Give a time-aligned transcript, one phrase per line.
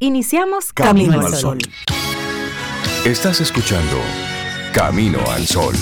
[0.00, 1.58] Iniciamos Camino, al Sol.
[3.04, 3.96] Estás escuchando
[4.72, 5.74] Camino al Sol.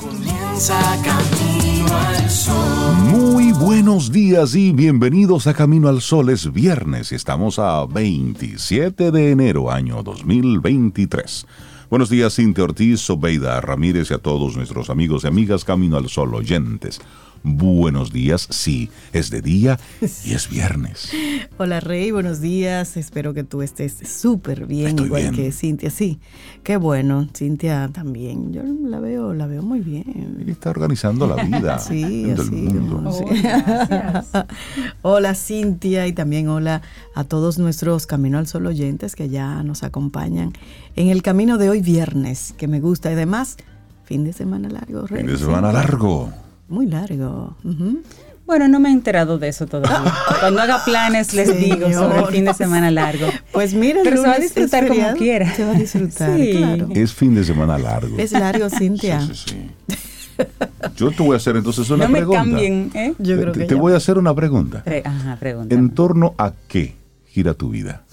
[0.00, 2.94] Comienza Camino al Sol.
[3.10, 6.30] Muy buenos días y bienvenidos a Camino al Sol.
[6.30, 11.44] Es viernes y estamos a 27 de enero, año 2023.
[11.90, 16.10] Buenos días, Cintia Ortiz, Sobeida Ramírez y a todos nuestros amigos y amigas Camino al
[16.10, 17.00] Sol oyentes.
[17.44, 19.78] Buenos días, sí, es de día
[20.24, 21.10] y es viernes.
[21.58, 22.96] Hola Rey, buenos días.
[22.96, 25.34] Espero que tú estés súper bien, Estoy igual bien.
[25.34, 25.90] que Cintia.
[25.90, 26.18] Sí,
[26.64, 27.28] qué bueno.
[27.34, 28.52] Cintia también.
[28.52, 30.42] Yo la veo, la veo muy bien.
[30.46, 32.50] Y está organizando la vida Sí, del así.
[32.50, 33.12] mundo.
[33.12, 33.24] sí.
[35.02, 36.82] hola Cintia y también hola
[37.14, 40.52] a todos nuestros Camino al Sol oyentes que ya nos acompañan
[40.96, 43.10] en el camino de hoy viernes, que me gusta.
[43.10, 43.56] Y además,
[44.04, 45.22] fin de semana largo, Rey.
[45.22, 46.30] Fin de semana largo.
[46.68, 47.56] Muy largo.
[48.46, 50.10] Bueno, no me he enterado de eso todavía.
[50.40, 53.26] Cuando haga planes les digo sobre el fin de semana largo.
[53.52, 55.54] Pues mira, Pero se va a disfrutar como quiera.
[55.54, 56.54] Se va a disfrutar, Sí.
[56.56, 56.88] claro.
[56.94, 58.16] Es fin de semana largo.
[58.18, 59.20] Es largo, Cintia.
[59.20, 60.44] Sí, sí, sí.
[60.96, 62.40] Yo te voy a hacer entonces una No me pregunta.
[62.42, 63.12] cambien, ¿eh?
[63.18, 64.82] Yo Te- creo te, que te ya voy a hacer una pregunta.
[64.84, 65.74] Pre- Ajá, pregunta.
[65.74, 66.94] ¿En torno a qué
[67.26, 68.04] gira tu vida?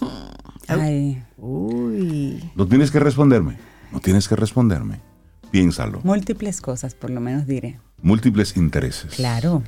[0.68, 2.52] Ay, Uy.
[2.56, 3.58] No tienes que responderme.
[3.92, 5.00] No tienes que responderme.
[5.52, 6.02] Piénsalo.
[6.04, 7.80] múltiples cosas, por lo menos diré.
[8.02, 9.14] Múltiples intereses.
[9.16, 9.64] Claro.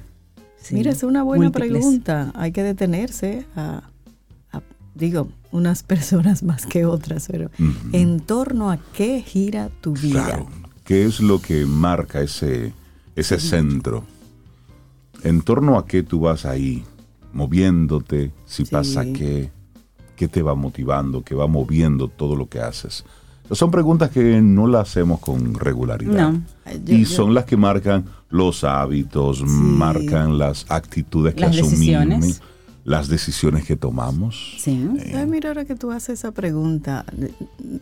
[0.61, 1.71] Sí, Mira, es una buena múltiples.
[1.71, 2.31] pregunta.
[2.35, 3.83] Hay que detenerse a,
[4.51, 4.61] a-
[4.95, 7.49] digo, unas personas más que otras, pero
[7.93, 10.25] en torno a qué gira tu vida.
[10.25, 10.47] Claro.
[10.83, 12.73] ¿Qué es lo que marca ese,
[13.15, 14.05] ese centro?
[15.23, 16.83] En torno a qué tú vas ahí,
[17.33, 18.71] moviéndote, si Sí.
[18.71, 19.49] pasa qué,
[20.15, 23.03] qué te va motivando, qué va moviendo todo lo que haces.
[23.51, 26.31] Son preguntas que no las hacemos con regularidad.
[26.31, 26.43] No.
[26.85, 31.77] Yo- y yo- son las que marcan los hábitos, marcan las actitudes que Las asumimos,
[31.77, 32.41] decisiones.
[32.83, 34.55] las decisiones que tomamos.
[34.59, 34.87] Sí.
[35.15, 37.05] Ay, mira, ahora que tú haces esa pregunta,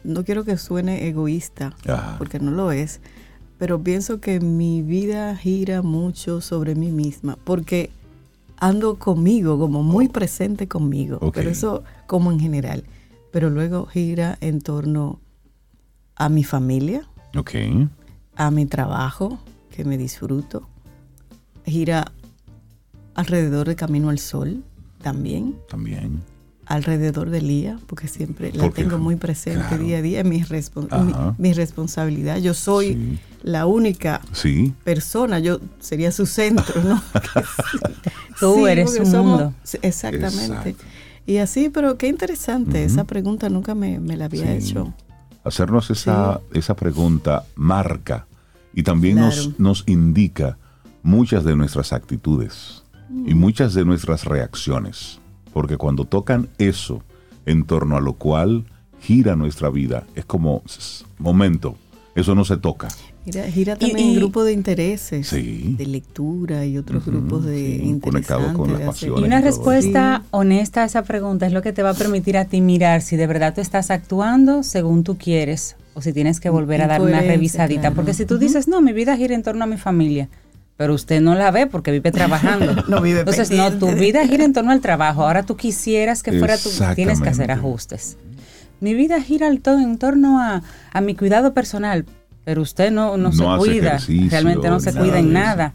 [0.03, 2.15] no quiero que suene egoísta, Ajá.
[2.17, 3.01] porque no lo es,
[3.57, 7.89] pero pienso que mi vida gira mucho sobre mí misma, porque
[8.57, 12.83] ando conmigo, como muy presente conmigo, pero eso como en general,
[13.31, 15.19] pero luego gira en torno
[16.15, 17.07] a mi familia,
[18.35, 19.39] a mi trabajo,
[19.75, 20.67] que me disfruto,
[21.65, 22.11] gira
[23.13, 24.63] alrededor de Camino al Sol
[25.01, 26.21] también También.
[26.65, 29.83] alrededor del día, porque siempre la Porque, tengo muy presente claro.
[29.83, 32.37] día a día, es mi, mi, mi responsabilidad.
[32.37, 33.19] Yo soy Sí.
[33.43, 34.73] la única Sí.
[34.83, 37.01] persona, yo sería su centro, ¿no?
[38.39, 39.53] Tú eres su somos- mundo.
[39.81, 40.69] Exactamente.
[40.69, 40.83] Exacto.
[41.27, 44.69] Y así, pero qué interesante, esa pregunta nunca me, me la había Sí.
[44.69, 44.93] hecho.
[45.43, 48.25] Hacernos esa, esa pregunta marca
[48.75, 49.35] y también Claro.
[49.35, 50.57] nos, nos indica
[51.01, 52.83] muchas de nuestras actitudes
[53.25, 53.37] y Mm.
[53.39, 55.19] muchas de nuestras reacciones.
[55.53, 57.01] Porque cuando tocan eso
[57.45, 58.65] en torno a lo cual
[58.99, 60.61] gira nuestra vida, es como,
[61.19, 61.77] momento,
[62.15, 62.87] eso no se toca.
[63.25, 65.75] Mira, gira Y- también en y- grupo de intereses, Sí.
[65.77, 69.21] de lectura y otros grupos de sí, conectado con las pasiones.
[69.21, 72.37] Y una y respuesta honesta a esa pregunta es lo que te va a permitir
[72.37, 76.39] a ti mirar si de verdad tú estás actuando según tú quieres o si tienes
[76.39, 77.81] que volver a dar una revisadita.
[77.81, 77.95] claro.
[77.95, 80.29] Porque si tú dices, no, mi vida gira en torno a mi familia,
[80.77, 82.83] pero usted no la ve porque vive trabajando.
[82.87, 85.23] No vive Entonces, no, tu vida gira en torno al trabajo.
[85.23, 88.17] Ahora tú quisieras que fuera tú, tienes que hacer ajustes.
[88.81, 90.61] Mi vida gira en torno a,
[90.91, 92.05] a mi cuidado personal,
[92.43, 95.73] pero usted no, no, No se cuida, realmente no se cuida en nada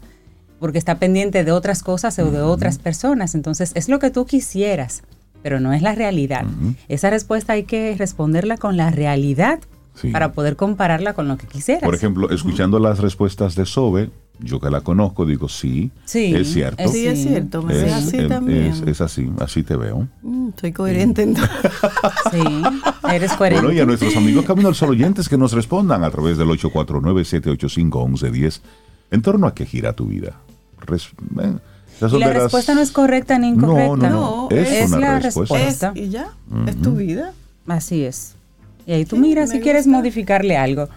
[0.59, 3.33] porque está pendiente de otras cosas o de otras personas.
[3.33, 5.01] Entonces, es lo que tú quisieras,
[5.41, 6.45] pero no es la realidad.
[6.87, 9.59] Esa respuesta hay que responderla con la realidad
[9.93, 10.09] Sí.
[10.11, 11.83] para poder compararla con lo que quisieras.
[11.83, 14.09] Por ejemplo, escuchando las respuestas de Sobe,
[14.39, 16.81] yo que la conozco, digo, sí, Sí, es cierto.
[16.81, 17.27] es- Sí, es Sí.
[17.27, 18.63] cierto, me ves así em, también.
[18.67, 20.07] es- es así, así te veo.
[20.23, 21.51] Mm, soy coherente entonces.
[22.31, 22.41] Sí,
[23.11, 23.65] eres coherente.
[23.65, 26.49] Bueno, y a nuestros amigos Camino al Sol oyentes que nos respondan a través del
[26.49, 28.61] 849-785-1110
[29.11, 30.35] en torno a qué gira tu vida.
[30.79, 31.09] Res-
[31.39, 31.53] eh,
[32.01, 34.09] y la las- respuesta no es correcta ni No, incorrecta.
[34.09, 35.55] no, no, No, es, es una la respuesta.
[35.55, 35.91] respuesta.
[35.95, 36.29] Es, y ya,
[36.67, 37.33] es tu vida.
[37.67, 38.35] Así es.
[38.91, 40.89] Y ahí tú Sí, miras si quieres modificarle algo.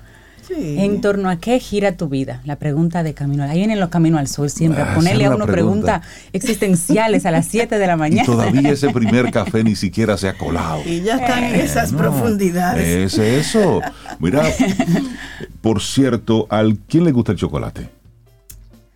[0.49, 0.77] Sí.
[0.81, 2.43] ¿En torno a qué gira tu vida?
[2.45, 3.45] La pregunta de camino.
[3.45, 4.83] Ahí vienen los caminos al sol siempre.
[4.83, 6.01] Ah, Ponerle a uno pregunta.
[6.01, 6.03] preguntas
[6.33, 8.27] existenciales a las 7 de la Y mañana.
[8.27, 10.83] todavía ese primer café ni siquiera se ha colado.
[10.85, 13.15] Y ya están en esas No, profundidades.
[13.15, 13.81] Es eso.
[14.19, 14.43] Mira,
[15.61, 17.89] por cierto, ¿al quién le gusta el chocolate?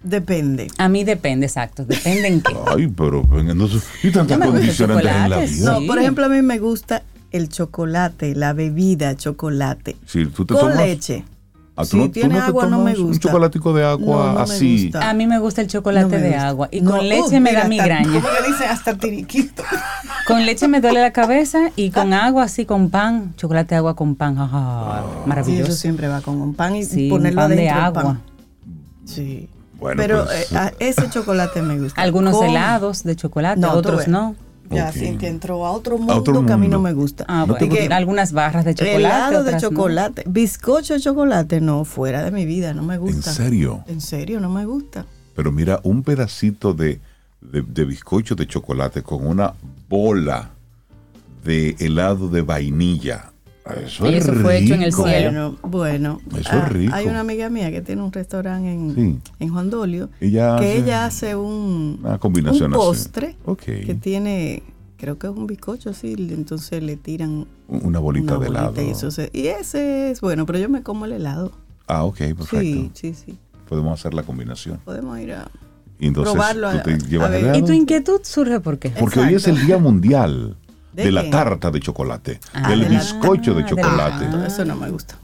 [0.03, 0.67] Depende.
[0.77, 1.85] A mí depende, exacto.
[1.85, 2.53] Depende en qué.
[2.67, 3.23] Ay, pero
[3.55, 5.73] no sé, y tantas condicionantes en la vida.
[5.81, 7.03] No, por ejemplo, a mí me gusta
[7.33, 9.97] el chocolate, la bebida chocolate.
[10.07, 11.25] Si tú te con tomas, leche.
[11.77, 13.29] Ah, ¿tú Si no- tiene no agua no me tomas Un gusta.
[13.29, 14.83] chocolatico de agua No, no me así.
[14.85, 15.09] gusta.
[15.11, 16.49] A mí me gusta el chocolate de gusta.
[16.49, 18.05] agua y No, con leche uh, me mira, da hasta- migraña.
[18.21, 18.65] ¿Cómo que dice?
[18.67, 19.63] Hasta tiriquito.
[20.27, 23.95] Con leche me duele la cabeza y con agua así con pan, chocolate de agua
[23.97, 25.71] con pan, ah, Sí, maravilloso.
[25.73, 28.03] eso siempre va con un pan y Sí, un ponerlo pan de agua.
[28.03, 28.21] pan.
[29.07, 29.49] Sí.
[29.79, 32.03] Bueno, Pero pues, eh, ese chocolate me gusta.
[32.03, 34.35] Algunos Con- helados de chocolate, otros no.
[34.71, 34.95] Ya, Ok.
[34.95, 37.25] Cintia entró a otro mundo, otro que a mí no me gusta.
[37.29, 38.97] Ah, ¿No bueno, algunas barras de chocolate.
[38.99, 39.69] Helado de otras no.
[39.71, 43.33] chocolate, bizcocho de chocolate, no, fuera de mi vida, no me ¿En gusta.
[43.33, 43.85] serio?
[43.87, 45.07] En serio, no me gusta.
[45.35, 47.01] Pero mira, un pedacito de,
[47.41, 49.55] de, de bizcocho de chocolate con una
[49.89, 50.51] bola
[51.45, 53.33] de helado de vainilla.
[53.85, 55.57] Eso Y es eso fue hecho en el cielo.
[55.63, 56.21] Bueno, bueno.
[56.39, 56.95] Eso Ah, es rico.
[56.95, 59.19] Hay una amiga mía que tiene un restaurante en, Sí.
[59.41, 64.63] en Juan Dolio, Ella que hace ella hace un, Una combinación un postre que tiene,
[64.97, 68.83] creo que es un bizcocho así, entonces le tiran Una bolita una de helado.
[68.83, 71.53] y, eso se- y ese es bueno, pero yo me como el helado.
[71.87, 72.59] Ah, ok, perfecto.
[72.61, 73.39] Sí, sí, sí.
[73.69, 74.79] Podemos hacer la combinación.
[74.85, 75.51] Podemos ir a...
[76.01, 77.41] Y entonces Probarlo tú a- te a llevas ver.
[77.41, 77.59] helado.
[77.59, 78.91] ¿Y tu inquietud surge por qué?
[78.91, 80.57] Porque hoy es el Día Mundial
[80.99, 84.27] de, ¿De la tarta de chocolate, Ah, del de la- bizcocho de de la- chocolate.
[84.33, 84.45] Ah.
[84.47, 85.17] Eso no me gusta.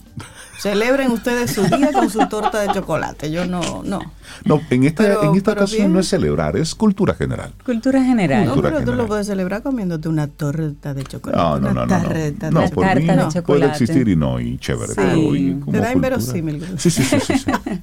[0.61, 3.31] Celebren ustedes su día con su torta de chocolate.
[3.31, 3.99] Yo no, no.
[4.47, 5.93] No, en esta, Pero- en esta ocasión bien.
[5.93, 7.53] no es celebrar, es cultura general.
[7.67, 8.47] Cultura general.
[8.47, 11.37] No, Cultura pero tú lo puedes celebrar comiéndote una torta de chocolate.
[11.43, 11.87] No, no, una no, no.
[11.89, 13.73] tarta No, de no por tarta mí de puede chocolate.
[13.85, 14.89] existir y no, y chévere.
[14.89, 14.95] Sí.
[14.97, 16.65] Pero y como Te da inverosímil.
[16.79, 17.39] Sí, sí, sí, sí.
[17.39, 17.51] sí.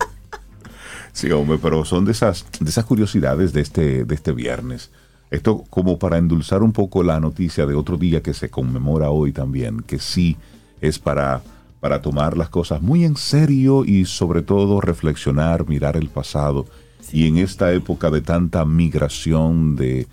[1.13, 4.91] Sí, hombre, pero son de esas, de esas curiosidades de este, de este viernes.
[5.31, 9.31] Esto como para endulzar un poco la noticia de otro día que se conmemora hoy
[9.31, 10.35] también, que sí
[10.81, 11.41] es para,
[11.79, 16.65] para tomar las cosas muy en serio y sobre todo reflexionar, mirar el pasado.
[17.13, 20.07] Y en esta época de tanta migración, de,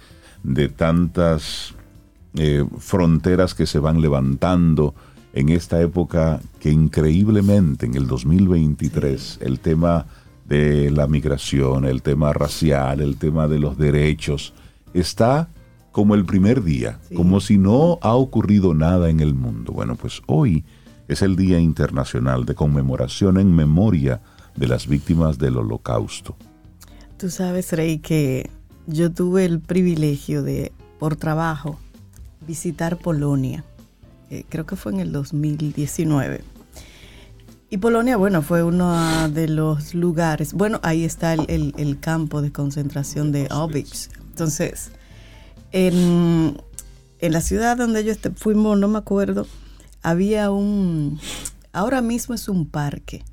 [0.45, 1.75] de tantas
[2.35, 4.95] eh, fronteras que se van levantando,
[5.33, 10.07] en esta época que increíblemente en el 2023 el tema
[10.47, 14.55] de la migración, el tema racial, el tema de los derechos,
[14.95, 15.49] está
[15.93, 17.15] como el primer día, Sí.
[17.15, 19.73] como si no ha ocurrido nada en el mundo.
[19.73, 20.65] Bueno, pues hoy
[21.09, 24.21] es el Día Internacional de Conmemoración en memoria
[24.57, 26.37] de las víctimas del Holocausto.
[27.17, 28.51] Tú sabes, Rey, que
[28.87, 31.79] yo tuve el privilegio de, por trabajo,
[32.47, 33.65] visitar Polonia.
[34.31, 36.43] Eh, creo que fue en el 2019.
[37.71, 40.53] Y Polonia, bueno, fue uno de los lugares.
[40.55, 44.09] Bueno, ahí está el, el- el campo de concentración de Auschwitz.
[44.39, 44.93] Entonces,
[45.73, 46.63] en,
[47.19, 49.49] en la ciudad donde yo este- fuimos, no me acuerdo,
[50.01, 51.19] había un.
[51.73, 53.25] Ahora mismo es un parque.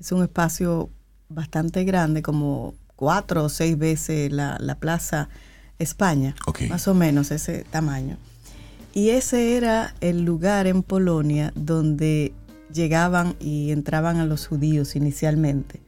[0.00, 0.90] Es un espacio
[1.28, 5.28] bastante grande, como cuatro o seis veces la, la Plaza
[5.78, 6.34] España,
[6.68, 8.16] más o menos ese tamaño.
[8.92, 12.32] Y ese era el lugar en Polonia donde
[12.72, 15.80] llegaban y entraban a los judíos inicialmente.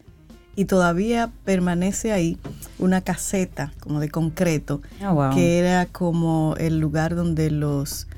[0.57, 2.39] Y todavía permanece ahí
[2.79, 5.35] una caseta como de concreto, Ah, wow.
[5.35, 8.09] que era como el lugar donde los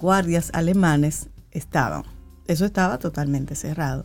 [0.00, 2.02] guardias alemanes estaban.
[2.48, 4.04] Eso estaba totalmente cerrado.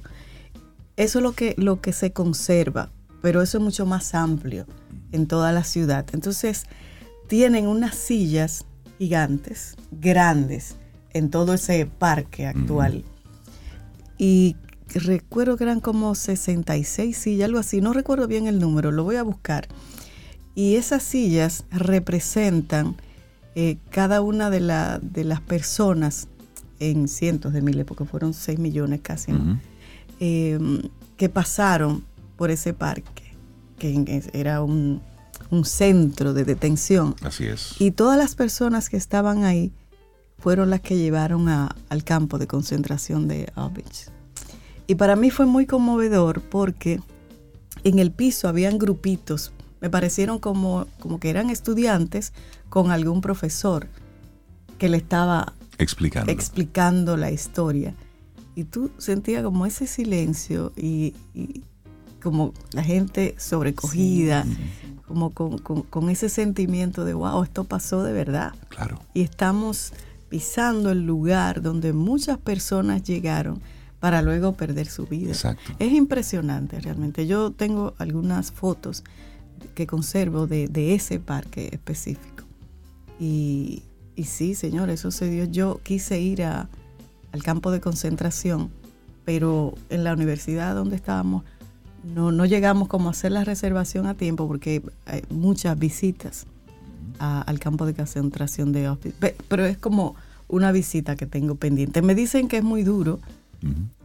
[0.98, 2.92] Eso es lo que, lo que se conserva,
[3.22, 4.66] pero eso es mucho más amplio
[5.12, 6.06] en toda la ciudad.
[6.14, 6.66] Entonces,
[7.28, 8.66] tienen unas sillas
[9.00, 10.76] gigantes, grandes,
[11.12, 13.04] en todo ese parque actual.
[14.18, 14.56] Y
[14.94, 19.16] recuerdo que eran como 66 sillas, algo así, no recuerdo bien el número, lo voy
[19.18, 19.68] a buscar.
[20.56, 22.96] Y esas sillas representan
[23.56, 26.28] eh, cada una de, la- de las personas
[26.80, 29.34] en cientos de miles, porque fueron 6 millones casi,
[30.20, 30.60] eh,
[31.18, 32.04] que pasaron
[32.38, 33.34] por ese parque,
[33.78, 35.02] que era un,
[35.50, 37.16] un centro de detención.
[37.22, 37.76] Así es.
[37.80, 39.72] Y todas las personas que estaban ahí
[40.38, 44.10] fueron las que llevaron a- al campo de concentración de Auschwitz.
[44.90, 47.00] Y para mí fue muy conmovedor porque
[47.84, 52.34] en el piso habían grupitos, me parecieron como, como que eran estudiantes
[52.70, 53.88] con algún profesor
[54.80, 56.32] que le estaba Explicando.
[56.32, 57.94] explicando la historia.
[58.56, 61.62] Y tú sentías como ese silencio y, y
[62.22, 64.46] como la gente sobrecogida,
[65.08, 68.54] como con, con- con ese sentimiento de, wow, esto pasó de verdad.
[68.70, 69.00] claro.
[69.14, 69.94] Y estamos
[70.30, 73.62] pisando el lugar donde muchas personas llegaron
[74.00, 75.32] para luego perder su vida.
[75.32, 75.74] Exacto.
[75.80, 77.28] Es impresionante realmente.
[77.28, 79.04] Yo tengo algunas fotos
[79.76, 82.46] que conservo de, de ese parque específico.
[83.20, 83.84] Y,
[84.16, 85.46] y sí, señor, eso se dio.
[85.46, 86.70] Yo quise ir a-
[87.32, 88.70] al campo de concentración,
[89.26, 91.44] pero en la universidad donde estábamos
[92.16, 96.46] no, no llegamos como a hacer la reservación a tiempo porque hay muchas visitas
[97.20, 99.16] a- al campo de concentración de Auschwitz.
[99.20, 100.16] Pe- Pero es como
[100.48, 102.02] una visita que tengo pendiente.
[102.02, 103.20] Me dicen que es muy duro,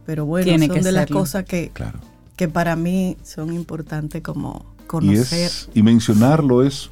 [0.05, 1.99] Pero bueno, Tiene son que de las cosas que, Claro.
[2.35, 5.45] que para mí son importantes como Y, conocer.
[5.47, 6.91] es, y mencionarlo es,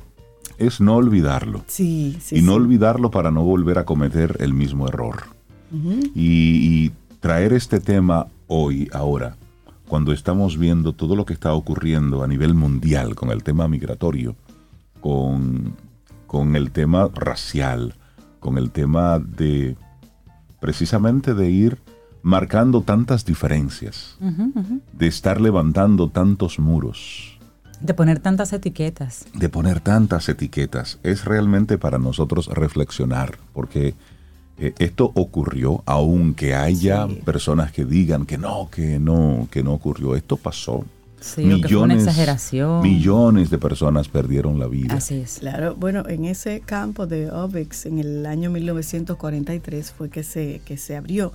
[0.58, 1.64] es no olvidarlo.
[1.68, 2.38] sí, sí.
[2.38, 2.58] y no sí.
[2.58, 5.24] olvidarlo para no volver a cometer el mismo error.
[6.14, 9.38] Y, y traer este tema hoy, ahora,
[9.88, 14.36] cuando estamos viendo todo lo que está ocurriendo a nivel mundial con el tema migratorio,
[15.02, 15.76] con,
[16.28, 17.96] con el tema racial,
[18.40, 19.76] con el tema de
[20.60, 21.78] precisamente de ir
[22.24, 24.82] marcando tantas diferencias, Ujú, ujú.
[24.94, 27.38] de estar levantando tantos muros,
[27.82, 29.26] De poner tantas etiquetas.
[29.34, 33.94] de poner tantas etiquetas, es realmente para nosotros reflexionar, porque
[34.58, 37.16] eh, esto ocurrió, aunque haya Sí.
[37.26, 40.86] personas que digan que no, que no, que no ocurrió, esto pasó.
[41.20, 42.82] Sí, o que fue una exageración.
[42.84, 44.94] millones de personas perdieron la vida.
[44.96, 45.40] Así es.
[45.40, 50.78] Claro, bueno, en ese campo de Obix, en el año 1943 fue que se, que
[50.78, 51.32] se abrió.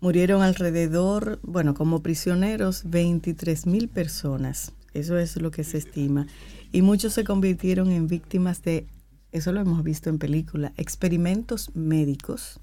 [0.00, 4.72] Murieron alrededor, bueno, como prisioneros, 23 mil personas.
[4.94, 6.26] Eso es lo que se estima.
[6.72, 8.86] Y muchos se convirtieron en víctimas de,
[9.30, 12.60] eso lo hemos visto en película, experimentos médicos.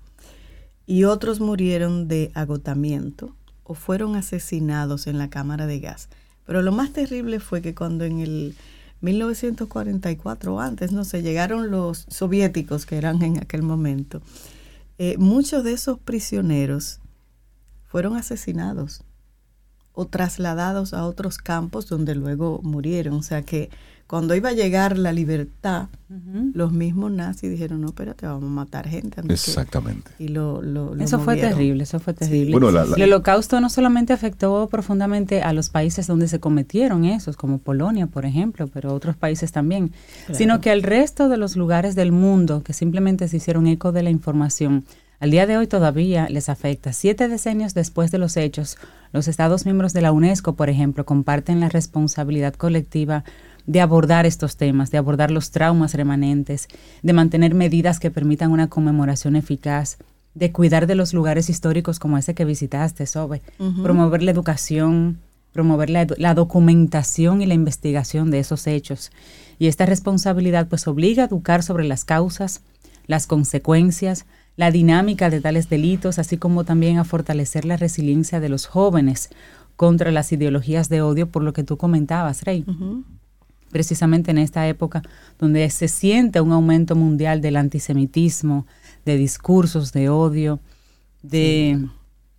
[0.88, 6.10] Y otros murieron de agotamiento o fueron asesinados en la cámara de gas.
[6.48, 8.56] Pero lo más terrible fue que cuando en el
[9.02, 14.24] 1944 o antes, no sé, llegaron los soviéticos que eran en aquel momento,
[14.98, 17.00] eh, muchos de esos prisioneros
[17.88, 19.04] fueron asesinados
[19.94, 23.16] o trasladados a otros campos donde luego murieron.
[23.16, 23.70] O sea que
[24.06, 25.88] cuando iba a llegar la libertad,
[26.54, 29.20] los mismos nazis dijeron, no, espérate, vamos a matar gente.
[29.20, 29.52] antes que-".
[29.52, 30.12] Exactamente.
[30.20, 32.52] Y lo, lo- lo Eso fue terrible, eso fue terrible.
[32.52, 37.04] Bueno, la- la- el holocausto no solamente afectó profundamente a los países donde se cometieron
[37.04, 39.92] esos, como Polonia, por ejemplo, pero otros países también,
[40.32, 44.04] sino que al resto de los lugares del mundo que simplemente se hicieron eco de
[44.04, 44.86] la información,
[45.20, 46.94] al día de hoy todavía les afecta.
[46.94, 48.78] Siete decenios después de los hechos,
[49.14, 53.24] los Estados miembros de la UNESCO, por ejemplo, comparten la responsabilidad colectiva
[53.66, 56.68] de abordar estos temas, de abordar los traumas remanentes,
[57.04, 59.98] de mantener medidas que permitan una conmemoración eficaz,
[60.34, 63.42] de cuidar de los lugares históricos como ese que visitaste, Sobe,
[63.82, 65.20] promover la educación,
[65.52, 69.12] promover la, documentación y la investigación de esos hechos.
[69.58, 72.62] Y esta responsabilidad pues obliga a educar sobre las causas,
[73.08, 78.50] las consecuencias, la dinámica de tales delitos, así como también a fortalecer la resiliencia de
[78.50, 79.30] los jóvenes
[79.78, 82.66] contra las ideologías de odio, por lo que tú comentabas, Rey
[83.70, 85.02] precisamente en esta época
[85.40, 88.66] donde se siente un aumento mundial del antisemitismo,
[89.06, 90.60] de discursos de odio,
[91.22, 91.86] de,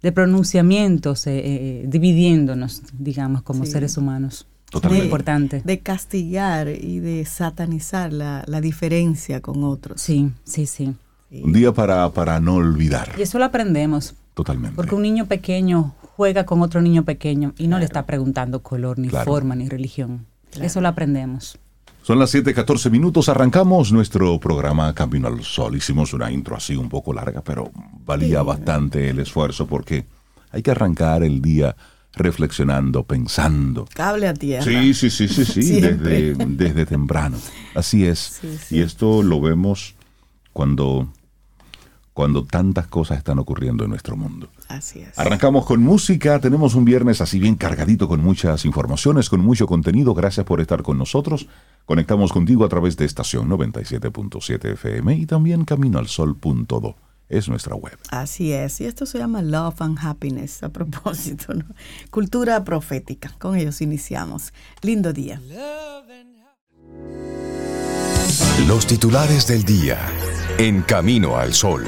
[0.02, 3.72] de pronunciamientos eh, eh, dividiéndonos, digamos, como Sí.
[3.72, 4.46] seres humanos.
[4.70, 5.02] Totalmente.
[5.02, 5.62] Muy importante.
[5.64, 10.00] De castigar y de satanizar la, la diferencia con otros.
[10.00, 10.94] Sí, sí, sí.
[11.30, 13.12] Un día para, para no olvidar.
[13.18, 14.74] Y eso lo aprendemos, Totalmente.
[14.76, 18.98] porque un niño pequeño juega con otro niño pequeño y no le está preguntando color,
[18.98, 19.26] ni Claro.
[19.30, 20.26] forma, ni religión.
[20.60, 21.58] Eso lo aprendemos.
[22.02, 23.28] Son las 7:14 minutos.
[23.28, 25.76] Arrancamos nuestro programa Camino al Sol.
[25.76, 27.70] Hicimos una intro así un poco larga, pero
[28.06, 30.06] valía bastante el esfuerzo porque
[30.50, 31.76] hay que arrancar el día
[32.14, 33.86] reflexionando, pensando.
[33.94, 34.64] Cable a tierra.
[34.64, 37.36] Sí, sí, sí, sí, sí, desde, desde temprano.
[37.74, 38.38] Así es.
[38.40, 38.76] Sí, sí.
[38.76, 39.94] Y esto lo vemos
[40.54, 41.08] cuando,
[42.18, 44.48] cuando tantas cosas están ocurriendo en nuestro mundo.
[44.66, 45.16] Así es.
[45.16, 50.14] Arrancamos con música, tenemos un viernes así bien cargadito con muchas informaciones, con mucho contenido.
[50.14, 51.46] Gracias por estar con nosotros.
[51.86, 56.96] Conectamos contigo a través de estación 97.7 FM y también caminoalsol.do.
[57.28, 57.96] Es nuestra web.
[58.10, 58.80] Así es.
[58.80, 61.66] Y esto se llama Love and Happiness, a propósito, ¿no?
[62.10, 63.30] Cultura profética.
[63.38, 64.52] Con ellos iniciamos.
[64.82, 65.40] Lindo día.
[68.66, 69.98] Los titulares del día
[70.58, 71.84] en Camino al Sol.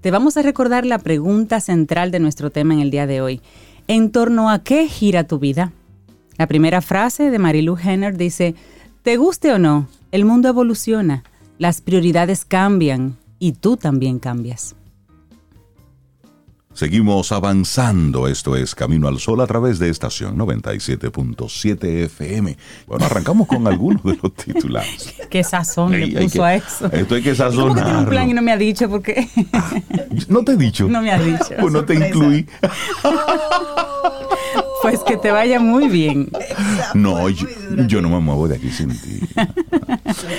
[0.00, 3.40] Te vamos a recordar la pregunta central de nuestro tema en el día de hoy.
[3.88, 5.72] ¿En torno a qué gira tu vida?
[6.38, 8.54] La primera frase de Marilu Henner dice,
[9.02, 11.24] te guste o no, el mundo evoluciona,
[11.58, 14.76] las prioridades cambian y tú también cambias.
[16.72, 18.28] Seguimos avanzando.
[18.28, 22.56] Esto es Camino al Sol a través de estación 97.7 FM.
[22.86, 25.12] Bueno, arrancamos con algunos de los titulares.
[25.30, 26.86] ¿Qué sazón Ey, le puso que- a eso?
[26.92, 28.88] Esto hay que ¿Cómo que tiene un plan y no me ha dicho?
[28.88, 29.28] Porque
[30.28, 30.86] No te he dicho.
[30.88, 31.44] no me ha dicho.
[31.60, 32.46] Pues no te incluí.
[34.82, 36.30] Pues que te vaya muy bien.
[36.94, 37.46] No, yo,
[37.86, 39.20] yo no me muevo de aquí sin ti.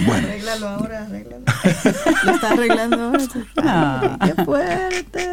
[0.05, 1.45] Bueno, Arréglalo ahora, arréglalo.
[2.25, 3.23] Lo está arreglando ahora.
[3.57, 4.17] Ah.
[4.19, 5.27] Ay, ¡Qué fuerte!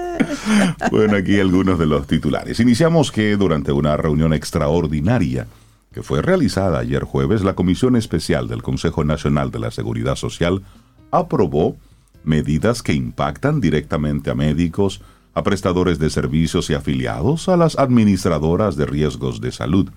[0.90, 2.60] bueno, aquí algunos de los titulares.
[2.60, 5.46] Iniciamos que durante una reunión extraordinaria
[5.92, 10.62] que fue realizada ayer jueves, la Comisión Especial del Consejo Nacional de la Seguridad Social
[11.10, 11.76] aprobó
[12.24, 15.00] medidas que impactan directamente a médicos,
[15.34, 19.90] a prestadores de servicios y afiliados a las administradoras de riesgos de salud.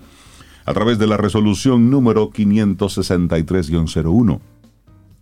[0.64, 4.40] A través de la resolución número 563-01,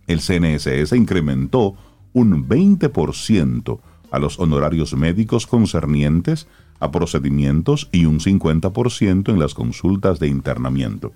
[0.07, 1.75] el CNSS incrementó
[2.13, 3.79] un 20%
[4.11, 6.47] a los honorarios médicos concernientes
[6.79, 11.13] a procedimientos y un 50% en las consultas de internamiento.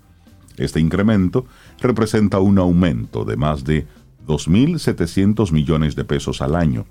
[0.58, 1.46] Este incremento
[1.82, 3.86] representa un aumento de más de
[4.28, 6.86] 2.700 millones de pesos al año,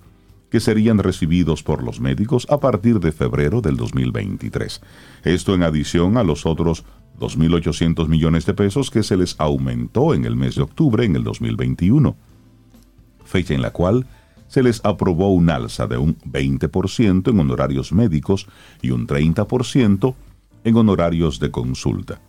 [0.54, 4.82] que serían recibidos por los médicos a partir de febrero del 2023.
[5.24, 6.84] Esto en adición a los otros
[7.18, 11.24] 2.800 millones de pesos que se les aumentó en el mes de octubre en el
[11.24, 12.16] 2021,
[13.24, 14.06] fecha en la cual
[14.46, 18.46] se les aprobó un alza de un 20% en honorarios médicos
[18.80, 20.14] y un 30%
[20.62, 22.20] en honorarios de consulta,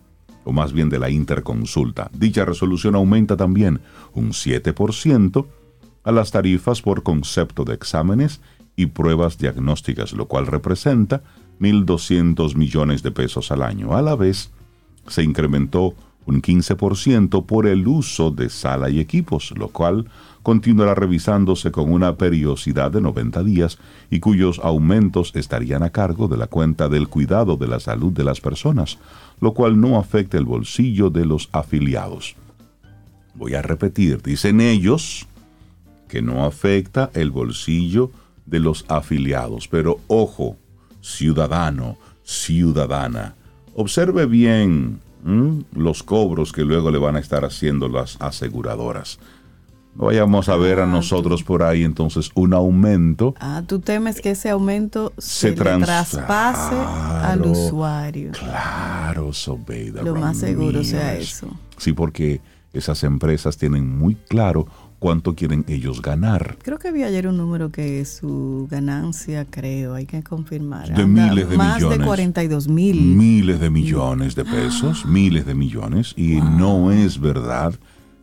[0.42, 2.10] o más bien de la interconsulta.
[2.12, 3.82] Dicha resolución aumenta también
[4.14, 5.46] un 7%
[6.06, 8.40] a las tarifas por concepto de exámenes
[8.76, 11.20] y pruebas diagnósticas, lo cual representa
[11.60, 13.96] 1.200 millones de pesos al año.
[13.96, 14.52] A la vez,
[15.08, 15.94] se incrementó
[16.24, 20.06] un 15% por el uso de sala y equipos, lo cual
[20.44, 26.36] continuará revisándose con una periodicidad de 90 días y cuyos aumentos estarían a cargo de
[26.36, 28.98] la cuenta del cuidado de la salud de las personas,
[29.40, 32.36] lo cual no afecta el bolsillo de los afiliados.
[33.34, 35.26] Voy a repetir, dicen ellos
[36.08, 38.10] que no afecta el bolsillo
[38.44, 40.56] de los afiliados, pero ojo,
[41.00, 43.34] ciudadano, ciudadana,
[43.74, 45.00] observe bien
[45.74, 49.18] los cobros que luego le van a estar haciendo las aseguradoras
[49.96, 53.34] vayamos a ver a ah, nosotros por ahí entonces un aumento.
[53.40, 58.32] Ah, tú temes que ese aumento se, traspase al usuario.
[58.32, 60.02] Claro, Sobeida.
[60.02, 61.48] Lo más seguro sea eso.
[61.78, 62.40] Sí, porque
[62.72, 64.66] esas empresas tienen muy claro
[64.98, 66.56] cuánto quieren ellos ganar.
[66.62, 70.94] Creo que vi ayer un número que su ganancia, creo, hay que confirmar.
[70.94, 71.98] De miles de más millones.
[71.98, 73.00] Más de 42 mil.
[73.02, 76.14] Miles de millones de pesos, miles de millones.
[76.16, 77.74] Y no es verdad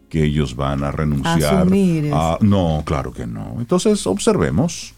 [0.10, 1.68] que ellos van a renunciar
[2.14, 2.38] a...
[2.42, 3.56] No, claro que no.
[3.60, 4.94] Entonces, observemos,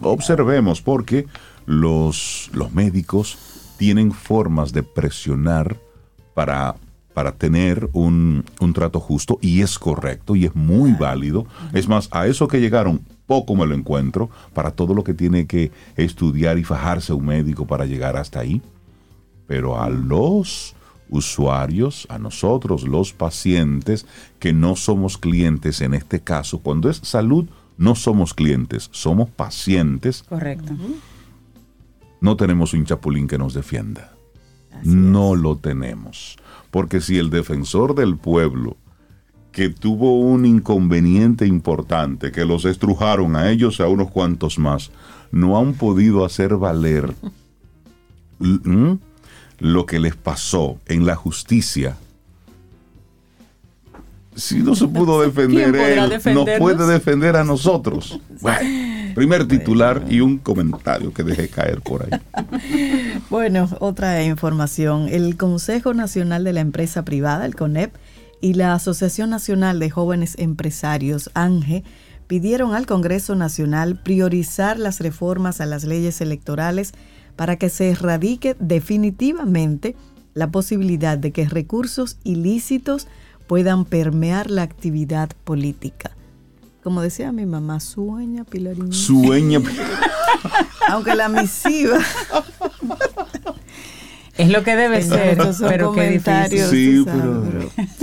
[0.00, 1.26] observemos, porque
[1.66, 3.36] los, los médicos
[3.76, 5.76] tienen formas de presionar
[6.32, 6.76] para,
[7.16, 11.46] para tener un, un, trato justo y es correcto y es muy válido.
[11.72, 15.46] Es más, a eso que llegaron, poco me lo encuentro para todo lo que tiene
[15.46, 18.60] que estudiar y fajarse un médico para llegar hasta ahí.
[19.46, 20.76] Pero a los
[21.08, 24.04] usuarios, a nosotros los pacientes,
[24.38, 26.58] que no somos clientes en este caso.
[26.58, 27.46] Cuando es salud,
[27.78, 30.22] no somos clientes, somos pacientes.
[30.24, 30.74] Correcto.
[32.20, 34.15] No tenemos un chapulín que nos defienda.
[34.82, 36.36] No lo tenemos.
[36.70, 38.76] Porque si el defensor del pueblo,
[39.52, 44.90] que tuvo un inconveniente importante, que los estrujaron a ellos y a unos cuantos más,
[45.32, 47.14] no han podido hacer valer
[49.58, 51.96] lo que les pasó en la justicia,
[54.36, 58.20] si no se pudo defender él, no puede defender a nosotros.
[58.40, 62.20] Bueno, primer titular y un comentario que dejé caer por ahí.
[63.30, 65.08] Bueno, otra información.
[65.08, 67.94] El Consejo Nacional de la Empresa Privada, el CONEP,
[68.42, 71.82] y la Asociación Nacional de Jóvenes Empresarios, ANGE,
[72.26, 76.92] pidieron al Congreso Nacional priorizar las reformas a las leyes electorales
[77.36, 79.96] para que se erradique definitivamente
[80.34, 83.08] la posibilidad de que recursos ilícitos
[83.46, 86.15] puedan permear la actividad política.
[86.86, 88.92] Como decía mi mamá, sueña Pilarín.
[88.92, 89.60] Sueña.
[90.88, 91.98] Aunque la misiva.
[94.38, 96.70] Es lo que debe ser, pero comentarios.
[96.70, 97.42] Sí, pero,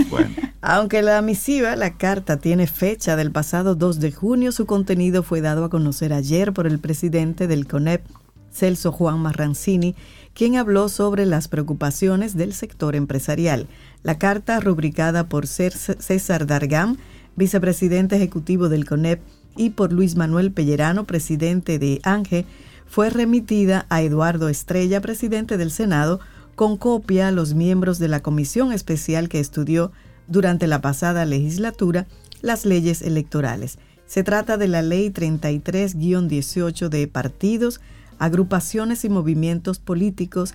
[0.09, 0.27] bueno.
[0.61, 5.39] Aunque la misiva, la carta, tiene fecha del pasado 2 de junio, su contenido fue
[5.39, 8.03] dado a conocer ayer por el presidente del CONEP,
[8.51, 9.95] Celso Juan Marrancini,
[10.33, 13.67] quien habló sobre las preocupaciones del sector empresarial.
[14.01, 16.97] La carta, rubricada por César Dargam,
[17.35, 19.21] vicepresidente ejecutivo del CONEP,
[19.55, 22.45] y por Luis Manuel Pellerano, presidente de ANGE,
[22.87, 26.19] fue remitida a Eduardo Estrella, presidente del Senado,
[26.55, 29.91] con copia a los miembros de la comisión especial que estudió
[30.27, 32.07] durante la pasada legislatura
[32.41, 33.79] las leyes electorales.
[34.05, 37.81] Se trata de la Ley 33-18 de partidos,
[38.19, 40.53] agrupaciones y movimientos políticos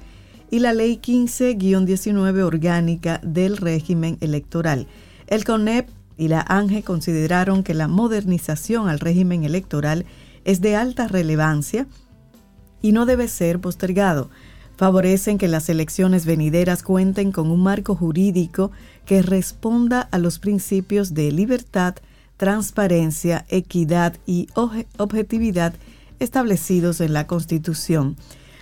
[0.50, 4.86] y la Ley 15-19 orgánica del régimen electoral.
[5.26, 5.88] El CONEP
[6.18, 10.04] y la ANGE consideraron que la modernización al régimen electoral
[10.44, 11.87] es de alta relevancia
[12.83, 14.28] y no debe ser postergado.
[14.76, 18.70] favorecen que las elecciones venideras cuenten con un marco jurídico
[19.07, 21.96] que responda a los principios de libertad,
[22.37, 25.74] transparencia, equidad y objetividad
[26.20, 28.16] establecidos en la Constitución.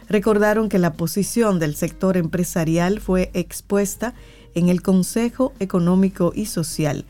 [0.09, 4.15] Recordaron que la posición del sector empresarial fue expuesta
[4.55, 7.05] en el Consejo Económico y Social.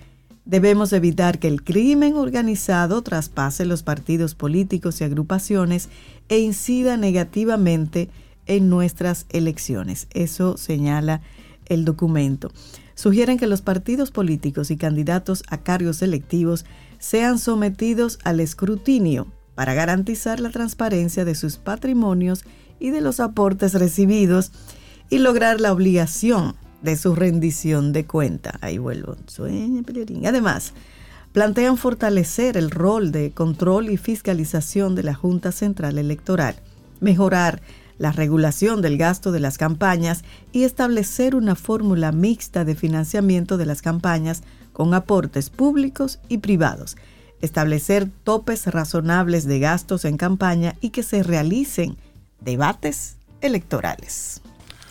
[0.46, 5.88] Debemos evitar que el crimen organizado traspase los partidos políticos y agrupaciones
[6.28, 8.08] e incida negativamente
[8.46, 10.06] en nuestras elecciones.
[10.12, 11.20] Eso señala
[11.66, 12.52] el documento.
[12.94, 16.64] Sugieren que los partidos políticos y candidatos a cargos electivos
[17.00, 22.44] sean sometidos al escrutinio para garantizar la transparencia de sus patrimonios
[22.78, 24.52] y de los aportes recibidos
[25.10, 28.58] y lograr la obligación de su rendición de cuenta.
[28.60, 29.16] Ahí vuelvo.
[29.26, 29.82] Sueña,
[30.26, 30.72] Además,
[31.32, 36.56] plantean fortalecer el rol de control y fiscalización de la Junta Central Electoral,
[37.00, 37.60] mejorar
[37.98, 43.66] la regulación del gasto de las campañas y establecer una fórmula mixta de financiamiento de
[43.66, 46.96] las campañas con aportes públicos y privados,
[47.40, 51.96] establecer topes razonables de gastos en campaña y que se realicen
[52.40, 54.42] debates electorales.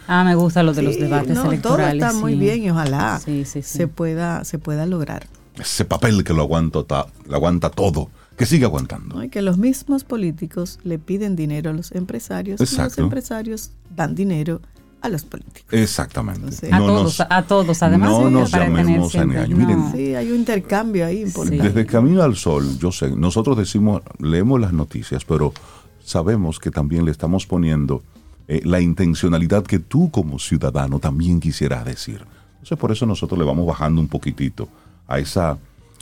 [0.08, 2.00] Ah, me gusta lo de los debates electorales.
[2.00, 5.28] Todo está muy bien y ojalá se pueda se pueda lograr.
[5.58, 9.24] Ese papel que lo aguanta, lo aguanta todo que siga aguantando.
[9.24, 14.16] Y que los mismos políticos le piden dinero a los empresarios y los empresarios dan
[14.16, 14.62] dinero
[15.02, 15.72] a los políticos.
[15.72, 16.70] Exactamente.
[16.72, 18.10] a, todos, a todos, además.
[18.10, 19.56] No nos llamemos a engaño.
[19.56, 21.64] Miren, sí, hay un intercambio ahí importante.
[21.64, 25.54] Desde Camino al Sol, yo sé, nosotros decimos, leemos las noticias, pero
[26.04, 28.04] sabemos que también le estamos poniendo
[28.48, 32.26] eh, la intencionalidad que tú como ciudadano también quisieras decir.
[32.54, 34.70] Entonces por eso nosotros le vamos bajando un poquitito
[35.08, 35.58] a esa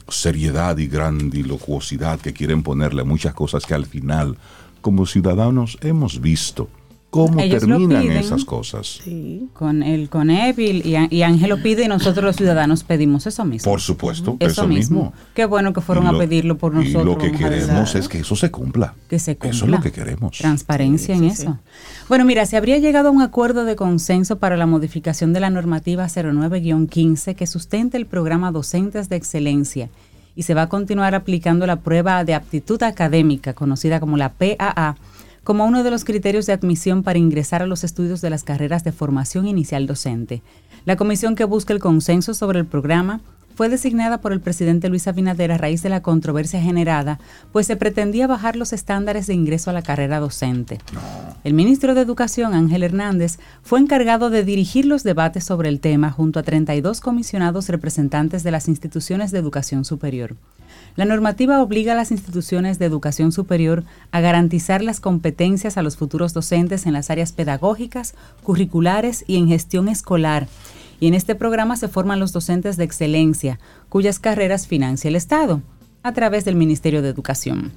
[0.08, 4.38] seriedad y grandilocuosidad que quieren ponerle muchas cosas que al final,
[4.82, 6.70] como ciudadanos, hemos visto
[7.14, 9.02] cómo terminan esas cosas.
[9.54, 13.72] Con el con y, y Ángel lo pide y nosotros los ciudadanos pedimos eso mismo.
[13.72, 15.14] Por supuesto, eso, mismo.
[15.36, 17.04] Qué bueno que fueron a pedirlo por nosotros.
[17.04, 18.96] Y lo que queremos es que eso se cumpla.
[19.08, 19.50] Que se cumpla.
[19.52, 20.40] Eso es lo que queremos.
[20.40, 21.60] Transparencia en eso.
[22.10, 25.52] Bueno, mira, se habría llegado a un acuerdo de consenso para la modificación de la
[25.52, 29.90] normativa 09-15 que sustenta el programa Docentes de Excelencia
[30.36, 34.96] y se va a continuar aplicando la prueba de aptitud académica, conocida como la PAA,
[35.44, 38.84] como uno de los criterios de admisión para ingresar a los estudios de las carreras
[38.84, 40.42] de formación inicial docente.
[40.86, 43.22] La comisión que busca el consenso sobre el programa
[43.56, 47.20] fue designada por el presidente Luis Abinader a raíz de la controversia generada,
[47.52, 50.80] pues se pretendía bajar los estándares de ingreso a la carrera docente.
[51.44, 56.12] El ministro de Educación, Ángel Hernández, fue encargado de dirigir los debates sobre el tema
[56.12, 60.36] junto a 32 comisionados representantes de las instituciones de educación superior.
[60.96, 65.98] La normativa obliga a las instituciones de educación superior a garantizar las competencias a los
[65.98, 68.14] futuros docentes en las áreas pedagógicas,
[68.44, 70.48] curriculares y en gestión escolar
[71.04, 75.62] y en este programa se forman los docentes de excelencia, cuyas carreras financia el Estado,
[76.02, 77.74] a través del Ministerio de Educación.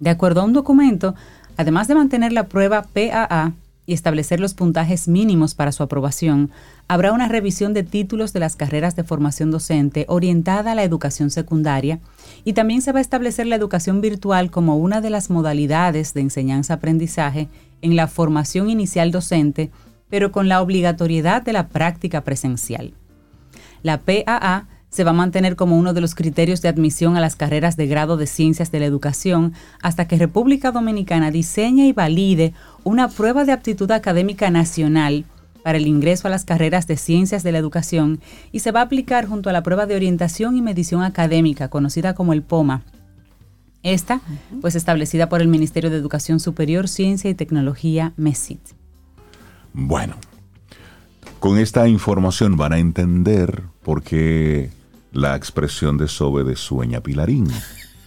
[0.00, 1.14] De acuerdo a un documento,
[1.58, 3.52] además de mantener la prueba PAA
[3.84, 6.50] y establecer los puntajes mínimos para su aprobación,
[6.88, 11.28] habrá una revisión de títulos de las carreras de formación docente orientada a la educación
[11.28, 12.00] secundaria
[12.44, 16.22] y también se va a establecer la educación virtual como una de las modalidades de
[16.22, 17.50] enseñanza-aprendizaje
[17.82, 19.70] en la formación inicial docente
[20.12, 22.92] pero con la obligatoriedad de la práctica presencial.
[23.82, 27.34] La PAA se va a mantener como uno de los criterios de admisión a las
[27.34, 32.52] carreras de grado de ciencias de la educación hasta que República Dominicana diseñe y valide
[32.84, 35.24] una prueba de aptitud académica nacional
[35.64, 38.20] para el ingreso a las carreras de ciencias de la educación
[38.52, 42.14] y se va a aplicar junto a la prueba de orientación y medición académica conocida
[42.14, 42.82] como el POMA.
[43.82, 44.20] Esta,
[44.60, 48.81] pues establecida por el Ministerio de Educación Superior, Ciencia y Tecnología, MESIT.
[49.74, 50.16] Bueno,
[51.38, 54.70] con esta información van a entender por qué
[55.12, 57.48] la expresión de Sobe de sueña Pilarín.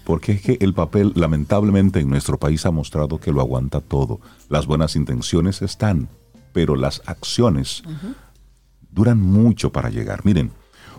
[0.04, 4.20] Porque es que el papel, lamentablemente, en nuestro país ha mostrado que lo aguanta todo.
[4.50, 6.10] Las buenas intenciones están,
[6.54, 7.82] pero las acciones
[8.92, 10.24] duran mucho para llegar.
[10.24, 10.52] Miren,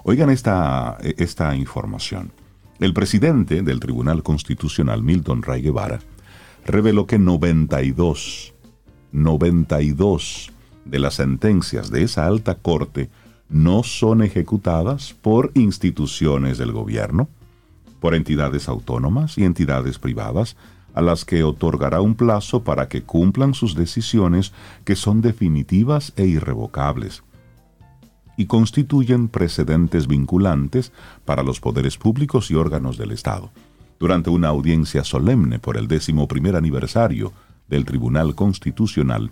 [0.02, 2.32] oigan esta, esta información.
[2.80, 6.00] El presidente del Tribunal Constitucional, Milton Ray Guevara,
[6.66, 8.52] reveló que 92,
[9.12, 10.52] 92
[10.86, 13.10] de las sentencias de esa alta corte
[13.48, 17.28] no son ejecutadas por instituciones del gobierno,
[18.00, 20.56] por entidades autónomas y entidades privadas,
[20.94, 24.52] a las que otorgará un plazo para que cumplan sus decisiones
[24.84, 27.22] que son definitivas e irrevocables
[28.36, 30.92] y constituyen precedentes vinculantes
[31.24, 33.50] para los poderes públicos y órganos del Estado.
[33.98, 37.32] Durante una audiencia solemne por el décimo primer aniversario
[37.68, 39.30] del Tribunal Constitucional,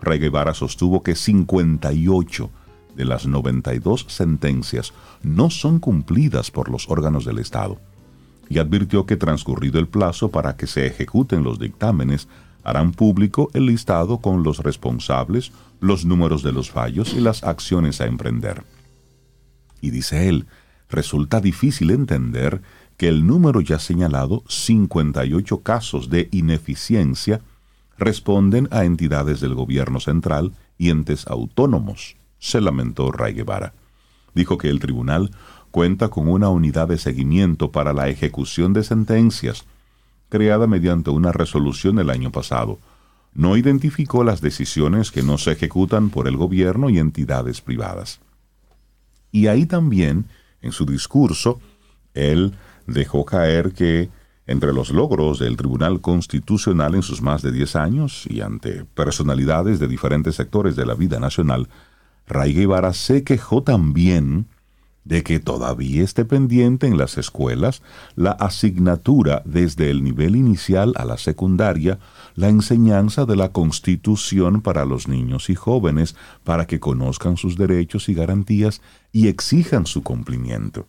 [0.00, 2.50] Ray Guevara sostuvo que 58
[2.94, 7.78] de las 92 sentencias no son cumplidas por los órganos del Estado
[8.48, 12.28] y advirtió que transcurrido el plazo para que se ejecuten los dictámenes,
[12.62, 18.00] harán público el listado con los responsables, los números de los fallos y las acciones
[18.00, 18.64] a emprender.
[19.80, 20.46] Y dice él,
[20.88, 22.62] resulta difícil entender
[22.96, 27.40] que el número ya señalado, 58 casos de ineficiencia,
[27.98, 33.72] responden a entidades del gobierno central y entes autónomos, se lamentó Ray Guevara.
[34.34, 35.30] Dijo que el tribunal
[35.70, 39.64] cuenta con una unidad de seguimiento para la ejecución de sentencias,
[40.28, 42.78] creada mediante una resolución el año pasado.
[43.34, 48.20] No identificó las decisiones que no se ejecutan por el gobierno y entidades privadas.
[49.30, 50.26] Y ahí también,
[50.62, 51.60] en su discurso,
[52.14, 52.54] él
[52.86, 54.08] dejó caer que
[54.46, 59.80] entre los logros del Tribunal Constitucional en sus más de 10 años y ante personalidades
[59.80, 61.68] de diferentes sectores de la vida nacional,
[62.26, 64.46] Ray Guevara se quejó también
[65.06, 67.80] de que todavía esté pendiente en las escuelas
[68.16, 72.00] la asignatura desde el nivel inicial a la secundaria,
[72.34, 78.08] la enseñanza de la Constitución para los niños y jóvenes para que conozcan sus derechos
[78.08, 78.82] y garantías
[79.12, 80.88] y exijan su cumplimiento.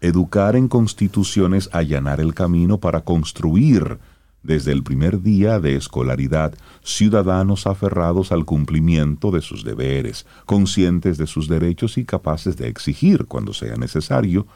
[0.00, 3.98] Educar en constituciones allanar el camino para construir
[4.42, 11.26] desde el primer día de escolaridad ciudadanos aferrados al cumplimiento de sus deberes, conscientes de
[11.26, 14.46] sus derechos y capaces de exigir, cuando sea necesario,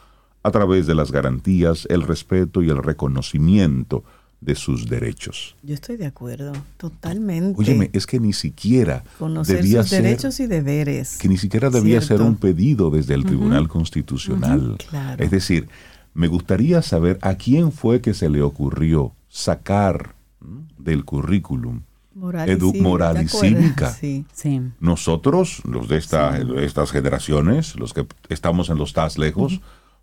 [0.44, 4.04] a través de las garantías, el respeto y el reconocimiento
[4.42, 5.54] de sus derechos.
[5.62, 7.60] Yo estoy de acuerdo, totalmente.
[7.60, 11.16] Óyeme, es que ni siquiera Conocer debía sus ser, derechos y deberes.
[11.18, 12.18] que ni siquiera debía Cierto.
[12.18, 14.76] ser un pedido desde el Tribunal Constitucional.
[14.90, 15.22] claro.
[15.22, 15.68] Es decir,
[16.12, 20.14] me gustaría saber a quién fue que se le ocurrió sacar
[20.76, 21.82] del currículum
[22.14, 23.90] Moral y edu- cívica, moral y cívica.
[23.92, 24.26] Sí.
[24.34, 24.60] Sí.
[24.80, 29.60] Nosotros, los de esta, estas generaciones, los que estamos en los TAS lejos,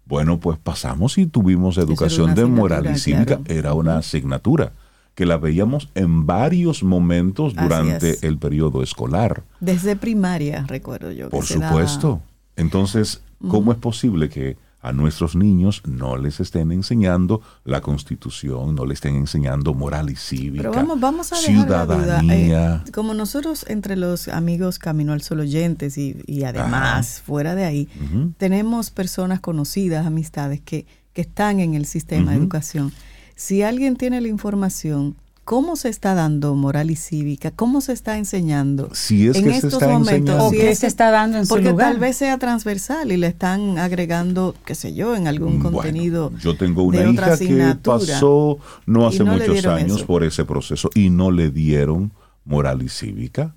[0.09, 3.37] bueno, pues pasamos y tuvimos educación de moral y cívica.
[3.37, 3.43] claro.
[3.47, 4.73] Era una asignatura
[5.15, 9.43] que la veíamos en varios momentos durante el periodo escolar.
[9.59, 11.29] Desde primaria, recuerdo yo.
[11.29, 12.21] que Por daba- supuesto.
[12.55, 18.85] Entonces, ¿cómo es posible que a nuestros niños no les estén enseñando la constitución, no
[18.85, 21.97] les estén enseñando moral y cívica, Pero vamos, vamos a dejar la duda.
[21.97, 22.83] ciudadanía?
[22.87, 27.65] Eh, como nosotros entre los amigos Camino al Sol oyentes y, y además fuera de
[27.65, 27.89] ahí,
[28.37, 32.93] tenemos personas conocidas, amistades que, que están en el sistema de educación.
[33.35, 35.15] Si alguien tiene la información,
[35.49, 37.49] ¿cómo se está dando moral y cívica?
[37.49, 38.89] ¿Cómo se está enseñando?
[38.93, 40.45] Si es en que se estos está momentos, enseñando.
[40.45, 41.87] O si qué es- se está dando en su porque lugar.
[41.93, 46.31] tal vez sea transversal y le están agregando, qué sé yo, en algún Bueno, contenido.
[46.39, 50.05] yo tengo una de otra hija que pasó no hace no muchos años eso.
[50.05, 52.11] por ese proceso y no le dieron
[52.45, 53.55] moral y cívica.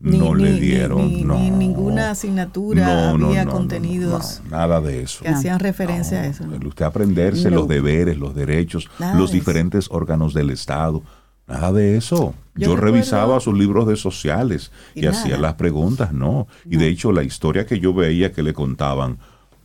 [0.00, 1.36] Ni- no ni- le dieron, ni- no.
[1.40, 2.86] ni ninguna asignatura
[3.18, 5.24] No, había no, no, contenidos no, nada de eso.
[5.24, 6.44] que hacían referencia a eso.
[6.64, 7.56] Usted aprenderse No.
[7.56, 11.02] los deberes, los derechos, Nada los diferentes órganos del Estado.
[11.48, 12.34] Nada de eso.
[12.54, 16.48] Yo revisaba sus libros de sociales Y y, hacía las preguntas, no.
[16.66, 19.18] Y de hecho la historia que yo veía que le contaban,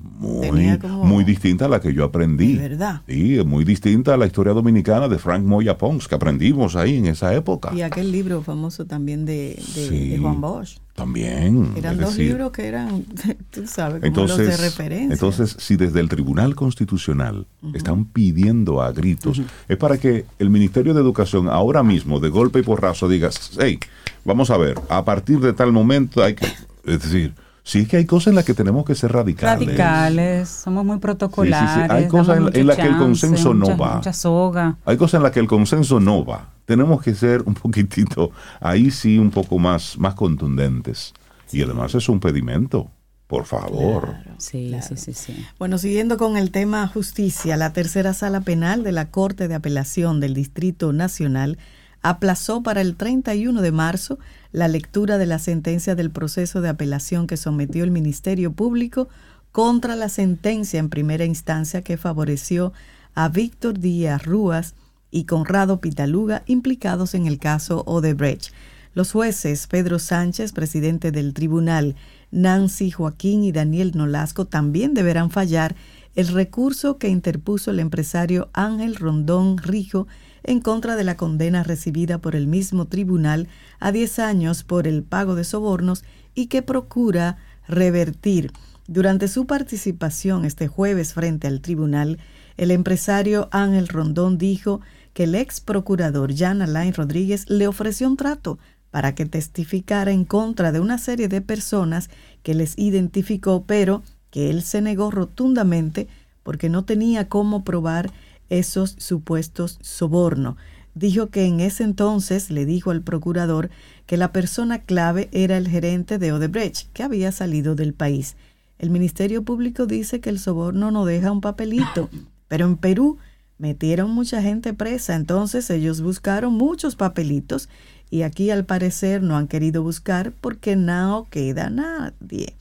[0.03, 2.53] muy, como- muy distinta a la que yo aprendí.
[2.57, 3.01] De verdad.
[3.07, 7.05] Sí, muy distinta a la historia dominicana de Frank Moya Pons, que aprendimos ahí en
[7.07, 7.71] esa época.
[7.73, 10.09] Y aquel libro famoso también de, de- Sí.
[10.09, 10.77] de Juan Bosch.
[10.95, 11.71] También.
[11.75, 13.03] Eran dos decir, libros que eran,
[13.51, 15.13] tú sabes, como Entonces, los de referencia.
[15.13, 20.93] entonces, si desde el Tribunal Constitucional están pidiendo a gritos, es para que el Ministerio
[20.93, 23.79] de Educación ahora mismo, de golpe y porrazo, diga, hey,
[24.23, 26.45] vamos a ver, a partir de tal momento hay que...
[26.85, 27.33] Es decir,
[27.63, 29.65] sí es que hay cosas en las que tenemos que ser radicales.
[29.67, 31.89] Radicales, somos muy protocolares.
[31.91, 33.95] Hay cosas en- en las que el consenso no mucha- va.
[33.95, 34.77] Mucha soga.
[34.85, 36.49] Hay cosas en las que el consenso no va.
[36.65, 41.13] Tenemos que ser un poquitito, ahí sí, un poco más, más contundentes.
[41.51, 42.89] Y además es un pedimento,
[43.27, 44.15] por favor.
[44.37, 45.45] Sí, sí, sí, sí.
[45.59, 50.19] Bueno, siguiendo con el tema justicia, la tercera sala penal de la Corte de Apelación
[50.19, 51.57] del Distrito Nacional
[52.03, 54.19] aplazó para el 31 de marzo
[54.51, 59.07] la lectura de la sentencia del proceso de apelación que sometió el Ministerio Público
[59.51, 62.73] contra la sentencia en primera instancia que favoreció
[63.15, 64.75] a Víctor Díaz Rúas
[65.11, 68.51] y Conrado Pitaluga implicados en el caso Odebrecht.
[68.95, 71.95] Los jueces Pedro Sánchez, presidente del tribunal,
[72.31, 75.75] Nancy Joaquín y Daniel Nolasco también deberán fallar
[76.15, 80.07] el recurso que interpuso el empresario Ángel Rondón Rijo
[80.43, 83.47] en contra de la condena recibida por el mismo tribunal
[83.79, 86.03] a 10 años por el pago de sobornos
[86.35, 88.51] y que procura revertir.
[88.87, 92.19] Durante su participación este jueves frente al tribunal,
[92.57, 94.81] el empresario Ángel Rondón dijo
[95.13, 98.59] que el ex procurador Jan Alain Rodríguez le ofreció un trato
[98.91, 102.09] para que testificara en contra de una serie de personas
[102.43, 106.07] que les identificó, pero que él se negó rotundamente
[106.43, 108.11] porque no tenía cómo probar
[108.59, 110.55] esos supuestos sobornos.
[110.95, 113.71] Dijo que en ese entonces le dijo al procurador
[114.05, 118.35] que la persona clave era el gerente de Odebrecht, que había salido del país.
[118.77, 122.09] El Ministerio Público dice que el soborno no deja un papelito,
[122.47, 123.17] pero en Perú
[123.57, 127.69] metieron mucha gente presa, entonces ellos buscaron muchos papelitos
[128.11, 132.55] y aquí al parecer no han querido buscar porque no queda nadie.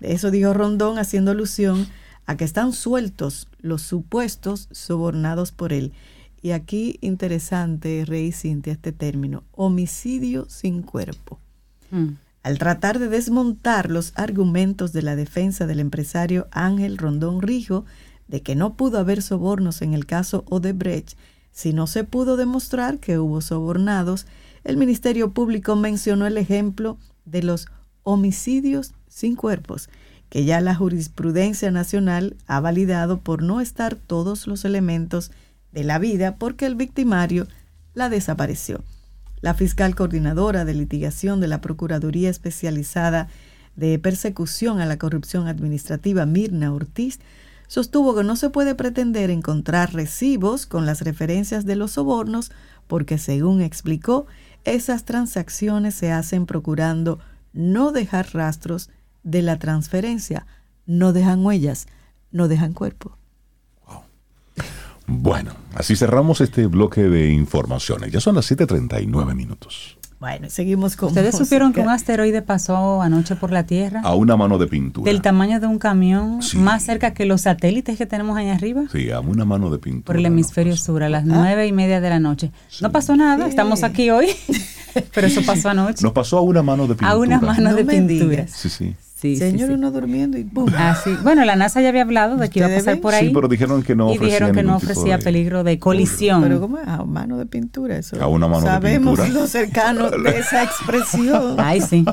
[0.00, 1.88] Eso dijo Rondón haciendo alusión
[2.26, 5.92] a que están sueltos los supuestos sobornados por él.
[6.40, 11.38] Y aquí interesante, Rey Cintia, este término, homicidio sin cuerpo.
[11.90, 12.14] Mm.
[12.42, 17.84] Al tratar de desmontar los argumentos de la defensa del empresario Ángel Rondón Rijo
[18.26, 21.16] de que no pudo haber sobornos en el caso Odebrecht,
[21.52, 24.26] si no se pudo demostrar que hubo sobornados,
[24.64, 27.66] el Ministerio Público mencionó el ejemplo de los
[28.02, 29.88] homicidios sin cuerpos,
[30.32, 35.30] que ya la jurisprudencia nacional ha validado por no estar todos los elementos
[35.72, 37.48] de la vida porque el victimario
[37.92, 38.82] la desapareció.
[39.42, 43.28] La fiscal coordinadora de litigación de la Procuraduría Especializada
[43.76, 47.20] de Persecución a la Corrupción Administrativa, Mirna Ortiz,
[47.68, 52.52] sostuvo que no se puede pretender encontrar recibos con las referencias de los sobornos
[52.86, 54.24] porque, según explicó,
[54.64, 57.18] esas transacciones se hacen procurando
[57.52, 58.88] no dejar rastros
[59.22, 60.46] de la transferencia,
[60.86, 61.86] no dejan huellas,
[62.30, 63.16] no dejan cuerpo.
[65.06, 68.12] Bueno, así cerramos este bloque de informaciones.
[68.12, 69.98] Ya son las 7:39 minutos.
[70.22, 71.08] Bueno, seguimos con.
[71.08, 74.02] ¿Ustedes supieron que un asteroide pasó anoche por la Tierra?
[74.04, 75.10] A una mano de pintura.
[75.10, 78.84] Del tamaño de un camión, más cerca que los satélites que tenemos allá arriba.
[78.92, 80.06] Sí, a una mano de pintura.
[80.06, 82.52] Por el hemisferio sur, a las nueve y media de la noche.
[82.80, 84.28] No pasó nada, estamos aquí hoy,
[85.12, 86.04] pero eso pasó anoche.
[86.04, 87.10] Nos pasó a una mano de pintura.
[87.10, 88.46] A una mano de pintura.
[88.46, 88.94] Sí, sí.
[89.22, 90.68] Señor, uno durmiendo y ¡pum!
[90.76, 93.28] Ah, Bueno, la NASA ya había hablado de que iba a pasar por ahí.
[93.28, 96.42] Sí, pero dijeron que no ofrecía, y dijeron que no ofrecía peligro de colisión.
[96.42, 96.88] Pero ¿cómo es?
[96.88, 98.20] A mano de pintura eso.
[98.22, 99.16] A una mano de pintura.
[99.16, 101.56] Sabemos lo cercano de esa expresión.
[101.58, 102.04] Ay, sí.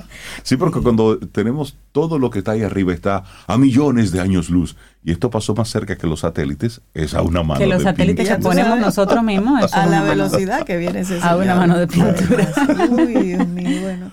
[0.43, 4.49] Sí, porque cuando tenemos todo lo que está ahí arriba está a millones de años
[4.49, 7.67] luz y esto pasó más cerca que los satélites, es a una mano de pintura.
[7.67, 9.73] Que los satélites que ponemos nosotros mismos.
[9.73, 12.47] a la velocidad que viene ese A una mano de pintura.
[12.89, 14.11] Uy, Dios mío, bueno.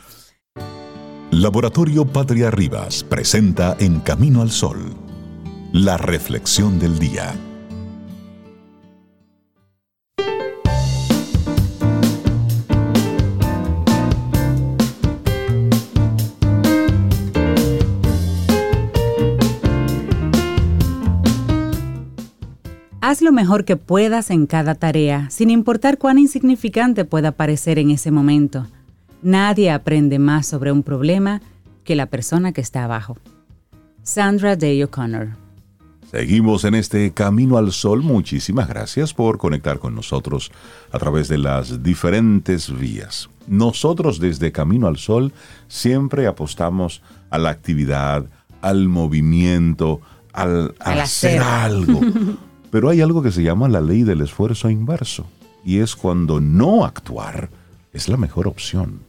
[1.32, 4.94] Laboratorio Patria Rivas presenta En Camino al Sol,
[5.72, 7.34] la reflexión del día.
[23.00, 27.90] Haz lo mejor que puedas en cada tarea, sin importar cuán insignificante pueda parecer en
[27.90, 28.68] ese momento.
[29.22, 31.40] Nadie aprende más sobre un problema
[31.84, 33.16] que la persona que está abajo.
[34.02, 35.30] Sandra Day O'Connor.
[36.10, 38.02] Seguimos en este Camino al Sol.
[38.02, 40.52] Muchísimas gracias por conectar con nosotros
[40.92, 43.28] a través de las diferentes vías.
[43.48, 45.32] Nosotros desde Camino al Sol
[45.66, 48.26] siempre apostamos a la actividad,
[48.60, 50.00] al movimiento,
[50.32, 52.00] al, hacer algo.
[52.70, 55.26] Pero hay algo que se llama la ley del esfuerzo inverso.
[55.64, 57.50] Y es cuando no actuar
[57.92, 59.00] es la mejor opción.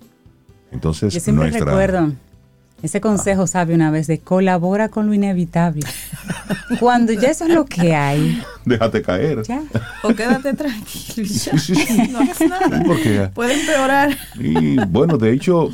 [0.71, 2.11] Entonces, Yo siempre recuerdo
[2.83, 5.81] ese consejo sabio una vez de colabora con lo inevitable.
[6.79, 8.41] Cuando ya eso es lo que hay.
[8.65, 9.41] Déjate caer.
[9.43, 9.63] Ya.
[10.03, 11.27] O quédate tranquilo.
[12.11, 13.31] No es nada.
[13.33, 14.15] Puede empeorar.
[14.35, 15.69] Y bueno, de hecho,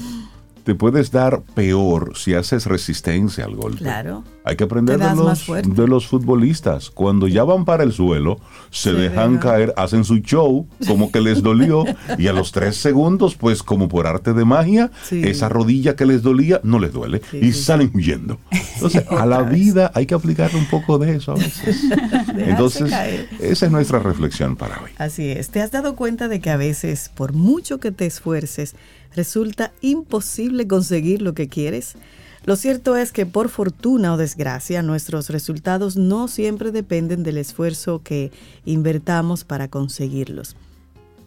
[0.64, 3.80] te puedes dar peor si haces resistencia al golpe.
[3.80, 4.24] Claro.
[4.46, 6.90] Hay que aprender de los, de los, futbolistas.
[6.90, 8.40] Cuando ya van para el suelo,
[8.72, 11.86] se, dejan caer, hacen su show como que les dolió
[12.18, 16.24] y a los tres segundos, pues como por arte de magia, esa rodilla que les
[16.24, 18.38] dolía no les duele y salen huyendo.
[18.76, 21.84] Entonces, a la vida hay que aplicarle un poco de eso a veces.
[22.38, 22.92] Entonces,
[23.40, 24.92] esa es nuestra reflexión para hoy.
[24.98, 25.50] Así es.
[25.50, 28.76] ¿Te has dado cuenta de que a veces, por mucho que te esfuerces,
[29.16, 31.96] resulta imposible conseguir lo que quieres?
[32.46, 38.02] Lo cierto es que por fortuna o desgracia nuestros resultados no siempre dependen del esfuerzo
[38.04, 38.32] que
[38.66, 40.58] invertamos para conseguirlos.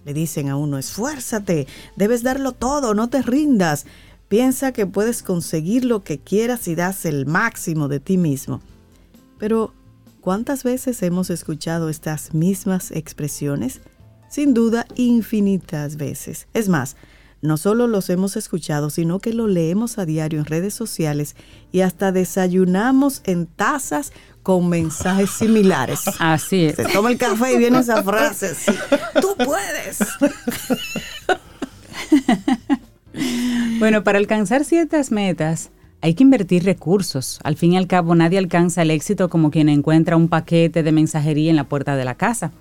[0.04, 1.66] Le dicen a uno, esfuérzate,
[1.96, 3.86] debes darlo todo, no te rindas.
[4.28, 8.60] Piensa que puedes conseguir lo que quieras y das el máximo de ti mismo.
[9.38, 9.72] Pero,
[10.20, 13.80] ¿cuántas veces hemos escuchado estas mismas expresiones?
[14.28, 16.46] Sin duda, infinitas veces.
[16.52, 16.96] Es más,
[17.42, 21.36] no solo los hemos escuchado, sino que lo leemos a diario en redes sociales
[21.72, 24.12] y hasta desayunamos en tazas
[24.42, 26.02] con mensajes similares.
[26.18, 26.76] Así es.
[26.76, 28.54] Se toma el café y viene esa frase,
[29.20, 29.98] tú puedes.
[33.78, 35.70] Bueno, para alcanzar ciertas metas
[36.06, 37.40] hay que invertir recursos.
[37.42, 40.92] Al fin y al cabo, nadie alcanza el éxito como quien encuentra un paquete de
[40.92, 42.52] mensajería en la puerta de la casa.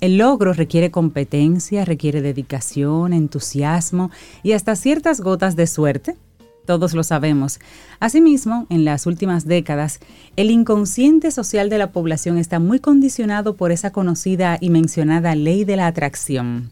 [0.00, 4.12] El logro requiere competencia, requiere dedicación, entusiasmo
[4.44, 6.16] y hasta ciertas gotas de suerte.
[6.64, 7.58] Todos lo sabemos.
[7.98, 9.98] Asimismo, en las últimas décadas,
[10.36, 15.64] el inconsciente social de la población está muy condicionado por esa conocida y mencionada ley
[15.64, 16.70] de la atracción.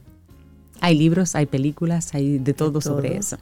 [0.80, 3.36] Hay libros, hay películas, hay de todo, sobre eso.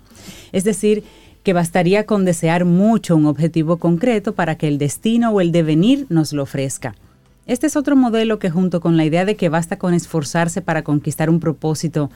[0.53, 1.05] Es decir,
[1.49, 6.05] que bastaría con desear mucho un objetivo concreto para que el destino o el devenir
[6.11, 6.95] nos lo ofrezca.
[7.47, 10.85] Este es otro modelo que junto con la idea de que basta con esforzarse para
[10.85, 12.11] conquistar un propósito,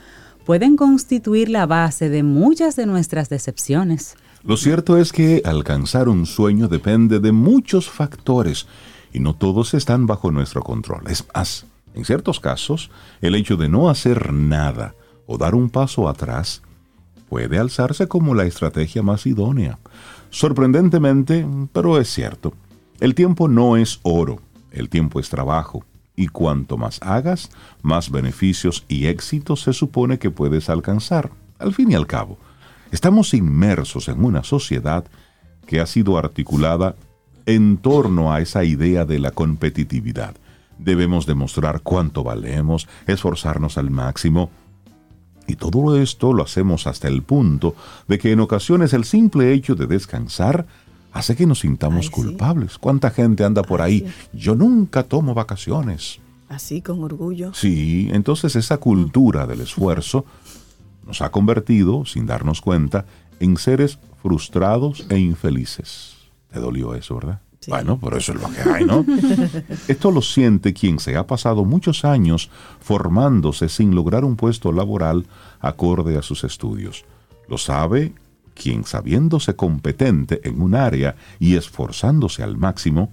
[0.44, 4.16] pueden constituir la base de muchas de nuestras decepciones.
[4.44, 8.66] Lo cierto es que alcanzar un sueño depende de muchos factores
[9.14, 11.04] y no todos están bajo nuestro control.
[11.08, 11.64] Es más,
[11.94, 12.90] en ciertos casos,
[13.22, 16.60] el hecho de no hacer nada o dar un paso atrás
[17.32, 19.78] puede alzarse como la estrategia más idónea.
[20.28, 22.52] Sorprendentemente, pero es cierto,
[23.00, 25.82] el tiempo no es oro, el tiempo es trabajo,
[26.14, 27.48] y cuanto más hagas,
[27.80, 31.30] más beneficios y éxitos se supone que puedes alcanzar.
[31.58, 32.36] Al fin y al cabo,
[32.90, 35.06] estamos inmersos en una sociedad
[35.66, 36.96] que ha sido articulada
[37.46, 40.34] en torno a esa idea de la competitividad.
[40.78, 44.50] Debemos demostrar cuánto valemos, esforzarnos al máximo,
[45.52, 47.74] y todo esto lo hacemos hasta el punto
[48.08, 50.66] de que en ocasiones el simple hecho de descansar
[51.12, 52.78] hace que nos sintamos culpables.
[52.78, 54.06] ¿Cuánta gente anda por ahí?
[54.32, 56.20] Yo nunca tomo vacaciones.
[56.48, 57.52] Así, con orgullo.
[57.52, 60.24] Sí, entonces esa cultura del esfuerzo
[61.06, 63.04] nos ha convertido, sin darnos cuenta,
[63.38, 66.14] en seres frustrados e infelices.
[66.50, 67.42] ¿Te dolió eso, verdad?
[67.68, 69.04] Bueno, pero eso es lo que hay, ¿no?
[69.88, 72.50] Esto lo siente quien se ha pasado muchos años
[72.80, 75.26] formándose sin lograr un puesto laboral
[75.60, 77.04] acorde a sus estudios.
[77.48, 78.12] Lo sabe
[78.54, 83.10] quien sabiéndose competente en un área y esforzándose al máximo,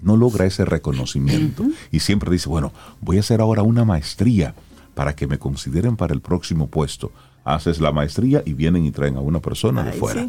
[0.00, 4.54] no logra ese reconocimiento y siempre dice, bueno, voy a hacer ahora una maestría
[4.94, 7.12] para que me consideren para el próximo puesto.
[7.44, 10.26] Haces la maestría y vienen y traen a una persona de fuera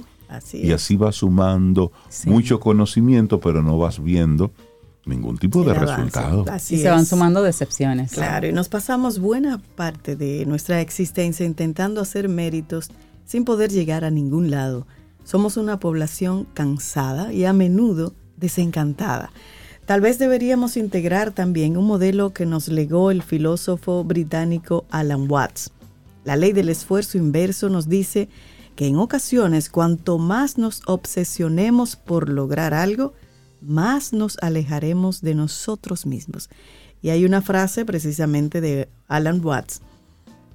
[0.54, 1.92] y así vas sumando
[2.26, 4.52] mucho conocimiento, pero no vas viendo
[5.06, 6.46] ningún tipo de resultado.
[6.70, 8.12] y se van sumando decepciones.
[8.12, 12.90] Claro, y nos pasamos buena parte de nuestra existencia intentando hacer méritos
[13.26, 14.86] sin poder llegar a ningún lado.
[15.24, 19.32] Somos una población cansada y a menudo desencantada.
[19.86, 25.72] Tal vez deberíamos integrar también un modelo que nos legó el filósofo británico Alan Watts.
[26.24, 28.30] La ley del esfuerzo inverso nos dice
[28.82, 33.14] que en ocasiones cuanto más nos obsesionemos por lograr algo,
[33.62, 36.50] más nos alejaremos de nosotros mismos.
[37.00, 39.82] Y hay una frase precisamente de Alan Watts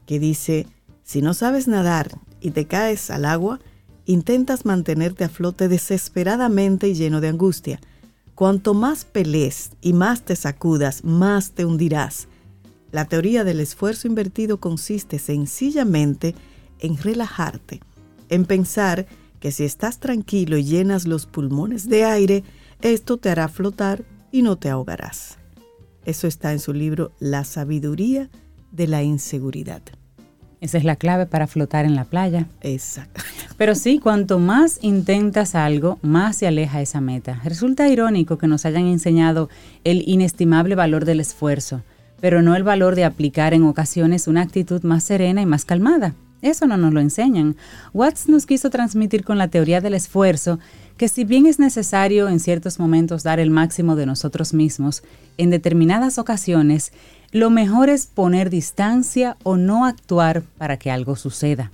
[0.07, 0.67] que dice,
[1.05, 3.61] si no sabes nadar y te caes al agua,
[4.07, 7.81] intentas mantenerte a flote desesperadamente y lleno de angustia.
[8.35, 12.27] Cuanto más pelees y más te sacudas, más te hundirás.
[12.91, 16.35] La teoría del esfuerzo invertido consiste sencillamente
[16.81, 17.83] en relajarte
[18.29, 19.07] en pensar
[19.41, 22.45] que si estás tranquilo y llenas los pulmones de aire,
[22.83, 25.39] esto te hará flotar y no te ahogarás.
[26.05, 28.31] Eso está en su libro La sabiduría
[28.71, 29.83] de la inseguridad.
[30.61, 32.47] Esa es la clave para flotar en la playa.
[32.63, 33.23] Exacto.
[33.57, 37.41] Pero sí, cuanto más intentas algo, más se aleja esa meta.
[37.45, 39.49] Resulta irónico que nos hayan enseñado
[39.85, 41.83] el inestimable valor del esfuerzo,
[42.21, 46.15] pero no el valor de aplicar en ocasiones una actitud más serena y más calmada.
[46.47, 47.57] Eso no nos lo enseñan.
[47.93, 50.59] Watts nos quiso transmitir con la teoría del esfuerzo
[50.97, 55.03] que si bien es necesario en ciertos momentos dar el máximo de nosotros mismos,
[55.37, 56.93] en determinadas ocasiones
[57.33, 61.71] lo mejor es poner distancia o no actuar para que algo suceda.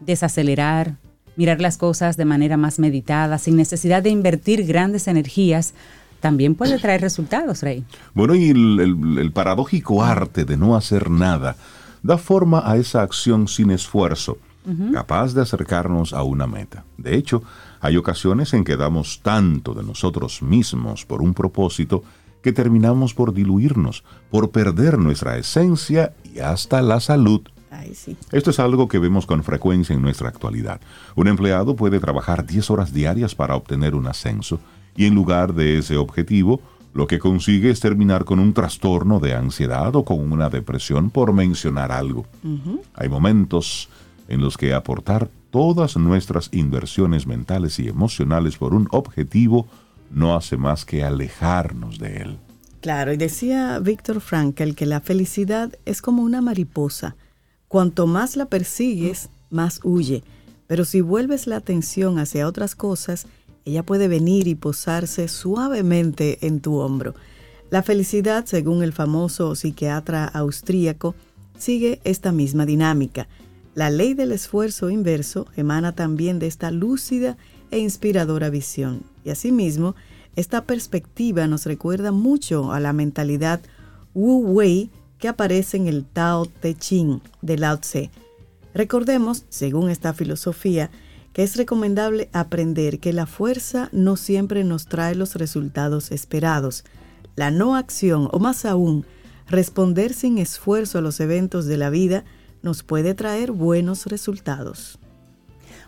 [0.00, 0.96] Desacelerar,
[1.36, 5.74] mirar las cosas de manera más meditada, sin necesidad de invertir grandes energías,
[6.20, 7.84] también puede traer resultados, Rey.
[8.14, 11.56] Bueno, y el, paradójico arte de no hacer nada
[12.06, 14.38] da forma a esa acción sin esfuerzo,
[14.92, 16.84] capaz de acercarnos a una meta.
[16.96, 17.42] De hecho,
[17.80, 22.02] hay ocasiones en que damos tanto de nosotros mismos por un propósito
[22.42, 27.42] que terminamos por diluirnos, por perder nuestra esencia y hasta la salud.
[28.32, 30.80] Esto es algo que vemos con frecuencia en nuestra actualidad.
[31.16, 34.60] Un empleado puede trabajar 10 horas diarias para obtener un ascenso
[34.96, 36.60] y en lugar de ese objetivo,
[36.96, 41.34] lo que consigue es terminar con un trastorno de ansiedad o con una depresión por
[41.34, 42.24] mencionar algo.
[42.94, 43.90] Hay momentos
[44.28, 49.66] en los que aportar todas nuestras inversiones mentales y emocionales por un objetivo
[50.10, 52.38] no hace más que alejarnos de él.
[52.80, 57.14] Claro, y decía Víctor Frankl que la felicidad es como una mariposa.
[57.68, 60.24] Cuanto más la persigues, más huye.
[60.66, 63.26] Pero si vuelves la atención hacia otras cosas,
[63.66, 67.14] ella puede venir y posarse suavemente en tu hombro.
[67.68, 71.16] La felicidad, según el famoso psiquiatra austríaco,
[71.58, 73.28] sigue esta misma dinámica.
[73.74, 77.36] La ley del esfuerzo inverso emana también de esta lúcida
[77.72, 79.02] e inspiradora visión.
[79.24, 79.96] Y asimismo,
[80.36, 83.60] esta perspectiva nos recuerda mucho a la mentalidad
[84.14, 88.10] Wu Wei que aparece en el Tao Te Ching de Lao Tse.
[88.74, 90.90] Recordemos, según esta filosofía,
[91.36, 96.82] que es recomendable aprender que la fuerza no siempre nos trae los resultados esperados.
[97.34, 99.04] La no acción, o más aún,
[99.46, 102.24] responder sin esfuerzo a los eventos de la vida,
[102.62, 104.98] nos puede traer buenos resultados.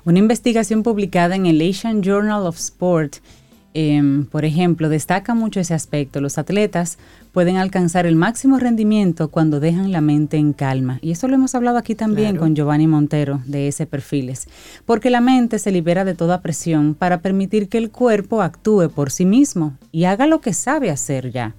[0.04, 3.16] Una investigación publicada en el Asian Journal of Sport
[3.74, 6.20] Em, por ejemplo, destaca mucho ese aspecto.
[6.20, 6.98] Los atletas
[7.32, 10.98] pueden alcanzar el máximo rendimiento cuando dejan la mente en calma.
[11.02, 14.48] Y eso lo hemos hablado aquí también con Giovanni Montero de ese Perfiles.
[14.86, 19.10] Porque la mente se libera de toda presión para permitir que el cuerpo actúe por
[19.10, 21.54] sí mismo y haga lo que sabe hacer ya.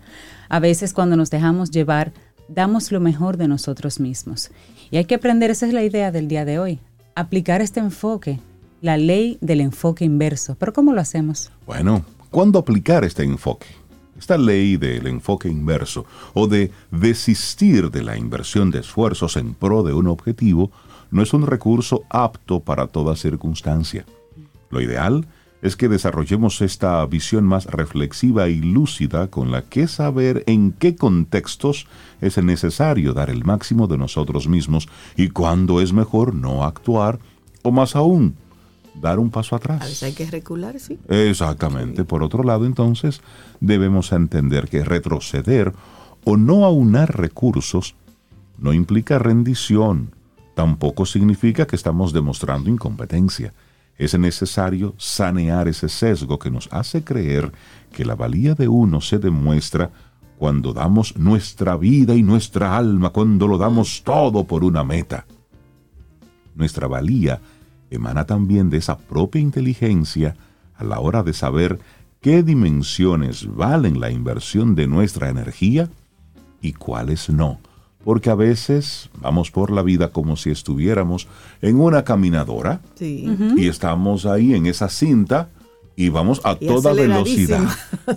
[0.50, 2.12] A veces cuando nos dejamos llevar,
[2.48, 4.50] damos lo mejor de nosotros mismos.
[4.90, 6.80] Y hay que aprender, esa es la idea del día de hoy,
[7.14, 8.40] aplicar este enfoque
[8.82, 10.56] la ley del enfoque inverso.
[10.56, 11.52] ¿Pero cómo lo hacemos?
[11.66, 13.68] Bueno, ¿cuándo aplicar este enfoque?
[14.18, 19.84] Esta ley del enfoque inverso o de desistir de la inversión de esfuerzos en pro
[19.84, 20.72] de un objetivo
[21.10, 24.06] no es un recurso apto para toda circunstancia.
[24.70, 25.26] Lo ideal
[25.62, 30.96] es que desarrollemos esta visión más reflexiva y lúcida con la que saber en qué
[30.96, 31.88] contextos
[32.22, 37.20] es necesario dar el máximo de nosotros mismos y cuándo es mejor no actuar
[37.62, 38.36] o más aún
[39.00, 39.82] dar un paso atrás.
[39.82, 41.00] A veces hay que recular, sí.
[41.08, 42.04] Exactamente.
[42.04, 43.22] Por otro lado, entonces,
[43.60, 45.74] debemos entender que retroceder
[46.26, 47.96] o no aunar recursos
[48.58, 50.12] no implica rendición,
[50.54, 53.54] tampoco significa que estamos demostrando incompetencia.
[53.98, 57.52] Es necesario sanear ese sesgo que nos hace creer
[57.92, 59.92] que la valía de uno se demuestra
[60.38, 65.26] cuando damos nuestra vida y nuestra alma, cuando lo damos todo por una meta.
[66.56, 67.42] Nuestra valía
[67.90, 70.36] emana también de esa propia inteligencia
[70.76, 71.80] a la hora de saber
[72.22, 75.90] qué dimensiones valen la inversión de nuestra energía
[76.62, 77.60] y cuáles no.
[78.04, 81.28] Porque a veces vamos por la vida como si estuviéramos
[81.62, 85.50] en una caminadora y estamos ahí en esa cinta
[86.00, 87.68] y vamos a toda velocidad,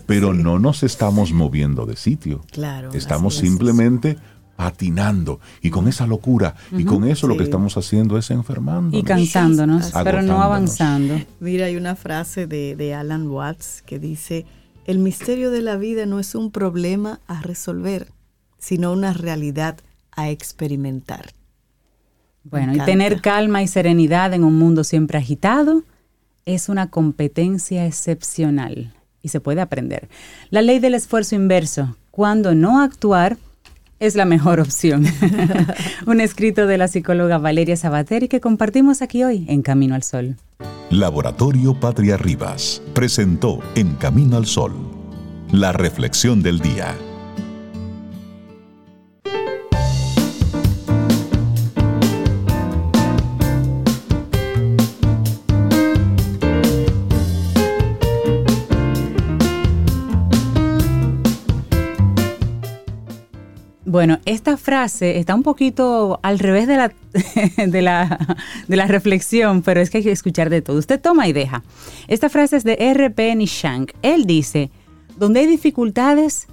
[0.06, 2.42] pero no nos estamos moviendo de sitio.
[2.52, 2.92] Claro.
[2.92, 4.18] Estamos simplemente
[4.62, 9.02] patinando y con esa locura y con eso lo que estamos haciendo es enfermando y
[9.02, 11.20] cansándonos pero no avanzando.
[11.40, 14.46] Mira hay una frase de, de, Alan Watts que dice
[14.86, 18.06] el misterio de la vida no es un problema a resolver
[18.58, 19.78] sino una realidad
[20.12, 21.32] a experimentar
[22.44, 25.82] bueno y tener calma y serenidad en un mundo siempre agitado
[26.46, 30.08] es una competencia excepcional y se puede aprender.
[30.50, 33.38] La ley del esfuerzo inverso cuando no actuar
[34.02, 35.06] es la mejor opción.
[36.06, 40.36] Un escrito de la psicóloga Valeria Sabateri que compartimos aquí hoy en Camino al Sol.
[40.90, 44.72] Laboratorio Patria Rivas presentó En Camino al Sol
[45.52, 46.96] la reflexión del día.
[63.92, 66.94] Bueno, esta frase está un poquito al revés de la,
[67.66, 70.78] de la, de la reflexión, pero es que hay que escuchar de todo.
[70.78, 71.62] Usted toma y deja.
[72.08, 73.36] Esta frase es de R.P.
[73.36, 73.90] Nishank.
[74.00, 74.70] Él dice,
[75.18, 76.46] donde hay dificultades,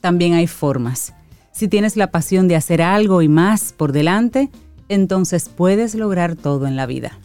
[0.00, 1.14] también hay formas.
[1.52, 4.50] Si tienes la pasión de hacer algo y más por delante,
[4.88, 7.20] entonces puedes lograr todo en la vida.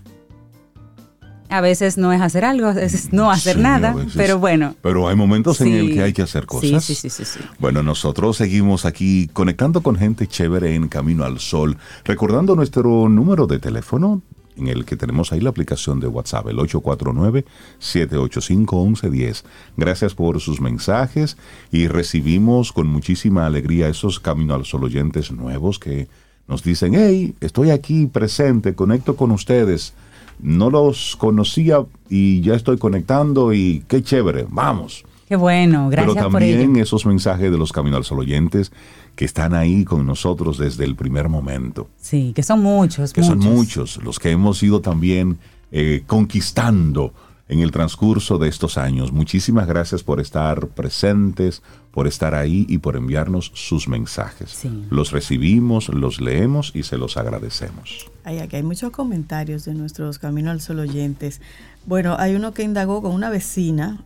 [1.50, 4.76] A veces no es hacer algo, a veces no hacer nada, pero bueno.
[4.82, 6.84] Pero hay momentos en el que hay que hacer cosas.
[6.84, 11.40] Sí, sí, sí, sí, Bueno, nosotros seguimos aquí conectando con gente chévere en Camino al
[11.40, 14.22] Sol, recordando nuestro número de teléfono
[14.58, 19.44] en el que tenemos ahí la aplicación de WhatsApp, el 849-785-1110.
[19.78, 21.38] Gracias por sus mensajes
[21.72, 26.08] y recibimos con muchísima alegría esos Camino al Sol oyentes nuevos que
[26.48, 29.96] nos dicen, hey, estoy aquí presente, conecto con ustedes
[30.40, 35.04] no los conocía y ya estoy conectando y qué chévere, vamos.
[35.28, 38.72] Qué bueno, gracias Pero también esos mensajes de los Camino al Sol oyentes
[39.16, 41.88] que están ahí con nosotros desde el primer momento.
[42.00, 43.12] Sí, que son muchos.
[43.12, 45.40] Que son muchos, los que hemos ido también
[45.72, 47.14] eh, conquistando
[47.48, 49.12] en el transcurso de estos años.
[49.12, 54.50] Muchísimas gracias por estar presentes, por estar ahí y por enviarnos sus mensajes.
[54.50, 54.86] Sí.
[54.90, 58.10] Los recibimos, los leemos y se los agradecemos.
[58.24, 61.42] Ay, aquí hay muchos comentarios de nuestros Camino al Sol oyentes.
[61.86, 64.04] Bueno, hay uno que indagó con una vecina,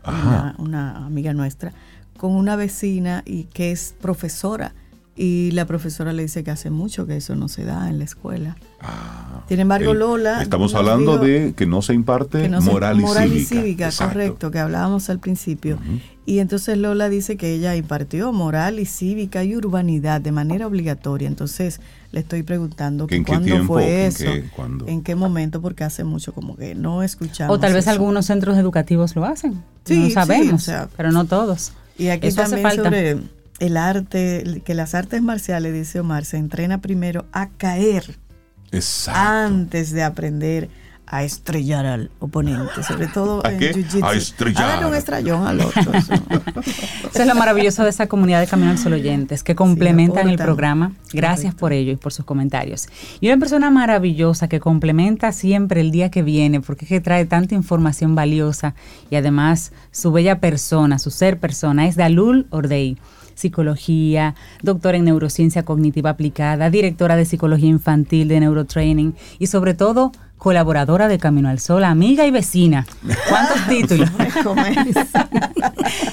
[0.57, 1.73] una amiga nuestra,
[2.17, 4.73] con una vecina y que es profesora.
[5.21, 8.05] Y la profesora le dice que hace mucho que eso no se da en la
[8.05, 8.55] escuela.
[9.49, 9.93] Sin embargo, Ah.
[9.93, 10.41] El- Lola...
[10.41, 13.01] Estamos hablando dijo de que no se imparte no se- moral
[13.35, 13.87] y cívica.
[13.87, 14.13] Exacto.
[14.13, 15.77] correcto, que hablábamos al principio.
[16.25, 21.27] Y entonces Lola dice que ella impartió moral y cívica y urbanidad de manera obligatoria.
[21.27, 21.81] Entonces
[22.13, 23.73] le estoy preguntando ¿Que que en qué cuándo tiempo?
[23.73, 24.87] fue ¿En eso, qué- cuándo?
[24.87, 27.57] en qué momento, porque hace mucho como que no escuchamos.
[27.57, 27.91] O tal vez eso.
[27.91, 29.61] algunos centros educativos lo hacen.
[29.83, 31.73] Sí, no sí, sabemos, o sea, pero no todos.
[31.97, 32.83] Y aquí Eso hace también falta.
[32.85, 33.17] sobre
[33.59, 38.17] el arte, que las artes marciales, dice Omar, se entrena primero a caer
[38.71, 39.19] Exacto.
[39.19, 40.69] antes de aprender
[41.11, 44.03] a estrellar al oponente, sobre todo ¿A en jiu-jitsu.
[44.03, 44.63] A estrellar.
[44.63, 45.91] A darle un estrellón al otro.
[45.91, 46.13] eso.
[46.13, 50.37] Eso es lo maravilloso de esa comunidad de Camino al Sol oyentes, que complementan el
[50.37, 50.93] programa.
[51.11, 51.59] Gracias Correcto.
[51.59, 52.87] por ello y por sus comentarios.
[53.21, 57.25] Y una persona maravillosa que complementa siempre el día que viene, porque es que trae
[57.25, 58.75] tanta información valiosa
[59.09, 62.99] y además su bella persona, su ser persona, es Dalul Ordei.
[63.39, 70.11] Psicología, doctora en neurociencia cognitiva aplicada, directora de psicología infantil de neurotraining y sobre todo
[70.39, 72.87] colaboradora de Camino al Sol, amiga y vecina.
[73.27, 74.09] ¿Cuántos títulos?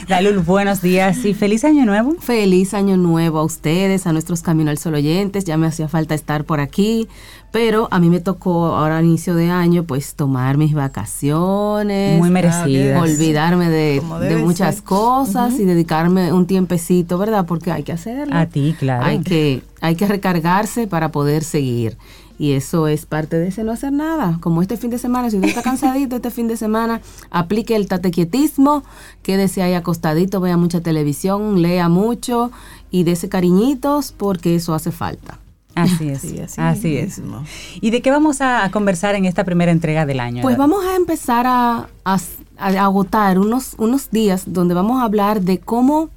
[0.08, 2.16] Dalul, buenos días y feliz año nuevo.
[2.20, 5.44] Feliz año nuevo a ustedes, a nuestros Camino al Sol oyentes.
[5.44, 7.08] Ya me hacía falta estar por aquí,
[7.50, 12.18] pero a mí me tocó ahora a inicio de año pues tomar mis vacaciones.
[12.18, 13.00] Muy merecidas.
[13.00, 14.02] Olvidarme de,
[14.42, 14.84] muchas ser.
[14.84, 17.46] cosas y dedicarme un tiempecito, ¿verdad?
[17.46, 18.36] Porque hay que hacerlo.
[18.36, 19.04] A ti, claro.
[19.04, 21.96] Hay que, hay que recargarse para poder seguir.
[22.38, 24.38] Y eso es parte de ese no hacer nada.
[24.40, 27.88] Como este fin de semana, si usted está cansadito este fin de semana, aplique el
[27.88, 28.84] tatequietismo,
[29.22, 32.50] quédese ahí acostadito, vea mucha televisión, lea mucho
[32.90, 35.38] y dése cariñitos porque eso hace falta.
[35.76, 36.22] Así es.
[36.22, 37.18] Sí, así así es.
[37.20, 37.44] mismo.
[37.80, 40.42] ¿Y de qué vamos a conversar en esta primera entrega del año?
[40.42, 42.18] Pues vamos a empezar a, a-
[42.58, 46.08] a agotar unos, unos días donde vamos a hablar de cómo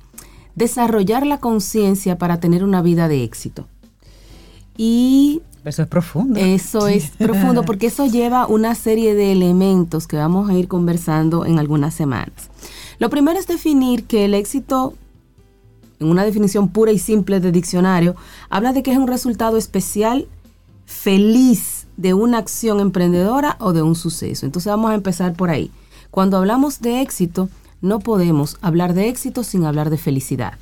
[0.55, 3.67] desarrollar la conciencia para tener una vida de éxito.
[4.77, 6.39] Y Eso es profundo.
[6.39, 11.45] Eso es profundo porque eso lleva una serie de elementos que vamos a ir conversando
[11.45, 12.49] en algunas semanas.
[12.99, 14.93] Lo primero es definir que el éxito,
[15.99, 18.15] en una definición pura y simple de diccionario,
[18.49, 20.27] habla de que es un resultado especial,
[20.85, 24.45] feliz de una acción emprendedora o de un suceso.
[24.45, 25.71] Entonces vamos a empezar por ahí.
[26.11, 27.49] Cuando hablamos de éxito,
[27.81, 30.57] no podemos hablar de éxito sin hablar de felicidad.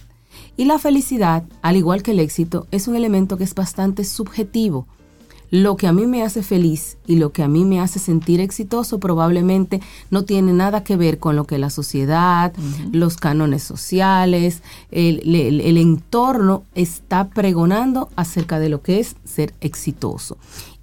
[0.55, 4.87] Y la felicidad, al igual que el éxito, es un elemento que es bastante subjetivo.
[5.49, 8.41] Lo que a mí me hace feliz y lo que a mí me hace sentir
[8.41, 9.79] exitoso probablemente
[10.11, 12.53] no tiene nada que ver con lo que la sociedad,
[12.91, 19.53] los cánones sociales, el, el- el entorno está pregonando acerca de lo que es ser
[19.61, 20.37] exitoso.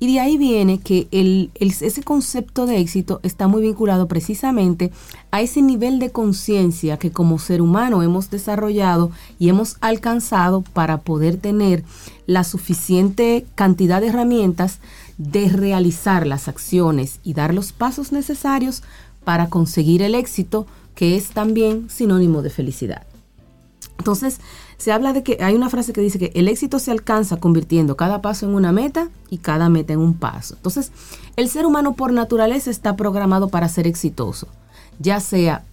[0.04, 1.08] Y de ahí viene que
[1.54, 4.92] ese concepto de éxito está muy vinculado precisamente
[5.30, 10.98] a ese nivel de conciencia que como ser humano hemos desarrollado y hemos alcanzado para
[10.98, 11.84] poder tener
[12.26, 14.78] la suficiente cantidad de herramientas
[15.16, 18.82] de realizar las acciones y dar los pasos necesarios
[19.24, 23.06] para conseguir el éxito, que es también sinónimo de felicidad.
[23.96, 24.38] Entonces,
[24.84, 27.96] se habla de que hay una frase que dice que el éxito se alcanza convirtiendo
[27.96, 30.56] cada paso en una meta y cada meta en un paso.
[30.56, 30.92] Entonces,
[31.36, 34.46] el ser humano por naturaleza está programado para ser exitoso,
[34.98, 35.64] ya sea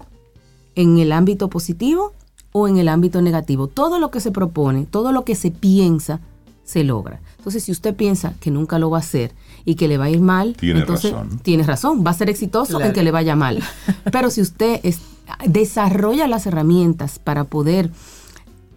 [0.75, 2.13] en el ámbito positivo
[2.53, 3.67] o en el ámbito negativo.
[3.67, 6.21] Todo lo que se propone, todo lo que se piensa,
[6.63, 7.19] se logra.
[7.37, 9.33] Entonces, si usted piensa que nunca lo va a hacer
[9.65, 11.39] y que le va a ir mal, Tiene entonces razón.
[11.43, 13.61] tiene razón, va a ser exitoso en que le vaya mal.
[14.11, 15.01] Pero si usted es-
[15.45, 17.91] desarrolla las herramientas para poder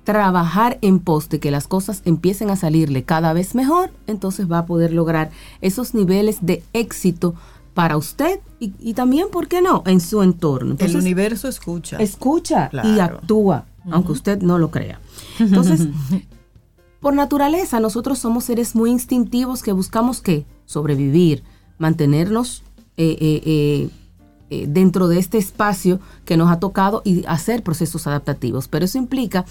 [0.04, 4.58] trabajar en pos de que las cosas empiecen a salirle cada vez mejor, entonces va
[4.58, 5.30] a poder lograr
[5.60, 7.34] esos niveles de éxito
[7.72, 10.76] para usted y, y también, ¿por qué no?, en su entorno.
[10.78, 11.96] El universo escucha.
[11.98, 15.00] escucha y actúa, aunque usted no lo crea.
[15.40, 15.88] Entonces,
[17.00, 20.46] por naturaleza, nosotros somos seres muy instintivos que buscamos qué?
[20.66, 21.42] Sobrevivir,
[21.78, 22.62] mantenernos
[22.96, 23.90] eh, eh,
[24.50, 28.68] eh, dentro de este espacio que nos ha tocado y hacer procesos adaptativos.
[28.68, 29.44] Pero eso implica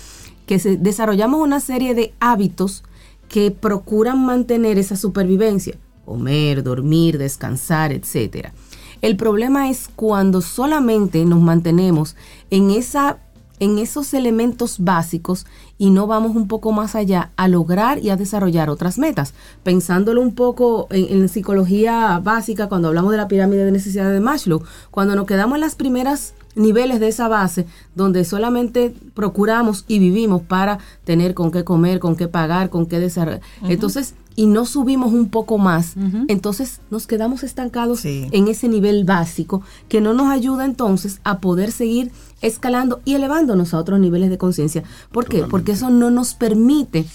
[0.46, 2.84] que se- desarrollamos una serie de hábitos
[3.30, 8.54] que procuran mantener esa supervivencia, comer, dormir, descansar, etcétera.
[9.02, 12.16] El problema es cuando solamente nos mantenemos
[12.52, 13.18] en esa
[13.64, 15.46] en esos elementos básicos
[15.78, 19.34] y no vamos un poco más allá a lograr y a desarrollar otras metas.
[19.64, 24.20] Pensándolo un poco en, en psicología básica, cuando hablamos de la pirámide de necesidades de
[24.20, 30.00] Maslow, cuando nos quedamos en las primeras niveles de esa base donde solamente procuramos y
[30.00, 33.42] vivimos para tener con qué comer, con qué pagar, con qué desarrollar.
[33.64, 35.94] Entonces, y no subimos un poco más,
[36.28, 38.28] entonces nos quedamos estancados Sí.
[38.32, 42.12] en ese nivel básico que no nos ayuda entonces a poder seguir
[42.42, 44.84] escalando y elevándonos a otros niveles de conciencia.
[45.12, 45.44] ¿Por qué?
[45.44, 47.06] Porque eso no nos permite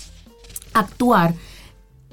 [0.75, 1.35] actuar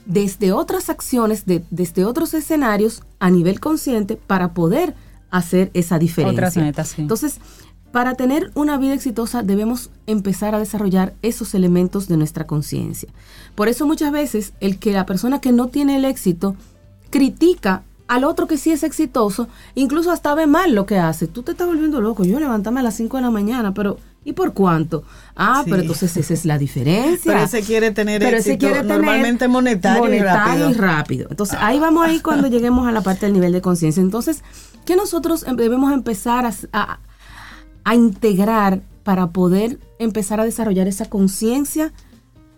[0.05, 4.95] desde otras acciones, de- desde otros escenarios a nivel consciente para poder
[5.31, 6.33] hacer esa diferencia.
[6.47, 7.01] Otras metas, sí.
[7.01, 7.39] Entonces,
[7.95, 13.07] para tener una vida exitosa debemos empezar a desarrollar esos elementos de nuestra conciencia.
[13.55, 16.57] Por eso muchas veces el que la persona que no tiene el éxito
[17.09, 21.27] critica al otro que sí es exitoso, incluso hasta ve mal lo que hace.
[21.27, 22.25] Tú te estás volviendo loco.
[22.25, 25.03] Yo levantarme a las 5 de la mañana, pero ¿y por cuánto?
[25.33, 25.69] Ah, Sí.
[25.69, 27.31] pero entonces esa es la diferencia.
[27.31, 31.27] Pero ese quiere tener Pero ese éxito quiere tener normalmente monetario, monetario y y rápido.
[31.29, 34.01] Entonces, ahí vamos ahí cuando lleguemos a la parte del nivel de conciencia.
[34.01, 34.43] Entonces,
[34.83, 36.99] ¿qué nosotros em- debemos empezar a, a-
[37.85, 41.93] a integrar para poder empezar a desarrollar esa conciencia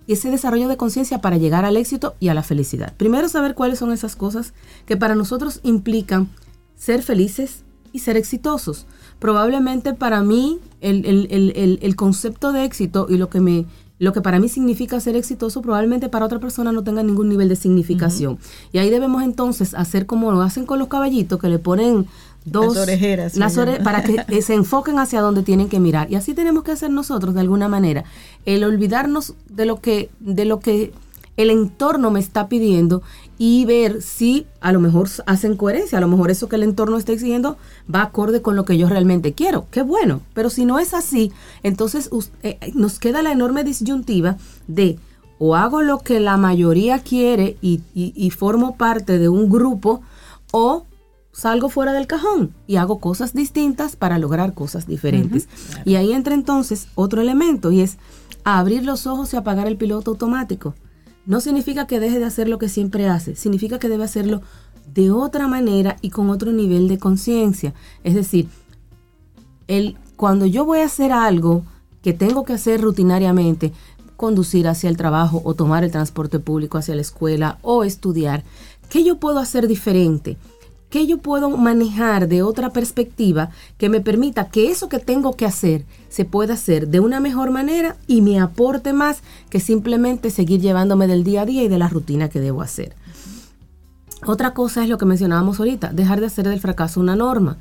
[0.07, 2.93] y ese desarrollo de conciencia para llegar al éxito y a la felicidad?
[2.97, 4.53] Primero, saber cuáles son esas cosas
[4.85, 6.29] que para nosotros implican
[6.75, 8.85] ser felices y ser exitosos.
[9.19, 13.65] Probablemente para mí el, el- el- el- el concepto de éxito y lo que me
[13.99, 17.49] lo que para mí significa ser exitoso, probablemente para otra persona no tenga ningún nivel
[17.49, 18.37] de significación.
[18.71, 22.05] Y ahí debemos entonces hacer como lo hacen con los caballitos, que le ponen
[22.51, 26.11] dos Las orejeras, las ore- para que se enfoquen hacia donde tienen que mirar.
[26.11, 28.03] Y así tenemos que hacer nosotros de alguna manera.
[28.45, 30.91] El olvidarnos de lo que, de lo que
[31.37, 33.03] el entorno me está pidiendo
[33.37, 36.97] y ver si a lo mejor hacen coherencia, a lo mejor eso que el entorno
[36.97, 37.57] está exigiendo
[37.93, 39.67] va acorde con lo que yo realmente quiero.
[39.69, 41.31] Qué bueno, pero si no es así,
[41.61, 42.09] entonces
[42.41, 44.37] eh, eh, nos queda la enorme disyuntiva
[44.67, 44.97] de
[45.37, 50.01] o hago lo que la mayoría quiere y, y- y formo parte de un grupo
[50.51, 50.86] o
[51.37, 55.47] salgo fuera del cajón y hago cosas distintas para lograr cosas diferentes.
[55.85, 57.99] Y ahí entra entonces otro elemento y es
[58.43, 60.73] abrir los ojos y apagar el piloto automático.
[61.27, 64.41] No significa que deje de hacer lo que siempre hace, significa que debe hacerlo
[64.91, 67.75] de otra manera y con otro nivel de conciencia.
[68.03, 68.49] Es decir,
[69.67, 71.61] el, cuando yo voy a hacer algo
[72.01, 73.73] que tengo que hacer rutinariamente,
[74.15, 78.43] conducir hacia el trabajo o tomar el transporte público hacia la escuela o estudiar,
[78.89, 80.37] ¿qué yo puedo hacer diferente?
[80.89, 85.45] ¿Qué yo puedo manejar de otra perspectiva que me permita que eso que tengo que
[85.45, 90.61] hacer se pueda hacer de una mejor manera y me aporte más que simplemente seguir
[90.61, 92.95] llevándome del día a día y de la rutina que debo hacer?
[94.25, 97.57] Otra cosa es lo que mencionábamos ahorita, dejar de hacer del fracaso una norma.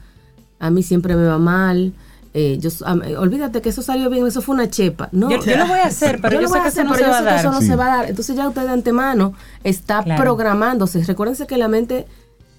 [0.58, 1.92] A mí siempre me va mal.
[2.38, 5.08] eh, yo, a- olvídate que eso salió bien, eso fue una chepa.
[5.10, 6.94] No, Yo, yo lo voy a hacer, pero yo, sé a que hacer, eso no
[6.94, 7.38] se yo va a dar.
[7.40, 7.66] eso no Sí.
[7.66, 8.10] se va a dar.
[8.10, 9.32] Entonces ya usted de antemano
[9.64, 10.22] está Claro.
[10.22, 11.02] programándose.
[11.04, 12.06] Recuérdense que la mente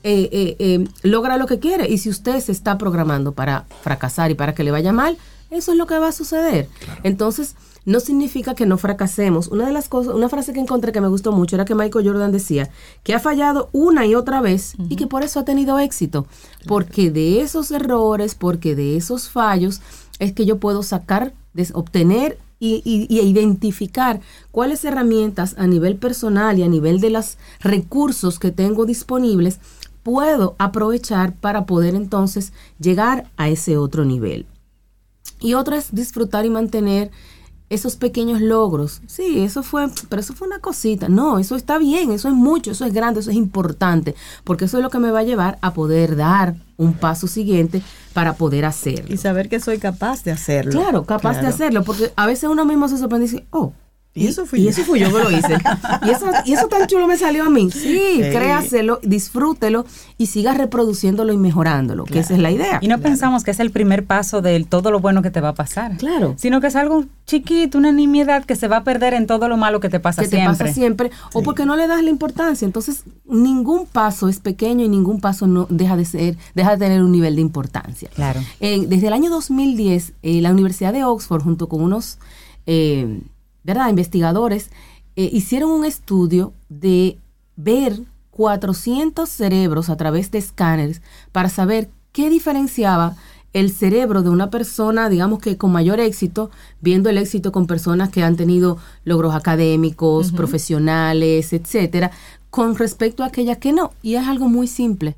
[0.04, 4.32] eh, eh, eh, logra lo que quiere y si usted se está programando para fracasar
[4.32, 5.18] y para que le vaya mal,
[5.52, 6.68] eso es lo que va a suceder.
[7.04, 9.48] Entonces, no significa que no fracasemos.
[9.48, 12.06] Una de las cosas, una frase que encontré que me gustó mucho era que Michael
[12.06, 12.70] Jordan decía
[13.04, 16.28] que ha fallado una y otra vez y que por eso ha tenido éxito.
[16.68, 19.80] Porque de esos errores, porque de esos fallos,
[20.20, 24.20] es que yo puedo sacar, des- obtener y, y- y identificar
[24.52, 29.60] cuáles herramientas a nivel personal y a nivel de los recursos que tengo disponibles
[30.08, 34.46] puedo aprovechar para poder entonces llegar a ese otro nivel.
[35.42, 37.12] Y otro es disfrutar y mantener
[37.70, 39.02] esos pequeños logros.
[39.08, 41.10] Sí, eso fue, pero eso fue una cosita.
[41.10, 44.78] No, eso está bien, eso es mucho, eso es grande, eso es importante, porque eso
[44.78, 47.82] es lo que me va a llevar a poder dar un paso siguiente
[48.14, 49.14] para poder hacerlo.
[49.14, 50.72] Y saber que soy capaz de hacerlo.
[50.72, 51.54] Claro, capaz de Claro.
[51.54, 53.74] hacerlo, porque a veces uno mismo se sorprende y dice, oh,
[54.18, 54.70] Y eso fui y yo.
[54.70, 55.58] eso fui yo que lo hice.
[56.06, 57.70] y, eso, y eso tan chulo me salió a mí.
[57.72, 57.80] Sí,
[58.18, 58.22] Sí.
[58.32, 59.86] créaselo, disfrútelo
[60.18, 62.80] y siga reproduciéndolo y mejorándolo, que esa es la idea.
[62.82, 65.50] Y no pensamos que es el primer paso de todo lo bueno que te va
[65.50, 65.98] a pasar.
[65.98, 66.34] Claro.
[66.38, 69.58] Sino que es algo chiquito, una nimiedad que se va a perder en todo lo
[69.58, 70.58] malo que te pasa que te siempre.
[70.66, 72.66] pasa siempre o porque no le das la importancia.
[72.66, 77.04] Entonces, ningún paso es pequeño y ningún paso no deja de ser, deja de tener
[77.04, 78.10] un nivel de importancia.
[78.16, 78.40] Claro.
[78.60, 82.18] Eh, desde el año 2010, eh, la Universidad de Oxford, junto con unos
[82.66, 83.20] eh,
[83.68, 83.90] ¿verdad?
[83.90, 84.72] investigadores,
[85.18, 87.20] eh, hicieron un estudio de
[87.58, 88.00] ver
[88.32, 91.02] 400 cerebros a través de escáneres
[91.34, 93.18] para saber qué diferenciaba
[93.52, 96.50] el cerebro de una persona, digamos que con mayor éxito,
[96.80, 102.12] viendo el éxito con personas que han tenido logros académicos, profesionales, etcétera,
[102.50, 103.92] con respecto a aquellas que no.
[104.02, 105.18] Y es algo muy simple.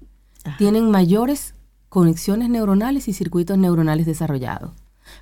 [0.57, 1.53] Tienen mayores
[1.89, 4.71] conexiones neuronales y circuitos neuronales desarrollados.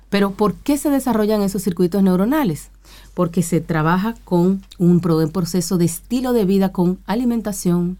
[0.08, 2.70] Pero ¿por qué se desarrollan esos circuitos neuronales?
[3.18, 7.98] Porque se trabaja con un pro- proceso de estilo de vida con alimentación,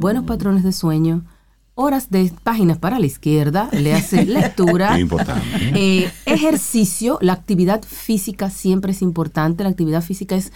[0.00, 1.22] buenos patrones de sueño,
[1.76, 5.46] horas de páginas para la izquierda, le hace lectura, Muy importante.
[5.76, 9.62] eh, ejercicio, la actividad física siempre es importante.
[9.62, 10.50] La actividad física es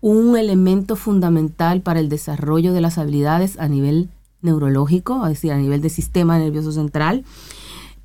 [0.00, 4.10] un elemento fundamental para el desarrollo de las habilidades a nivel
[4.42, 7.24] neurológico, es decir, a nivel del sistema nervioso central.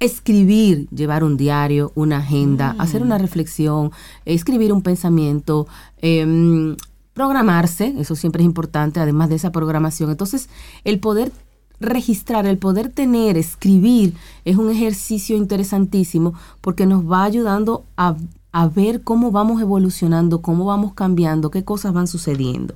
[0.01, 3.91] Escribir, llevar un diario, una agenda, hacer una reflexión,
[4.25, 5.67] escribir un pensamiento,
[6.01, 6.75] em,
[7.13, 10.09] programarse, eso siempre es importante, además de esa programación.
[10.09, 10.49] Entonces,
[10.83, 11.31] el poder
[11.79, 18.15] registrar, el poder tener, escribir, es un ejercicio interesantísimo porque nos va ayudando a,
[18.51, 22.75] a ver cómo vamos evolucionando, cómo vamos cambiando, qué cosas van sucediendo.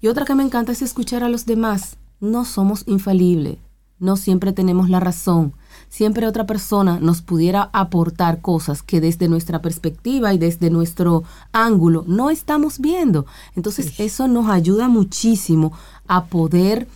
[0.00, 1.96] Y otra que me encanta es escuchar a los demás.
[2.20, 3.58] No somos infalibles,
[3.98, 5.54] no siempre tenemos la razón.
[5.90, 12.04] Siempre otra persona nos pudiera aportar cosas que desde nuestra perspectiva y desde nuestro ángulo
[12.06, 13.26] no estamos viendo.
[13.56, 15.72] Entonces eso nos ayuda muchísimo
[16.06, 16.86] a poder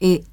[0.00, 0.24] eh,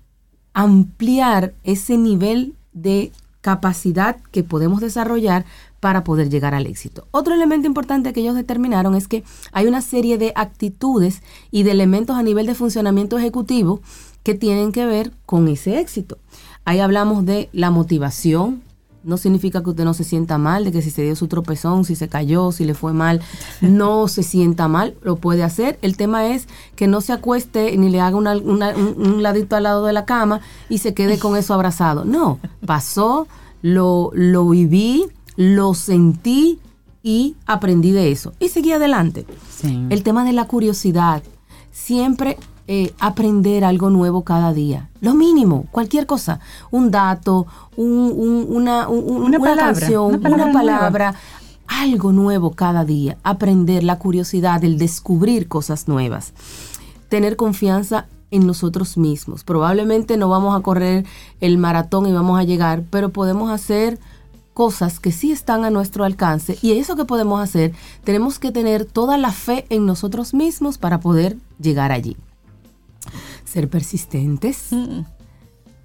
[0.54, 3.12] ampliar ese nivel de
[3.42, 5.46] capacidad que podemos desarrollar
[5.82, 7.08] para poder llegar al éxito.
[7.12, 11.72] Otro elemento importante que ellos determinaron es que hay una serie de actitudes y de
[11.72, 13.82] elementos a nivel de funcionamiento ejecutivo
[14.24, 16.18] que tienen que ver con ese éxito.
[16.66, 18.62] Ahí hablamos de la motivación.
[19.04, 21.86] No significa que usted no se sienta mal, de que si se dio su tropezón,
[21.86, 23.22] si se cayó, si le fue mal,
[23.62, 25.78] no se sienta mal, lo puede hacer.
[25.84, 29.56] El tema es que no se acueste ni le haga una- una- un, un ladito
[29.56, 32.04] al lado de la cama y se quede con eso abrazado.
[32.04, 33.28] No, pasó,
[33.62, 35.06] lo, lo viví,
[35.36, 36.60] lo sentí
[37.04, 38.34] y aprendí de eso.
[38.40, 39.28] Y seguí adelante.
[39.56, 39.86] Sí.
[39.92, 41.22] El tema de la curiosidad.
[41.72, 42.38] Siempre
[42.68, 44.90] eh, aprender algo nuevo cada día.
[45.02, 46.40] Lo mínimo, cualquier cosa.
[46.72, 47.46] Un dato,
[47.78, 51.16] un- un- una, un- un- Una una palabra, canción, una palabra una palabra.
[51.68, 53.18] Algo nuevo cada día.
[53.24, 56.34] Aprender la curiosidad, el descubrir cosas nuevas.
[57.10, 59.44] Tener confianza en nosotros mismos.
[59.44, 61.06] Probablemente no vamos a correr
[61.42, 64.00] el maratón y vamos a llegar, pero podemos hacer
[64.54, 68.86] cosas que sí están a nuestro alcance y eso que podemos hacer, tenemos que tener
[68.86, 72.16] toda la fe en nosotros mismos para poder llegar allí.
[73.56, 74.72] Ser persistentes,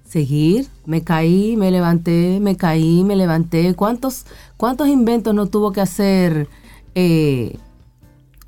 [0.05, 3.73] seguir, me caí, me levanté, me caí, me levanté.
[3.75, 4.25] ¿Cuántos,
[4.57, 6.49] cuántos inventos no tuvo que hacer
[6.95, 7.55] eh,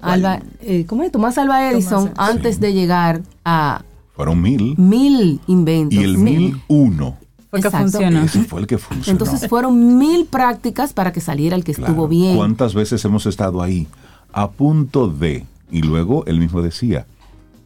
[0.02, 1.12] Alba, eh, ¿cómo es?
[1.14, 2.62] Tomás Alba Edison Tomás antes Sí.
[2.64, 4.76] de llegar a Fueron mil.
[4.78, 5.98] mil inventos?
[5.98, 7.16] Y el mil uno.
[7.50, 7.92] Fue que Exacto.
[7.92, 8.24] funcionó.
[8.24, 9.10] Ese fue el que funcionó.
[9.22, 11.94] Entonces fueron mil prácticas para que saliera el que Claro.
[11.94, 12.36] estuvo bien.
[12.36, 13.88] ¿Cuántas veces hemos estado ahí
[14.34, 17.06] a punto de, y luego él mismo decía,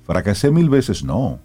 [0.05, 1.03] fracasé mil veces?
[1.03, 1.39] No.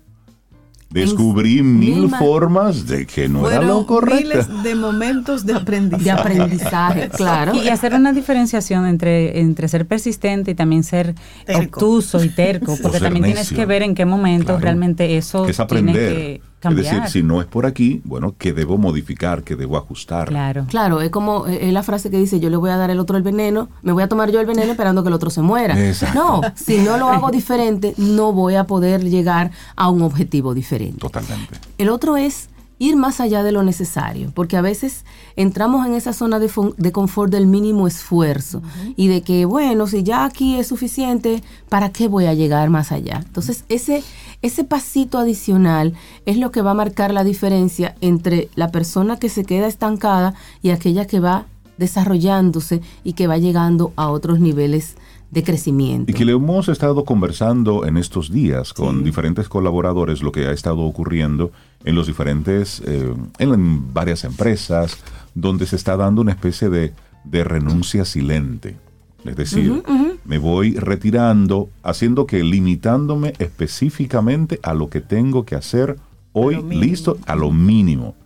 [0.93, 4.20] Descubrí mil mil ma- formas de que no era lo correcto.
[4.28, 6.05] miles de momentos de aprendizaje.
[6.05, 7.55] de aprendizaje, claro.
[7.55, 11.14] Y hacer una diferenciación entre, entre ser persistente y también ser
[11.47, 11.62] Terco.
[11.80, 14.61] obtuso y terco, porque también tienes que ver en qué momento Claro.
[14.61, 15.62] realmente eso es tiene
[15.93, 16.40] aprender.
[16.62, 19.42] Que Es decir, si no es por aquí, bueno, ¿qué debo modificar?
[19.42, 20.28] ¿Qué debo ajustar?
[20.28, 20.66] Claro.
[20.68, 23.00] Claro, es como eh, es la frase que dice, yo le voy a dar el
[23.00, 25.42] otro el veneno, me voy a tomar yo el veneno esperando que el otro se
[25.42, 25.78] muera.
[25.78, 26.18] Exacto.
[26.18, 30.98] No, si no lo hago diferente, no voy a poder llegar a un objetivo diferente.
[30.98, 31.58] Totalmente.
[31.78, 32.48] El otro es
[32.83, 35.05] ir más allá de lo necesario, porque a veces
[35.37, 38.61] entramos en esa zona de, confort del mínimo esfuerzo
[38.97, 42.91] y de que, bueno, si ya aquí es suficiente, ¿para qué voy a llegar más
[42.91, 43.22] allá?
[43.24, 44.03] Entonces, ese,
[44.43, 45.95] ese pasito adicional
[46.26, 50.35] es lo que va a marcar la diferencia entre la persona que se queda estancada
[50.61, 51.47] y aquella que va
[51.78, 54.97] desarrollándose y que va llegando a otros niveles
[55.33, 56.11] de crecimiento.
[56.11, 60.53] Y que le hemos estado conversando en estos días con diferentes colaboradores lo que ha
[60.53, 61.51] estado ocurriendo
[61.85, 64.99] en los diferentes, eh, en varias empresas,
[65.35, 66.93] donde se está dando una especie de,
[67.24, 68.76] de renuncia silente.
[69.24, 69.83] Es decir,
[70.26, 75.97] me voy retirando, haciendo que limitándome específicamente a lo que tengo que hacer
[76.33, 78.16] hoy, listo, a lo mínimo.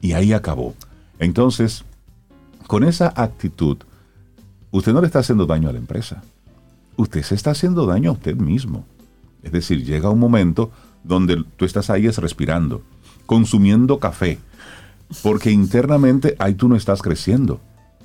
[0.00, 0.74] Y ahí acabó.
[1.20, 1.84] Entonces,
[2.66, 3.76] con esa actitud,
[4.72, 6.22] usted no le está haciendo daño a la empresa
[6.96, 8.84] usted se está haciendo daño a usted mismo.
[9.42, 10.70] Es decir, llega un momento
[11.04, 12.82] donde tú estás ahí es respirando,
[13.26, 14.38] consumiendo café,
[15.22, 17.60] porque internamente ahí tú no estás creciendo.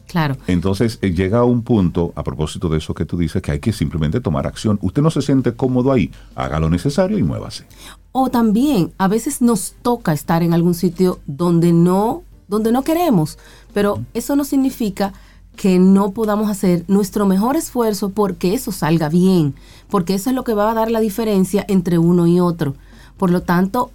[0.07, 0.35] Claro.
[0.45, 3.71] Entonces eh, llega un punto, a propósito de eso que tú dices, que hay que
[3.71, 4.77] simplemente tomar acción.
[4.81, 7.65] Usted no se siente cómodo ahí, haga lo necesario y muévase.
[8.11, 13.39] O también a veces nos toca estar en algún sitio donde no, donde no queremos,
[13.73, 15.13] pero eso no significa
[15.55, 19.53] que no podamos hacer nuestro mejor esfuerzo porque eso salga bien,
[19.89, 22.75] porque eso es lo que va a dar la diferencia entre uno y otro.
[23.17, 23.91] Por lo tanto,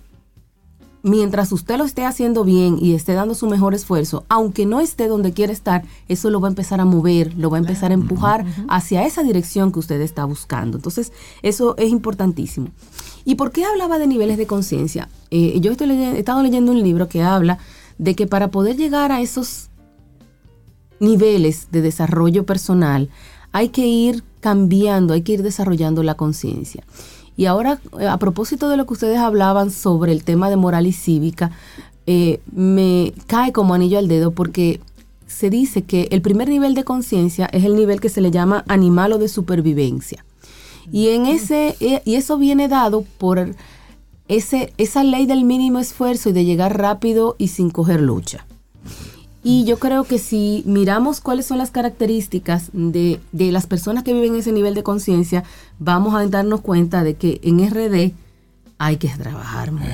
[1.06, 5.06] mientras usted lo esté haciendo bien y esté dando su mejor esfuerzo, aunque no esté
[5.06, 7.94] donde quiere estar, eso lo va a empezar a mover, lo va a empezar a
[7.94, 10.78] empujar hacia esa dirección que usted está buscando.
[10.78, 12.68] Entonces, eso es importantísimo.
[13.24, 15.08] ¿Y por qué hablaba de niveles de conciencia?
[15.30, 17.58] Eh, yo estoy he estado leyendo un libro que habla
[17.98, 19.70] de que para poder llegar a esos
[21.00, 23.08] niveles de desarrollo personal,
[23.52, 26.84] hay que ir cambiando, hay que ir desarrollando la conciencia.
[27.36, 30.86] Y ahora, eh, a propósito de lo que ustedes hablaban sobre el tema de moral
[30.86, 31.50] y cívica,
[32.06, 34.80] eh, me cae como anillo al dedo porque
[35.26, 38.64] se dice que el primer nivel de conciencia es el nivel que se le llama
[38.68, 40.24] animal o de supervivencia.
[40.92, 43.54] Y en ese, eh, y eso viene dado por
[44.28, 48.46] ese, esa ley del mínimo esfuerzo y de llegar rápido y sin coger lucha.
[49.48, 54.12] Y yo creo que si miramos cuáles son las características de, de las personas que
[54.12, 55.44] viven ese nivel de conciencia,
[55.78, 58.12] vamos a darnos cuenta de que en RD
[58.78, 59.86] hay que trabajar mucho.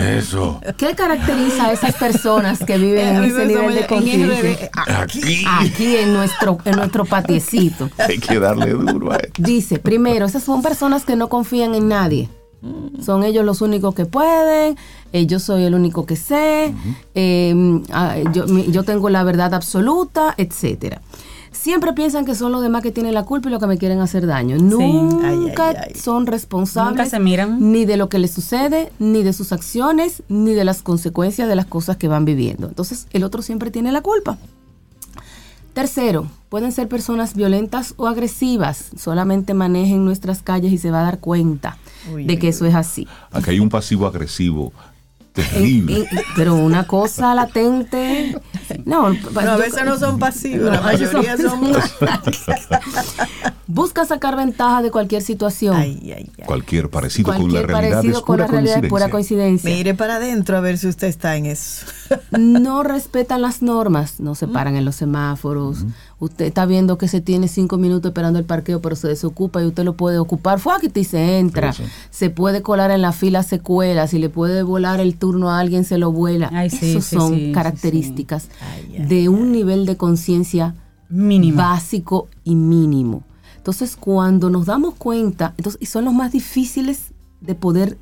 [0.00, 0.62] Eso.
[0.78, 4.70] ¿Qué caracteriza a esas personas que viven en ese nivel de conciencia?
[4.86, 7.90] Aquí Aquí en nuestro, en nuestro patiecito.
[7.98, 9.42] hay que darle duro a esto.
[9.42, 12.30] Dice, primero, esas son personas que no confían en nadie.
[13.00, 14.76] Son ellos los únicos que pueden,
[15.12, 16.72] eh, yo soy el único que sé,
[17.14, 21.02] eh, ah, yo, tengo la verdad absoluta, etcétera.
[21.50, 24.00] Siempre piensan que son los demás que tienen la culpa y los que me quieren
[24.00, 24.56] hacer daño.
[24.56, 25.94] Nunca Ay, ay, ay.
[25.94, 27.72] son responsables Nunca se miran.
[27.72, 31.54] ni de lo que les sucede, ni de sus acciones, ni de las consecuencias de
[31.54, 32.68] las cosas que van viviendo.
[32.68, 34.38] Entonces, el otro siempre tiene la culpa.
[35.72, 38.90] Tercero, pueden ser personas violentas o agresivas.
[38.96, 41.78] Solamente manejen nuestras calles y se va a dar cuenta
[42.12, 43.08] Uy, de uy, que eso es así.
[43.30, 44.72] Aquí hay un pasivo agresivo
[45.32, 46.06] Terrible.
[46.36, 48.36] pero una cosa latente.
[48.84, 51.60] No, Pero a yo- veces no son pasivos, la No, mayoría son...
[53.66, 55.76] Busca sacar ventaja de cualquier situación.
[55.76, 56.44] Ay, ay, ay.
[56.44, 59.46] Cualquier parecido con la realidad parecido es con pura la realidad es pura coincidencia.
[59.62, 59.70] coincidencia.
[59.70, 61.86] Mire para adentro a ver si usted está en eso.
[62.38, 65.84] no respetan las normas, no se paran en los semáforos.
[66.22, 69.66] Usted está viendo que se tiene cinco minutos esperando el parqueo, pero se desocupa y
[69.66, 70.60] usted lo puede ocupar.
[70.60, 71.70] Fuáquete y se entra.
[71.70, 71.82] Eso.
[72.10, 74.06] Se puede colar en la fila secuela.
[74.06, 76.48] Si le puede volar el turno a alguien, se lo vuela.
[76.52, 80.76] Ay, sí, Esas sí, son sí, características Ay, ay, de un nivel de conciencia
[81.08, 81.56] Mínimo.
[81.56, 83.24] básico y mínimo.
[83.56, 87.98] Entonces, cuando nos damos cuenta, entonces, y son los más difíciles de poder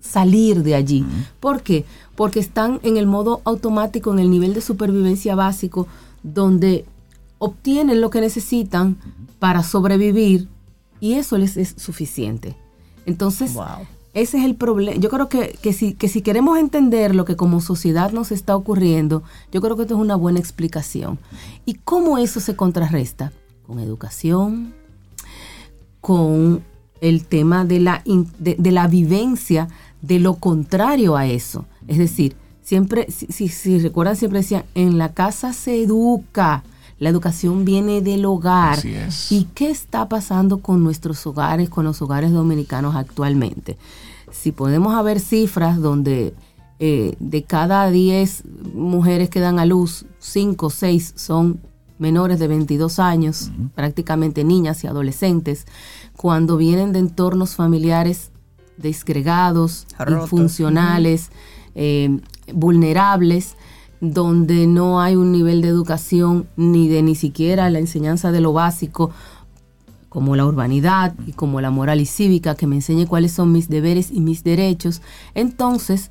[0.00, 1.04] salir de allí.
[1.38, 1.84] ¿Por qué?
[2.16, 5.86] Porque están en el modo automático, en el nivel de supervivencia básico,
[6.22, 6.86] donde
[7.38, 8.96] obtienen lo que necesitan
[9.38, 10.48] para sobrevivir
[11.00, 12.56] y eso les es suficiente.
[13.06, 13.86] Entonces, Wow.
[14.14, 15.00] ese es el problema.
[15.00, 18.56] Yo creo que, que, si, que si queremos entender lo que como sociedad nos está
[18.56, 19.22] ocurriendo,
[19.52, 21.18] yo creo que esto es una buena explicación.
[21.64, 23.32] ¿Y cómo eso se contrarresta?
[23.66, 24.74] Con educación,
[26.00, 26.62] con
[27.00, 29.68] el tema de la, de la vivencia
[30.02, 31.66] de lo contrario a eso.
[31.86, 36.64] Es decir, siempre, si, si, si recuerdan, siempre decían, en la casa se educa.
[36.98, 38.78] La educación viene del hogar.
[38.78, 39.32] Así es.
[39.32, 43.78] ¿Y qué está pasando con nuestros hogares, con los hogares dominicanos actualmente?
[44.30, 46.34] Si podemos haber cifras donde
[46.80, 48.44] eh, de cada 10
[48.74, 51.60] mujeres que dan a luz, 5 o 6 son
[51.98, 55.66] menores de 22 años, prácticamente niñas y adolescentes,
[56.16, 58.30] cuando vienen de entornos familiares
[58.76, 60.30] disgregados, Rotos.
[60.30, 61.30] funcionales,
[61.74, 62.20] eh,
[62.52, 63.56] vulnerables,
[64.00, 68.52] donde no hay un nivel de educación ni de ni siquiera la enseñanza de lo
[68.52, 69.10] básico,
[70.08, 73.68] como la urbanidad y como la moral y cívica, que me enseñe cuáles son mis
[73.68, 75.02] deberes y mis derechos,
[75.34, 76.10] entonces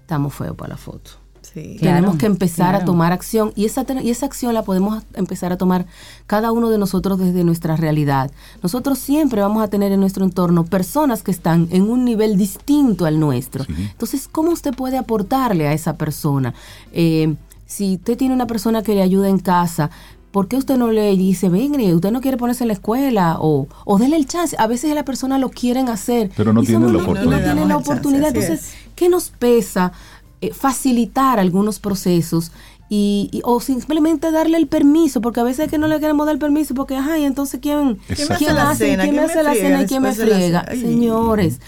[0.00, 1.17] estamos feos para la foto.
[1.54, 1.76] Sí.
[1.78, 5.52] Claro, Tenemos que empezar a tomar acción y esa, y esa acción la podemos empezar
[5.52, 5.86] a tomar
[6.26, 8.30] cada uno de nosotros desde nuestra realidad.
[8.62, 13.06] Nosotros siempre vamos a tener en nuestro entorno personas que están en un nivel distinto
[13.06, 13.64] al nuestro.
[13.68, 16.54] Entonces, ¿cómo usted puede aportarle a esa persona?
[16.92, 17.34] Eh,
[17.66, 19.90] si usted tiene una persona que le ayuda en casa,
[20.30, 23.36] ¿por qué usted no le dice, venga, usted no quiere ponerse en la escuela?
[23.40, 24.54] O, o dele el chance.
[24.58, 26.30] A veces la persona lo quieren hacer.
[26.36, 27.42] Pero no tienen la No oportunidad.
[27.44, 29.92] tienen la chance, Entonces, ¿qué nos pesa?
[30.40, 32.52] Eh, facilitar algunos procesos
[32.90, 36.26] y, y- o simplemente darle el permiso, porque a veces es que no le queremos
[36.26, 38.84] dar el permiso porque, ay, entonces ¿quién, ¿Quién me ¿quién hace la hace?
[38.90, 39.02] cena?
[39.04, 40.64] ¿Quién me ¿Quién me hace la cena y quién me friega?
[40.70, 41.60] Señores,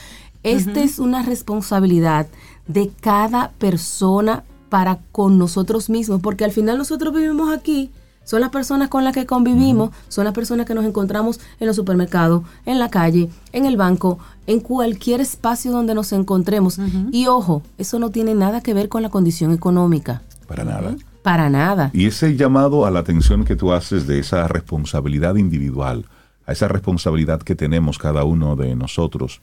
[0.43, 2.27] esta es una responsabilidad
[2.66, 7.91] de cada persona para con nosotros mismos, porque al final nosotros vivimos aquí,
[8.25, 11.77] son las personas con las que convivimos, son las personas que nos encontramos en los
[11.77, 16.79] supermercados, en la calle, en el banco, en cualquier espacio donde nos encontremos.
[17.11, 20.95] Y ojo, eso no tiene nada que ver con la condición económica, Para nada.
[21.23, 21.91] para nada.
[21.93, 26.05] Y ese llamado a la atención que tú haces de esa responsabilidad individual,
[26.47, 29.41] a esa responsabilidad que tenemos cada uno de nosotros,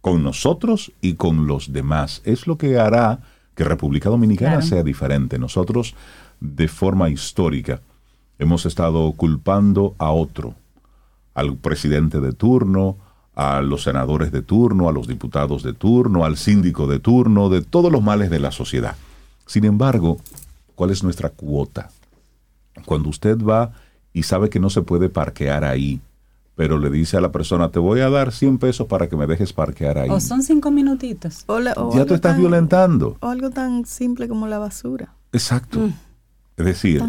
[0.00, 2.22] con nosotros y con los demás.
[2.24, 3.20] Es lo que hará
[3.54, 4.66] que República Dominicana Claro.
[4.66, 5.38] sea diferente.
[5.38, 5.94] Nosotros,
[6.40, 7.82] de forma histórica,
[8.40, 10.54] hemos estado culpando a otro,
[11.34, 12.96] al presidente de turno,
[13.36, 17.62] a los senadores de turno, a los diputados de turno, al síndico de turno, de
[17.62, 18.96] todos los males de la sociedad.
[19.46, 20.18] Sin embargo,
[20.74, 21.90] ¿cuál es nuestra cuota?
[22.84, 23.72] Cuando usted va
[24.12, 26.00] y sabe que no se puede parquear ahí,
[26.56, 29.26] pero le dice a la persona, te voy a dar 100 pesos para que me
[29.26, 30.10] dejes parquear ahí.
[30.10, 31.44] O son cinco minutitos.
[31.46, 33.16] O la- o ya tú estás tan- violentando.
[33.20, 35.14] O algo tan simple como la basura.
[35.32, 35.88] Exacto.
[36.60, 37.02] Es decir,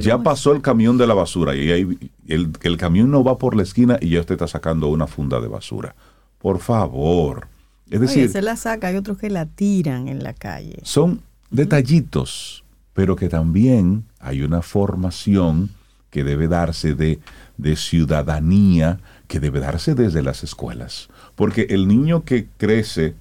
[0.00, 3.54] ya pasó el camión de la basura y ahí el, el camión no va por
[3.54, 5.94] la esquina y ya usted está sacando una funda de basura.
[6.38, 7.46] Por favor.
[7.88, 10.78] Es Oye, decir, se la saca, hay otros que la tiran en la calle.
[10.82, 15.70] son detallitos, pero que también hay una formación
[16.10, 17.20] que debe darse de,
[17.56, 18.98] de ciudadanía,
[19.28, 21.08] que debe darse desde las escuelas.
[21.36, 23.14] Porque el niño que crece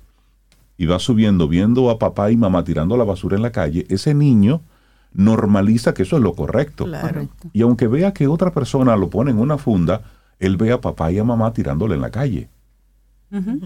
[0.77, 4.13] y va subiendo viendo a papá y mamá tirando la basura en la calle, ese
[4.15, 4.61] niño
[5.15, 6.85] normaliza que eso es lo correcto.
[6.85, 7.27] Claro.
[7.53, 10.01] Y aunque vea que otra persona lo pone en una funda,
[10.39, 12.49] él ve a papá y a mamá tirándole en la calle.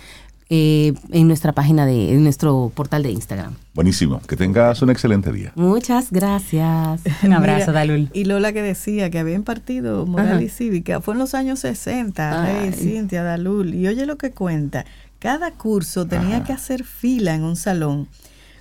[0.52, 3.54] eh, en nuestra página de, en nuestro portal de Instagram.
[3.76, 5.52] Buenísimo, que tengas un excelente día.
[5.54, 7.02] Muchas gracias.
[7.24, 8.10] Un abrazo, Mira, Dalul.
[8.14, 10.42] Y Lola que decía que había impartido moral Ajá.
[10.42, 12.72] y cívica, fue en los años 60, Ay.
[12.72, 13.76] Rey, Cintia, Dalul.
[13.76, 14.86] Y oye lo que cuenta,
[15.20, 18.08] cada curso tenía que hacer fila en un salón.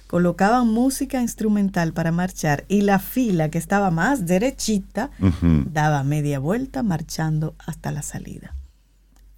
[0.08, 5.10] Colocaban música instrumental para marchar y la fila que estaba más derechita
[5.70, 8.56] daba media vuelta marchando hasta la salida.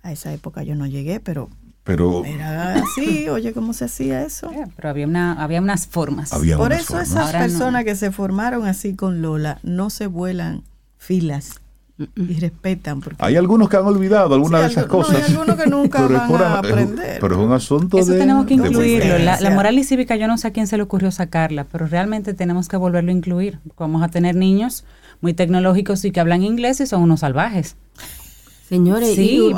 [0.03, 1.51] A esa época yo no llegué, pero
[1.85, 4.51] Pero era así, oye, ¿cómo se hacía eso?
[4.53, 6.33] Eh, Pero había, una, había unas formas.
[6.33, 7.09] había Por unas eso formas.
[7.11, 7.45] esas Ahora no.
[7.47, 10.63] personas que se formaron así con Lola no se vuelan
[10.99, 11.61] filas
[12.17, 13.01] y respetan.
[13.01, 15.17] Porque Hay algunos que han olvidado algunas Sí, de esas no, cosas.
[15.17, 17.19] hay algunos que nunca Pero es van por- a es un- aprender.
[17.21, 18.19] Pero es un asunto Eso de.
[18.19, 19.19] tenemos que incluirlo.
[19.19, 22.35] La, moral y cívica, yo no sé a quién se le ocurrió sacarla, pero realmente
[22.35, 23.59] tenemos que volverlo a incluir.
[23.79, 24.85] Vamos a tener niños
[25.21, 27.77] muy tecnológicos y que hablan inglés y son unos salvajes.
[28.69, 29.53] Señores, Sí, y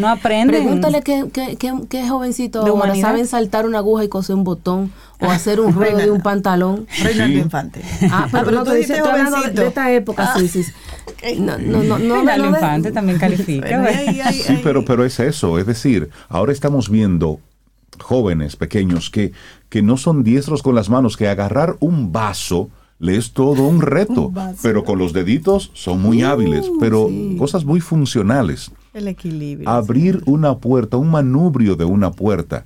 [0.00, 0.62] no aprenden.
[0.62, 3.08] Pregúntale qué, qué, qué, qué jovencito De ahora humanidad.
[3.10, 6.86] saben saltar una aguja y coser un botón o hacer un ruedo de un pantalón.
[7.02, 7.40] Reinaldo Sí.
[7.42, 7.82] Infante.
[8.10, 9.60] Ah, pero, no, tú te dijiste dice, estoy hablando de, jovencito.
[9.60, 10.64] de esta época, Ah, sí, sí.
[11.38, 14.32] No, no, no, no, no Infante también califica.
[14.32, 15.58] Sí, pero, pero es eso.
[15.58, 17.40] Es decir, ahora estamos viendo
[17.98, 19.32] jóvenes pequeños que,
[19.68, 23.80] que no son diestros con las manos, que agarrar un vaso le es todo un
[23.82, 24.28] reto.
[24.28, 28.70] Un pero con los deditos son muy hábiles, pero cosas muy funcionales.
[28.94, 29.68] El equilibrio.
[29.68, 32.64] Abrir una puerta, un manubrio de una puerta.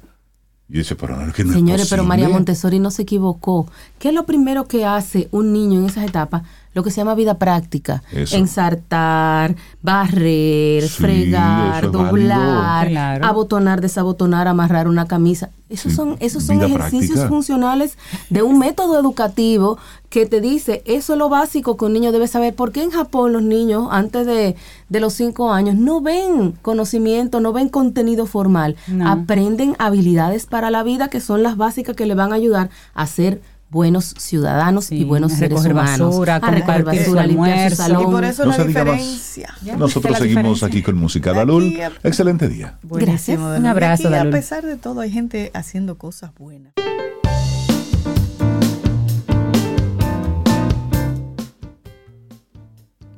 [0.69, 2.31] Y dice, pero no, es que no es Señores, pero María.
[2.31, 3.71] Montessori no se equivocó.
[3.99, 6.45] ¿Qué es lo primero que hace un niño en esas etapas?
[6.75, 8.03] Lo que se llama vida práctica.
[8.13, 8.37] Eso.
[8.37, 12.89] Ensartar, barrer, Sí, fregar, es doblar.
[12.89, 13.25] Claro.
[13.27, 15.51] abotonar, desabotonar, amarrar una camisa.
[15.69, 17.29] Esos Sí, son, esos son ejercicios práctica.
[17.29, 17.97] funcionales
[18.29, 19.79] de un método educativo
[20.11, 22.55] que te dice, eso es lo básico que un niño debe saber.
[22.55, 24.55] ¿Por qué en Japón los niños antes de,
[24.91, 28.77] de los cinco años no ven conocimiento, no ven contenido formal?
[28.87, 29.09] No.
[29.11, 33.07] Aprenden habilidades para la vida que son las básicas que le van a ayudar a
[33.07, 33.41] ser
[33.73, 36.11] buenos ciudadanos Sí, y buenos seres recoger humanos.
[36.11, 38.03] basura, a recoger basura, limpiar su salón.
[38.03, 38.95] y por eso No la se diga más.
[38.99, 39.55] diferencia.
[39.65, 40.69] Ya, Nosotros ¿viste la seguimos diferencia?
[40.69, 41.33] aquí con música.
[41.33, 41.75] Dalul,
[42.05, 42.79] excelente día.
[42.83, 43.41] Buenísimo, Gracias.
[43.41, 43.59] Dalul.
[43.61, 44.15] Un abrazo, Y.
[44.15, 46.75] A pesar de todo, hay gente haciendo cosas buenas.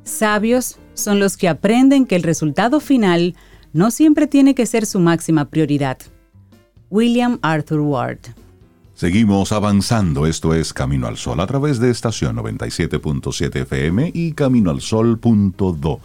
[0.03, 3.35] Sabios son los que aprenden que el resultado final
[3.73, 5.97] no siempre tiene que ser su máxima prioridad.
[6.89, 8.19] William Arthur Ward.
[8.95, 15.99] Seguimos avanzando, esto es Camino al Sol a través de estación 97.7 FM y caminoalsol.do.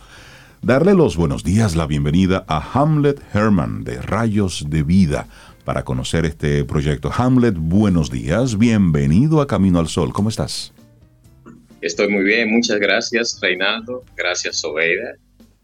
[0.61, 5.29] darle los buenos días, la bienvenida a Hamlet Herman de Rayos de Vida
[5.65, 7.13] para conocer este proyecto.
[7.17, 10.73] Hamlet, buenos días, bienvenido a Camino al Sol, ¿cómo estás?
[11.83, 15.15] Estoy muy bien, muchas gracias Reinaldo, gracias Sobeida,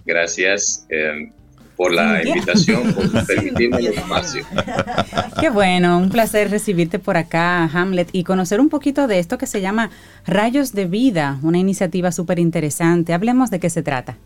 [0.05, 1.33] gracias eh,
[1.77, 4.45] por la invitación, por permitirme el espacio.
[5.41, 9.47] Qué bueno, un placer recibirte por acá, Hamlet, y conocer un poquito de esto que
[9.47, 9.91] se llama
[10.27, 13.13] Rayos de Vida, una iniciativa súper interesante.
[13.13, 14.17] Hablemos de qué se trata.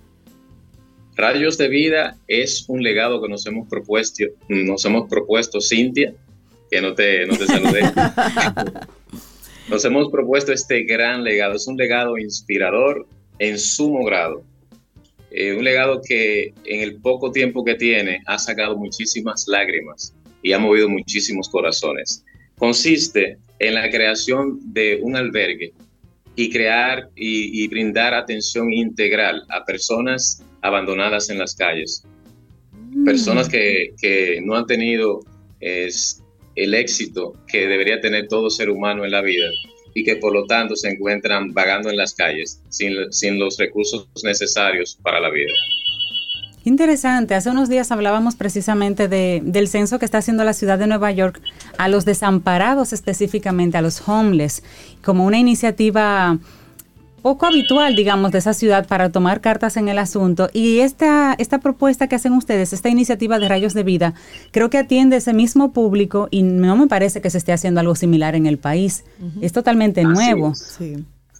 [1.16, 6.14] Rayos de Vida es un legado que nos hemos propuesto, nos hemos propuesto, Cintia,
[6.70, 7.82] que no te, no te saludé.
[9.68, 13.06] nos hemos propuesto este gran legado, es un legado inspirador
[13.38, 14.44] en sumo grado
[15.30, 20.52] eh, un legado que en el poco tiempo que tiene ha sacado muchísimas lágrimas y
[20.52, 22.24] ha movido muchísimos corazones.
[22.56, 25.72] Consiste en la creación de un albergue
[26.36, 32.04] y crear y, brindar atención integral a personas abandonadas en las calles,
[32.72, 33.04] mm.
[33.04, 35.20] personas que, que, no han tenido
[35.60, 36.22] es,
[36.56, 39.48] el éxito que debería tener todo ser humano en la vida
[39.94, 44.08] y que por lo tanto se encuentran vagando en las calles sin, sin los recursos
[44.22, 45.52] necesarios para la vida.
[46.64, 47.34] Interesante.
[47.34, 51.10] Hace unos días hablábamos precisamente de, del censo que está haciendo la ciudad de Nueva
[51.10, 51.40] York
[51.78, 54.62] a los desamparados específicamente, a los homeless,
[55.02, 56.38] como una iniciativa
[57.20, 60.50] poco habitual, digamos, de esa ciudad para tomar cartas en el asunto.
[60.52, 64.14] Y esta, esta propuesta que hacen ustedes, esta iniciativa de Rayos de Vida,
[64.50, 67.94] creo que atiende ese mismo público y no me parece que se esté haciendo algo
[67.94, 69.04] similar en el país.
[69.40, 70.52] Es totalmente nuevo.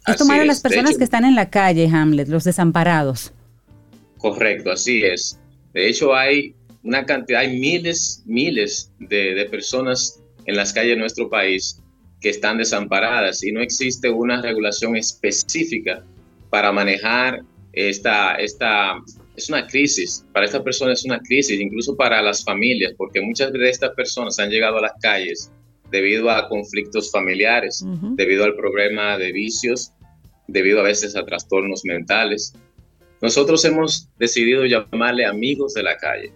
[0.07, 3.33] Es, tomar a las personas que están en la calle, Hamlet, los desamparados.
[4.19, 5.39] Correcto, así es.
[5.73, 10.97] De hecho, hay una cantidad, hay miles, miles de, de personas en las calles de
[10.97, 11.81] nuestro país
[12.21, 16.05] que están desamparadas y no existe una regulación específica
[16.51, 17.43] para manejar
[17.73, 18.97] esta, esta,
[19.37, 23.53] es una crisis, para estas personas es una crisis, incluso para las familias, porque muchas
[23.53, 25.51] de estas personas han llegado a las calles
[25.91, 27.85] debido a conflictos familiares,
[28.15, 29.93] debido al problema de vicios,
[30.47, 32.55] debido a veces a trastornos mentales.
[33.23, 36.33] Nosotros hemos decidido llamarle amigos de la calle.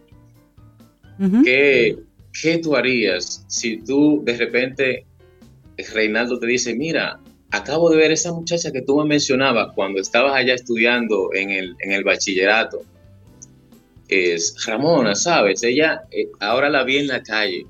[1.45, 1.97] ¿Qué,
[2.43, 5.07] ¿Qué tú harías si tú de repente
[5.93, 7.21] Reinaldo te dice, mira,
[7.51, 11.77] acabo de ver esa muchacha que tú me mencionabas cuando estabas allá estudiando en el,
[11.81, 12.83] en el bachillerato.
[14.09, 15.63] Es Ramona, ¿sabes?
[15.63, 17.67] Ella eh, ahora la vi en la calle.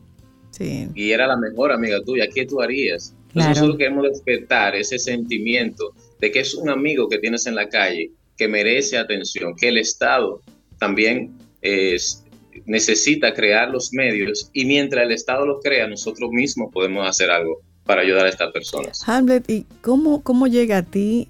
[0.51, 0.89] Sí.
[0.95, 2.29] Y era la mejor amiga tuya.
[2.33, 3.15] ¿Qué tú harías?
[3.35, 8.11] Nosotros queremos despertar ese sentimiento de que es un amigo que tienes en la calle,
[8.37, 10.41] que merece atención, que el Estado
[10.79, 12.25] también es,
[12.67, 17.61] necesita crear los medios y mientras el Estado los crea, nosotros mismos podemos hacer algo
[17.85, 19.02] para ayudar a estas personas.
[19.06, 21.28] Hamlet, ¿y cómo, cómo llega a ti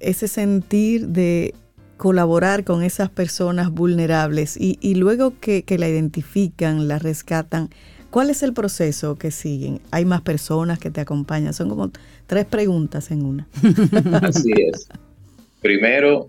[0.00, 1.54] ese sentir de
[1.96, 7.70] colaborar con esas personas vulnerables y, y luego que, que, la identifican, la rescatan?
[8.10, 9.80] ¿Cuál es el proceso que siguen?
[9.90, 11.52] ¿Hay más personas que te acompañan?
[11.52, 11.90] Son como
[12.26, 13.48] tres preguntas en una.
[14.22, 14.88] Así es.
[15.60, 16.28] Primero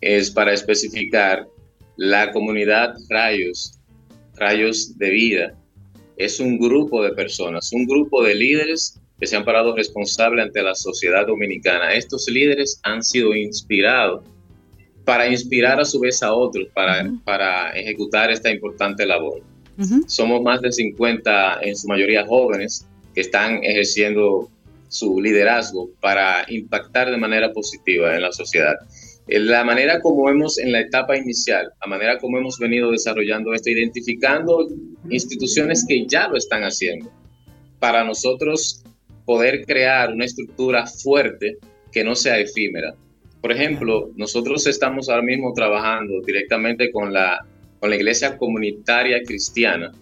[0.00, 1.48] es para especificar
[1.96, 3.78] la comunidad Rayos,
[4.36, 5.54] Rayos de Vida.
[6.16, 10.62] Es un grupo de personas, un grupo de líderes que se han parado responsables ante
[10.62, 11.94] la sociedad dominicana.
[11.94, 14.22] Estos líderes han sido inspirados
[15.04, 19.40] para inspirar a su vez a otros para, para ejecutar esta importante labor.
[20.06, 24.50] Somos más de 50, en su mayoría jóvenes, que están ejerciendo
[24.88, 28.74] su liderazgo para impactar de manera positiva en la sociedad.
[29.28, 33.70] La manera como hemos en la etapa inicial, la manera como hemos venido desarrollando esto,
[33.70, 34.66] identificando
[35.10, 37.10] instituciones que ya lo están haciendo.
[37.78, 38.82] Para nosotros
[39.26, 41.58] poder crear una estructura fuerte
[41.92, 42.94] que no sea efímera.
[43.42, 47.44] Por ejemplo, nosotros estamos ahora mismo trabajando directamente con la,
[47.80, 49.92] con la iglesia comunitaria cristiana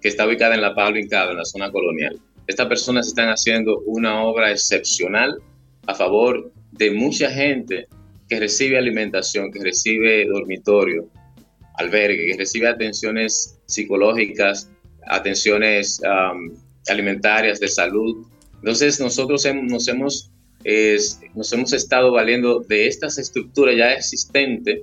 [0.00, 2.18] que está ubicada en La Pablo Incado, en la zona colonial.
[2.46, 5.36] Estas personas están haciendo una obra excepcional
[5.86, 7.86] a favor de mucha gente
[8.28, 11.06] que recibe alimentación, que recibe dormitorio,
[11.78, 14.70] albergue, que recibe atenciones psicológicas,
[15.08, 16.00] atenciones
[16.88, 18.26] alimentarias, de salud,
[18.60, 20.30] entonces nosotros nos, hemos,
[21.34, 24.80] nos hemos estado valiendo de estas estructuras ya existentes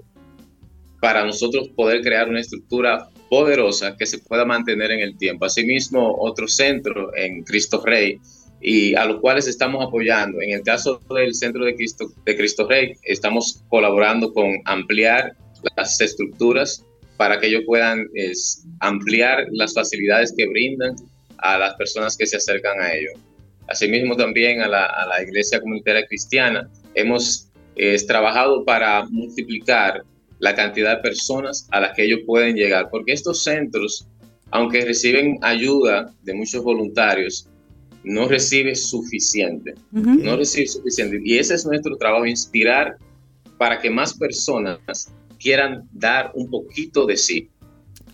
[1.00, 5.46] para nosotros poder crear una estructura poderosa que se pueda mantener en el tiempo.
[5.46, 8.20] Asimismo, otro centro en Cristo Rey
[8.62, 10.42] y a los cuales estamos apoyando.
[10.42, 15.36] En el caso del centro de Cristo, de Cristo Rey, estamos colaborando con ampliar
[15.76, 16.84] las estructuras
[17.18, 18.08] para que ellos puedan
[18.80, 20.96] ampliar las facilidades que brindan
[21.38, 23.14] a las personas que se acercan a ellos.
[23.68, 27.50] Asimismo también a la, Iglesia Comunitaria Cristiana hemos
[28.08, 30.04] trabajado para multiplicar
[30.40, 34.08] la cantidad de personas a las que ellos pueden llegar, porque estos centros,
[34.52, 37.48] aunque reciben ayuda de muchos voluntarios,
[38.04, 41.20] no recibe suficiente, no recibe suficiente.
[41.24, 42.98] Y ese es nuestro trabajo, inspirar
[43.58, 44.80] para que más personas
[45.40, 47.50] quieran dar un poquito de sí,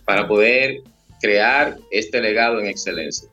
[0.05, 0.81] para poder
[1.21, 3.29] crear este legado en excelencia.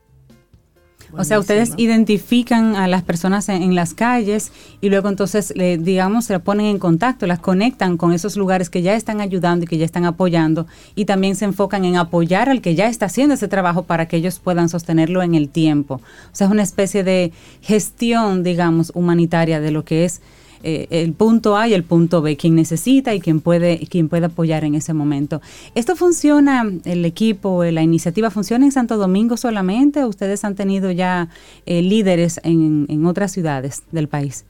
[1.17, 6.25] O sea, ustedes identifican a las personas en, las calles y luego entonces, le, digamos,
[6.25, 9.79] se ponen en contacto, las conectan con esos lugares que ya están ayudando y que
[9.79, 13.49] ya están apoyando y también se enfocan en apoyar al que ya está haciendo ese
[13.49, 15.95] trabajo para que ellos puedan sostenerlo en el tiempo.
[15.95, 20.21] O sea, es una especie de gestión, digamos, humanitaria de lo que es
[20.63, 24.27] eh, el punto A y el punto B, quien necesita y quien puede, quien puede
[24.27, 25.41] apoyar en ese momento.
[25.75, 30.91] ¿Esto funciona, el equipo, la iniciativa funciona en Santo Domingo solamente o ustedes han tenido
[30.91, 31.29] ya
[31.67, 34.45] eh, líderes en, en, otras ciudades del país?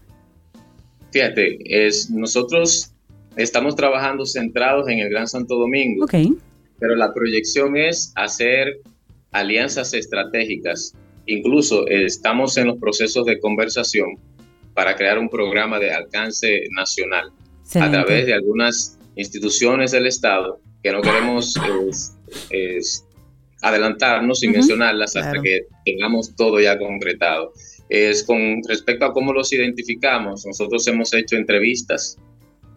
[1.13, 2.93] Fíjate, es, nosotros
[3.37, 6.35] estamos trabajando centrados en el Gran Santo Domingo, okay.
[6.79, 8.81] pero la proyección es hacer
[9.33, 10.95] alianzas estratégicas.
[11.27, 14.17] Incluso eh, estamos en los procesos de conversación
[14.81, 17.31] para crear un programa de alcance nacional
[17.75, 21.55] a través de algunas instituciones del Estado que no queremos
[22.49, 23.07] es,
[23.61, 27.53] adelantarnos y mencionarlas hasta que tengamos todo ya concretado.
[27.91, 32.17] Es con respecto a cómo los identificamos, nosotros hemos hecho entrevistas,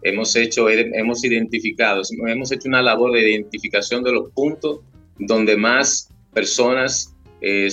[0.02, 4.80] hemos hecho, hemos identificado, hemos hecho una labor de identificación de los puntos
[5.18, 7.14] donde más personas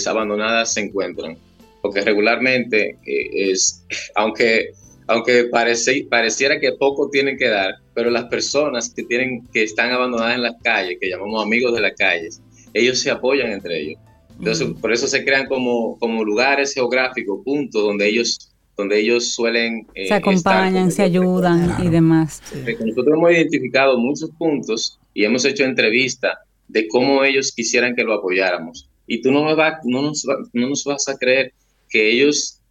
[0.08, 1.38] abandonadas se encuentran
[1.82, 3.86] porque regularmente eh, es,
[4.16, 4.72] aunque,
[5.08, 9.92] aunque parece, pareciera que poco tienen que dar, pero las personas que, tienen, que están
[9.92, 12.42] abandonadas en las calles, que llamamos amigos de las calles,
[12.74, 14.02] ellos se apoyan entre ellos.
[14.38, 14.76] Entonces, mm.
[14.76, 18.48] por eso se crean como, como lugares geográficos, puntos donde ellos
[18.78, 19.86] donde ellos suelen...
[19.94, 22.42] Eh, se acompañan, se ayudan y demás.
[22.54, 26.38] Nosotros hemos identificado muchos puntos y hemos hecho entrevistas
[26.68, 28.90] de cómo ellos quisieran que lo apoyáramos.
[29.08, 31.54] Y tú no, me va, no, nos, no nos vas a creer
[31.92, 32.62] que ellos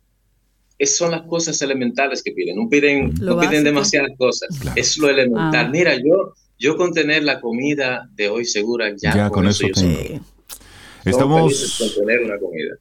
[0.87, 5.67] son las cosas elementales que piden, no piden, no piden demasiadas cosas, es lo elemental.
[5.67, 5.69] Ah.
[5.71, 9.75] Mira, yo, yo con tener la comida de hoy segura, ya, con, eso, yo
[11.05, 11.83] Estamos,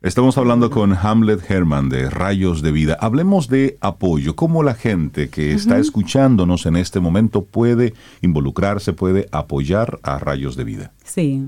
[0.01, 2.97] estamos hablando con Hamlet Herman de Rayos de Vida.
[2.99, 4.35] Hablemos de apoyo.
[4.35, 10.57] ¿Cómo la gente que está escuchándonos en este momento puede involucrarse, puede apoyar a Rayos
[10.57, 10.91] de Vida?
[11.05, 11.43] Sí.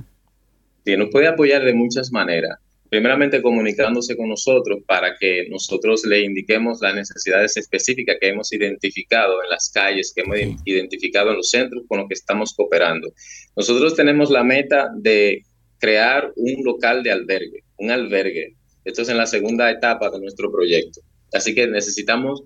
[0.85, 2.57] Sí, nos puede apoyar de muchas maneras
[2.91, 9.41] primeramente comunicándose con nosotros para que nosotros le indiquemos las necesidades específicas que hemos identificado
[9.41, 13.07] en las calles, que hemos identificado en los centros con los que estamos cooperando.
[13.55, 15.41] Nosotros tenemos la meta de
[15.80, 18.57] crear un local de albergue, un albergue.
[18.84, 20.99] Esto es en la segunda etapa de nuestro proyecto.
[21.31, 22.43] Así que necesitamos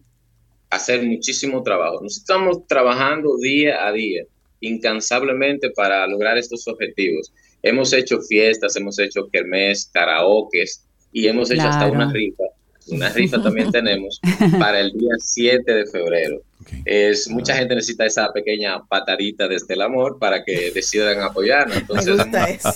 [0.69, 2.03] hacer muchísimo trabajo.
[2.03, 4.26] Nos estamos trabajando día a día,
[4.59, 7.34] incansablemente para lograr estos objetivos.
[7.65, 12.43] Hemos hecho fiestas, hemos hecho kermés, karaokes y hemos hecho hasta una rifa.
[12.89, 14.21] Una rifa también tenemos
[14.59, 16.43] para el día 7 de febrero.
[16.85, 21.77] Es, mucha gente necesita esa pequeña patadita desde el amor para que decidan apoyarnos.
[21.77, 22.69] Entonces, Me gusta eso.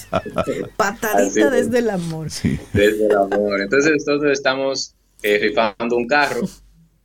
[0.76, 2.30] patadita desde el amor.
[2.74, 3.61] Desde el amor.
[3.61, 6.49] Entonces, nosotros estamos eh, rifando un carro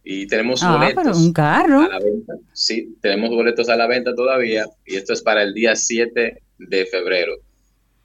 [0.02, 1.80] y tenemos ah, boletos un carro.
[1.80, 2.32] a la venta.
[2.54, 6.86] Sí, tenemos boletos a la venta todavía y esto es para el día 7 de
[6.86, 7.34] febrero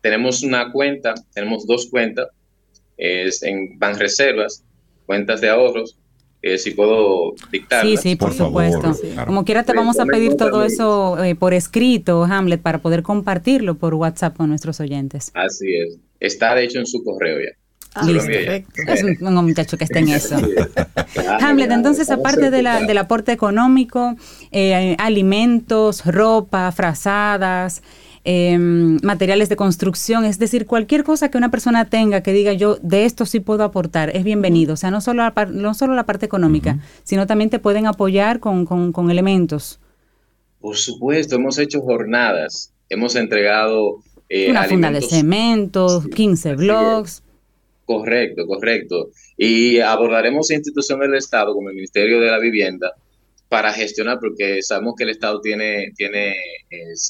[0.00, 2.28] Tenemos una cuenta, tenemos dos cuentas,
[2.96, 4.64] es en Banreservas,
[5.06, 5.96] cuentas de ahorros,
[6.42, 7.86] eh, si puedo dictar.
[7.86, 8.92] Sí, sí, por, supuesto.
[9.26, 13.76] Como quiera te vamos a pedir todo eso eh, por escrito, Hamlet, para poder compartirlo
[13.76, 15.30] por WhatsApp con nuestros oyentes.
[15.34, 15.98] Así es.
[16.18, 17.56] Está de hecho en su correo ya.
[17.94, 18.06] Ah,
[18.86, 20.36] es un, muchacho que está en eso.
[21.40, 24.16] Hamlet, entonces, aparte de la, del aporte económico,
[24.50, 27.82] eh, alimentos, ropa, frazadas,
[28.24, 32.76] Em, materiales de construcción, es decir, cualquier cosa que una persona tenga que diga yo
[32.80, 34.74] de esto sí puedo aportar, es bienvenido.
[34.74, 38.38] O sea, no solo la, no solo la parte económica, sino también te pueden apoyar
[38.38, 39.80] con, con, elementos.
[40.60, 43.96] Por supuesto, hemos hecho jornadas, hemos entregado...
[44.28, 47.24] Eh, una funda de cemento, 15 blogs.
[47.84, 49.10] Correcto, correcto.
[49.36, 52.92] Y abordaremos instituciones del Estado como el Ministerio de la Vivienda
[53.52, 56.34] para gestionar, porque sabemos que el Estado tiene, tiene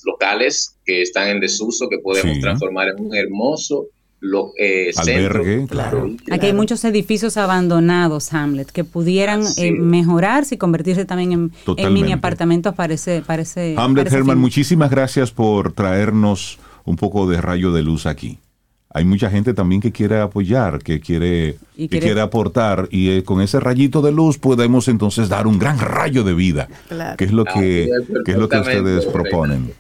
[0.05, 3.87] locales que están en desuso, que podemos transformar en un hermoso
[4.19, 5.67] lo, eh, Albergue, centro.
[5.69, 6.11] claro.
[6.33, 11.93] Aquí hay muchos edificios abandonados, Hamlet, que pudieran Así eh, mejorarse y convertirse también en,
[11.93, 14.41] mini apartamentos para ese, para ese- Hamlet para ese Herman, fin.
[14.41, 18.39] muchísimas gracias por traernos un poco de rayo de luz aquí.
[18.95, 23.11] Hay mucha gente también que quiere apoyar, que quiere, Y que quiere- quiere aportar y
[23.11, 27.17] eh, con ese rayito de luz podemos entonces dar un gran rayo de vida, Claro.
[27.17, 29.73] que es lo que, Así es, que es lo que ustedes proponen.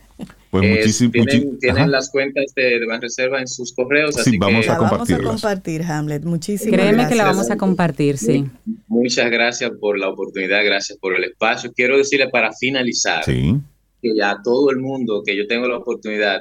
[0.51, 1.11] Pues Es- muchísimo.
[1.13, 4.79] tienen tienen las cuentas de, de Banreserva en sus correos, Sí, así vamos que La
[4.79, 6.25] vamos a compartir, Hamlet.
[6.25, 7.09] Muchísimas Créeme gracias.
[7.11, 8.45] que la vamos a compartir, sí.
[8.87, 11.73] muchas gracias por la oportunidad, gracias por el espacio.
[11.75, 13.57] Quiero decirle para finalizar Sí,
[14.03, 16.41] que ya todo el mundo que yo tengo la oportunidad,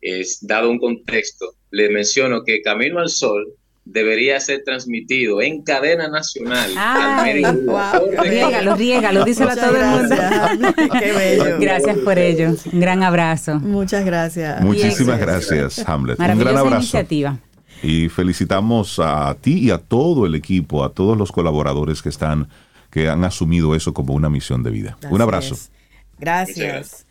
[0.00, 3.46] es dado un contexto, le menciono que Camino al Sol
[3.86, 6.70] debería ser transmitido en cadena nacional.
[6.76, 8.00] al Ay, mediodía wow.
[8.00, 8.28] por Record.
[8.28, 10.16] Riégalo, riégalo, díselo a todo el mundo.
[10.98, 11.58] Qué bello.
[11.60, 12.54] Gracias por ello.
[12.72, 13.60] Un gran abrazo.
[13.60, 14.60] Muchas gracias.
[14.60, 15.78] muchísimas Gracias.
[15.88, 16.18] Hamlet.
[16.18, 16.76] Un gran abrazo.
[16.76, 17.38] iniciativa.
[17.82, 22.48] Y felicitamos a ti y a todo el equipo, a todos los colaboradores que están,
[22.90, 24.96] que han asumido eso como una misión de vida.
[24.98, 25.54] Así un abrazo.
[25.54, 25.70] es.
[26.18, 27.06] Gracias.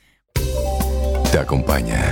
[1.32, 2.12] Te acompaña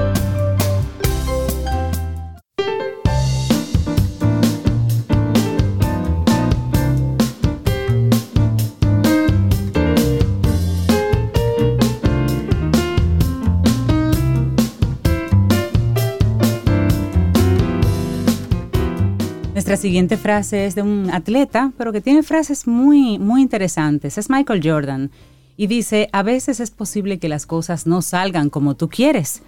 [19.71, 24.17] Nuestra siguiente frase es de un atleta, pero que tiene frases muy, muy interesantes.
[24.17, 25.11] Es Michael Jordan.
[25.55, 29.43] Y dice, a veces es posible que las cosas no salgan como tú quieres,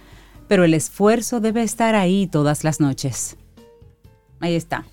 [0.48, 3.36] pero el esfuerzo debe estar ahí todas las noches.
[4.40, 4.86] Ahí está.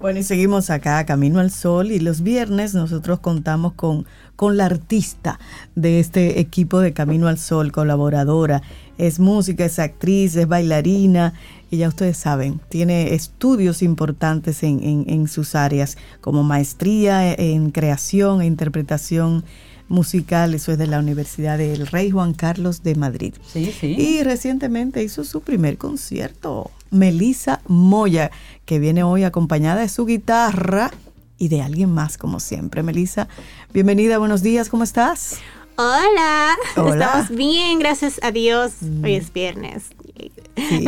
[0.00, 4.64] Bueno, y seguimos acá, Camino al Sol, y los viernes nosotros contamos con, con la
[4.64, 5.38] artista
[5.74, 8.62] de este equipo de Camino al Sol, colaboradora.
[8.98, 11.34] Es música, es actriz, es bailarina,
[11.70, 17.70] y ya ustedes saben, tiene estudios importantes en, en- en sus áreas, como maestría en
[17.72, 19.44] creación e interpretación
[19.88, 23.34] musical, eso es de la Universidad del Rey Juan Carlos de Madrid.
[23.52, 23.94] Sí, sí.
[23.98, 28.30] Y recientemente hizo su primer concierto, Melissa Moya,
[28.64, 30.90] que viene hoy acompañada de su guitarra
[31.38, 32.82] y de alguien más, como siempre.
[32.82, 33.28] Melissa,
[33.72, 35.36] bienvenida, buenos días, ¿cómo estás?
[35.78, 36.56] Hola.
[36.76, 37.04] Hola.
[37.04, 38.76] Estamos bien, gracias a Dios.
[39.02, 39.90] Hoy es viernes.
[40.56, 40.84] Sí.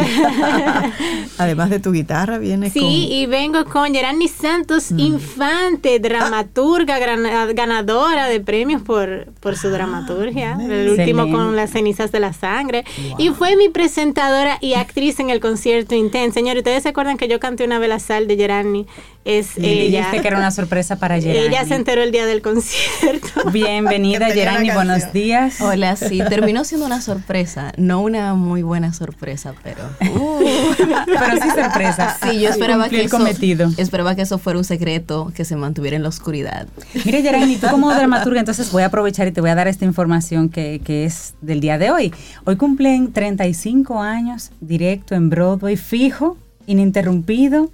[1.38, 2.88] Además de tu guitarra, vienes Sí, con...
[2.90, 10.58] y vengo con Gerani Santos Infante, dramaturga, gran- ganadora de premios por, por su dramaturgia.
[10.60, 12.84] El último con Las cenizas de la sangre.
[13.18, 16.34] Y fue mi presentadora y actriz en el concierto Intense.
[16.38, 18.86] Señor, ¿ustedes se acuerdan que yo canté una vela sal de Gerani?
[19.24, 19.98] Es Y ella.
[19.98, 21.48] dijiste que era una sorpresa para Gerani.
[21.48, 23.28] Ella se enteró el día del concierto.
[23.52, 25.60] Bienvenida, Gerani, buenos días.
[25.60, 32.16] Hola, sí, terminó siendo una sorpresa, no una muy buena sorpresa, pero Pero sí sorpresa.
[32.22, 33.70] sí, yo esperaba que eso, cometido.
[33.76, 36.66] esperaba que eso fuera un secreto que se mantuviera en la oscuridad.
[37.04, 39.84] Mire, Gerani, tú como dramaturga, entonces voy a aprovechar y te voy a dar esta
[39.84, 42.12] información que, que es del día de hoy.
[42.44, 46.36] Hoy cumplen 35 años, directo en Broadway, fijo,
[46.66, 47.70] ininterrumpido,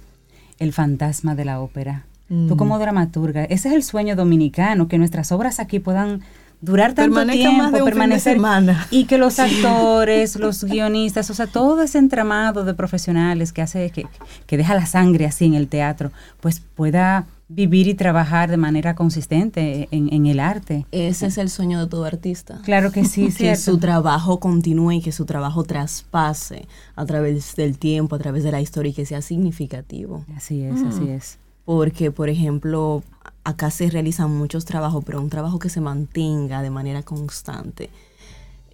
[0.59, 2.05] El fantasma de la ópera.
[2.27, 6.21] Tú como dramaturga, ese es el sueño dominicano, que nuestras obras aquí puedan
[6.61, 8.87] durar tanto Permanezcan tiempo, más de un fin de permanecer semana.
[8.91, 13.89] y que los actores, los guionistas, o sea, todo ese entramado de profesionales que hace
[13.91, 14.07] que,
[14.45, 16.11] que deja la sangre así en el teatro,
[16.41, 20.85] pues pueda vivir y trabajar de manera consistente en, en el arte.
[20.91, 22.59] Ese es el sueño de todo artista.
[22.63, 23.61] Claro que sí, que cierto.
[23.61, 28.51] su trabajo continúe y que su trabajo traspase a través del tiempo, a través de
[28.51, 30.25] la historia y que sea significativo.
[30.35, 31.37] Así es, así es.
[31.65, 33.03] Porque, por ejemplo,
[33.45, 37.89] acá se realizan muchos trabajos, pero un trabajo que se mantenga de manera constante.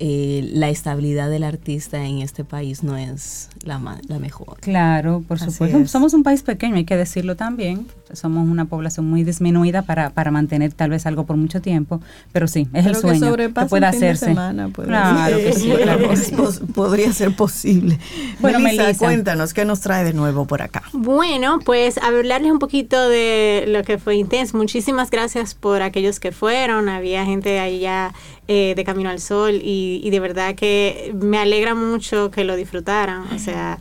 [0.04, 4.58] Eh, la estabilidad del artista en este país no es la, ma- la mejor.
[4.60, 5.78] Claro, por Así supuesto.
[5.78, 5.92] es.
[5.92, 7.86] Somos un país pequeño, hay que decirlo también.
[8.12, 12.02] Somos una población muy disminuida para, para mantener tal vez algo por mucho tiempo,
[12.32, 14.26] pero sí, es el sueño que que, sobrepase pueda un fin de hacerse.
[14.26, 15.46] semana, puede claro ser.
[15.46, 16.32] que sí, claro que Es sí.
[16.36, 18.00] pos- Podría ser posible.
[18.40, 19.06] Bueno, Melissa, Melissa.
[19.06, 20.82] cuéntanos, ¿qué nos trae de nuevo por acá?
[20.94, 24.58] Bueno, pues hablarles un poquito de lo que fue Intense.
[24.58, 26.90] Muchísimas gracias por aquellos que fueron.
[26.90, 28.14] Había gente allá
[28.54, 32.58] eh, de Camino al Sol y, y de verdad que me alegra mucho que lo
[32.58, 33.22] disfrutaran.
[33.34, 33.80] O sea,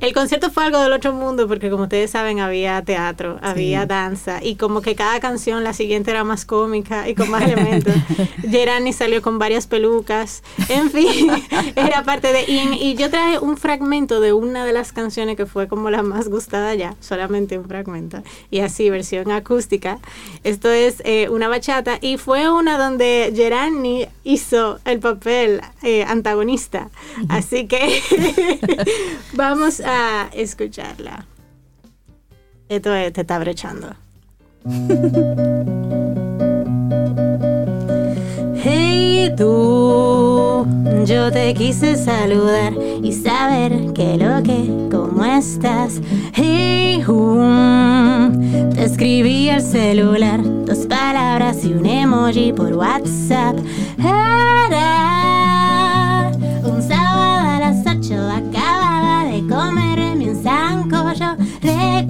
[0.00, 4.42] El concierto fue algo del otro mundo porque como ustedes saben había teatro, había danza
[4.42, 7.94] y como que cada canción, la siguiente era más cómica y con más elementos.
[8.50, 11.30] Gerani salió con varias pelucas, en fin,
[11.76, 12.44] era parte de...
[12.48, 16.02] Y, y, yo traje un fragmento de una de las canciones que fue como la
[16.02, 19.98] más gustada ya, solamente un fragmento, y así versión acústica.
[20.44, 26.88] Esto es eh, una bachata y fue una donde Gerani hizo el papel eh, antagonista.
[27.28, 28.00] Así que
[29.34, 29.89] vamos a
[30.32, 31.26] escucharla.
[32.68, 33.88] Esto te está brechando.
[38.62, 40.66] Hey tú,
[41.06, 46.00] yo te quise saludar y saber que lo que, cómo estás.
[46.34, 47.02] Hey,
[48.74, 53.56] te escribí al celular dos palabras y un emoji por WhatsApp.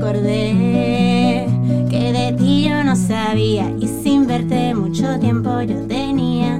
[0.01, 1.47] Recordé
[1.91, 6.59] que de ti yo no sabía y sin verte mucho tiempo yo tenía.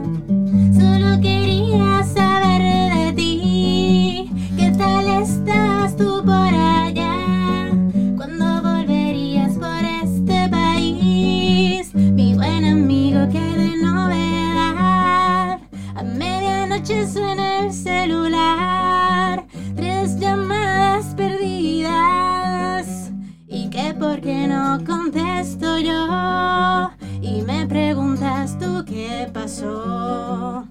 [0.79, 4.31] Solo quería saber de ti.
[4.59, 7.71] ¿Qué tal estás tú por allá?
[8.15, 11.95] ¿Cuándo volverías por este país?
[11.95, 15.61] Mi buen amigo, que de novedad.
[15.95, 19.30] A medianoche suena el celular.
[24.01, 26.91] ¿Y qué por qué no contesto yo?
[27.21, 30.65] Y me preguntas tú qué pasó.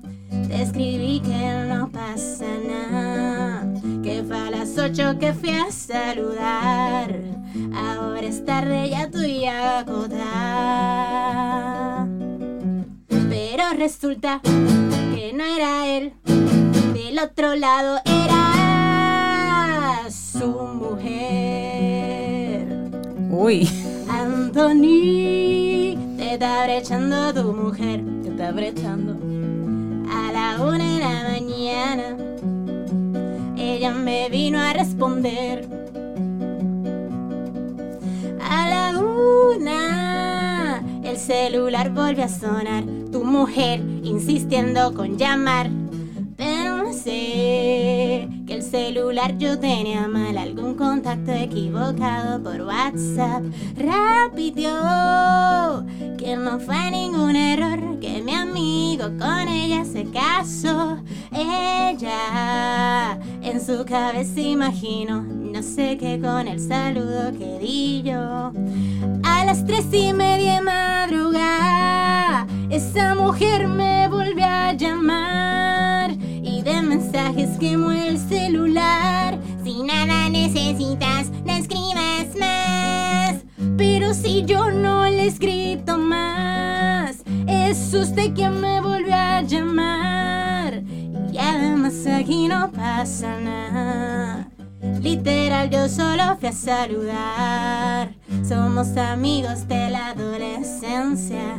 [0.47, 3.71] Te escribí que no pasa nada.
[4.01, 7.13] Que fue a las ocho que fui a saludar.
[7.71, 10.17] Ahora es tarde, ya estoy agotada.
[13.07, 16.13] Pero resulta que no era él.
[16.95, 18.39] Del otro lado era
[20.09, 21.08] su mujer.
[23.41, 23.69] Uy.
[24.09, 28.03] Anthony, te está brechando tu mujer.
[28.21, 29.13] Te está brechando.
[30.11, 32.17] A la una de la mañana,
[33.55, 35.65] ella me vino a responder.
[38.41, 42.83] A la una, el celular volvió a sonar.
[43.09, 45.69] Tu mujer insistiendo con llamar.
[46.35, 46.91] Pero
[48.69, 53.43] celular yo tenía mal algún contacto equivocado por WhatsApp.
[53.75, 54.71] Repitió
[56.17, 60.97] que no fue ningún error, que mi amigo con ella se casó.
[61.31, 68.51] Ella en su cabeza imagino, no sé qué con el saludo que di yo.
[69.23, 75.88] A las tres y media de madrugada, esa mujer me volvió a llamar
[76.89, 79.37] mensajes quemó el celular.
[79.63, 83.35] Si nada necesitas, no escribas más.
[83.77, 90.81] Pero si yo no le he escrito más, es usted quien me volvió a llamar.
[91.31, 94.49] Y además aquí no pasa nada.
[94.99, 98.15] Literal, yo solo fui a saludar.
[98.43, 101.55] Somos amigos de la adolescencia.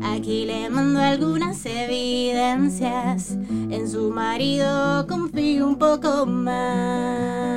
[0.00, 3.32] Aquí le mando algunas evidencias.
[3.70, 7.52] En su marido confío un poco más.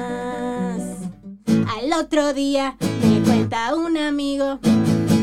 [1.48, 4.60] Al otro día me cuenta un amigo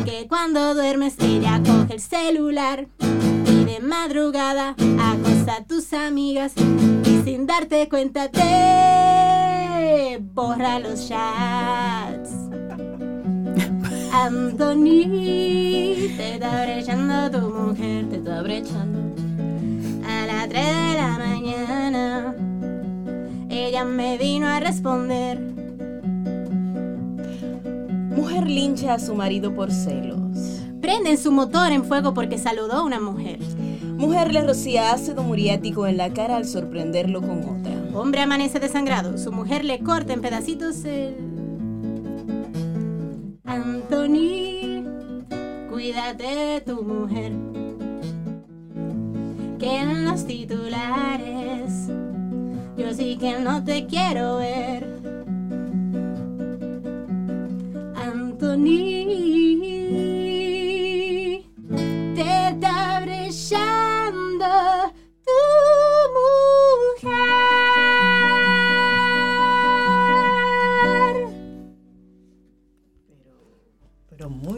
[0.05, 2.89] que cuando duermes ella coge el celular
[3.47, 6.53] y de madrugada acosa a tus amigas
[7.05, 12.52] y sin darte cuenta te borra los chats.
[14.13, 15.07] Anthony,
[16.19, 18.99] te está brechando tu mujer, te está brechando.
[20.07, 22.35] A las 3 de la mañana,
[23.49, 25.41] ella me vino a responder.
[28.15, 30.61] Mujer lincha a su marido por celos.
[30.83, 33.39] Prenden su motor en fuego porque saludó a una mujer.
[33.97, 37.73] Mujer le rocía ácido muriático en la cara al sorprenderlo con otra.
[37.95, 39.17] Hombre amanece desangrado.
[39.17, 41.42] Su mujer le corta en pedacitos el.
[43.53, 44.83] Anthony,
[45.71, 47.33] cuídate de tu mujer.
[49.59, 51.89] Que en los titulares
[52.79, 54.87] yo sí que no te quiero ver.
[57.95, 58.65] Anthony,
[62.15, 64.47] te está brillando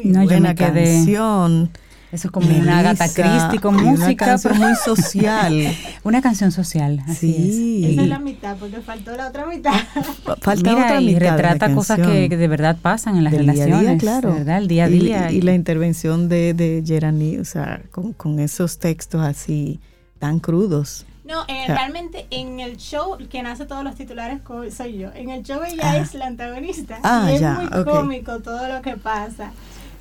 [0.05, 1.71] muy No, buena canción.
[2.13, 4.27] Eso es como una Agatha Christie con y una música.
[4.27, 5.77] canción pero- muy social.
[6.05, 7.85] una canción social, así Sí.
[7.85, 7.91] es.
[7.93, 9.73] Esa Y- es la mitad, porque faltó la otra mitad.
[10.41, 12.17] Falta Mira, otra y mitad de la retrata cosas canción.
[12.17, 14.33] que, que de verdad pasan en las del día a relaciones, día, claro.
[14.33, 14.59] de ¿verdad?
[14.59, 15.33] El día a Y- día.
[15.33, 19.81] Y, la intervención de, de Gerani, o sea, con, con esos textos así
[20.21, 21.07] tan crudos.
[21.25, 25.09] No, eh, realmente en el show, quien hace todos los titulares co- soy yo.
[25.15, 25.97] En el show ella Ah.
[25.97, 26.99] es la antagonista.
[27.03, 27.85] Ah, y es ya, muy ok.
[27.89, 29.51] cómico todo lo que pasa.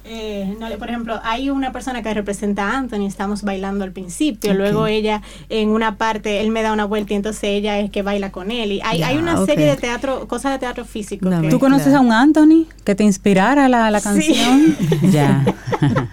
[0.06, 3.92] Eh, no, le- por ejemplo, hay una persona que representa a Anthony, estamos bailando al
[3.94, 7.90] principio, luego ella en una parte, él me da una vuelta y entonces ella es
[7.90, 8.74] que baila con él.
[8.74, 11.30] Y hay, hay una serie de teatro, cosas de teatro físico.
[11.42, 14.04] Que- ¿Tú conoces a un Anthony que te inspirara la, la Sí.
[14.04, 14.76] canción?
[15.12, 15.44] Ya.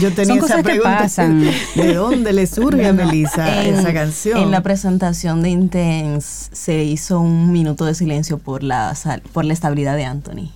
[0.00, 1.44] Yo tenía Son esa cosas que pasan.
[1.76, 4.38] ¿De dónde le surge a Melissa en, esa canción?
[4.40, 9.44] En la presentación de Intense se hizo un minuto de silencio por la, sal- por
[9.44, 10.50] la estabilidad de Anthony.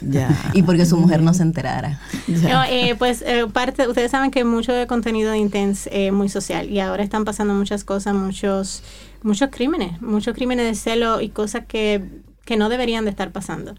[0.00, 0.28] Ya.
[0.52, 2.00] Y porque su mujer no se enterara.
[2.28, 6.28] No, eh, pues eh, parte, ustedes saben que mucho de contenido de Intense es muy
[6.28, 8.82] social y ahora están pasando muchas cosas, muchos,
[9.22, 12.04] muchos crímenes, muchos crímenes de celo y cosas que,
[12.44, 13.74] que no deberían de estar pasando.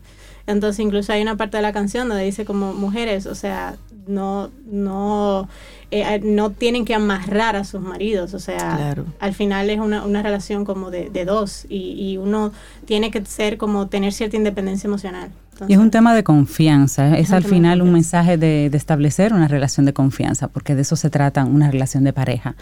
[0.47, 3.75] Entonces incluso hay una parte de la canción donde dice como mujeres, o sea,
[4.07, 5.47] no, no,
[5.91, 9.05] eh, no tienen que amarrar a sus maridos, o sea, Claro.
[9.21, 12.51] al final es una, una relación como de, de dos y, y uno
[12.85, 15.31] tiene que ser como tener cierta independencia emocional.
[15.67, 19.47] Y es un tema de confianza, es al final un mensaje de, de establecer una
[19.47, 22.55] relación de confianza, porque de eso se trata una relación de pareja.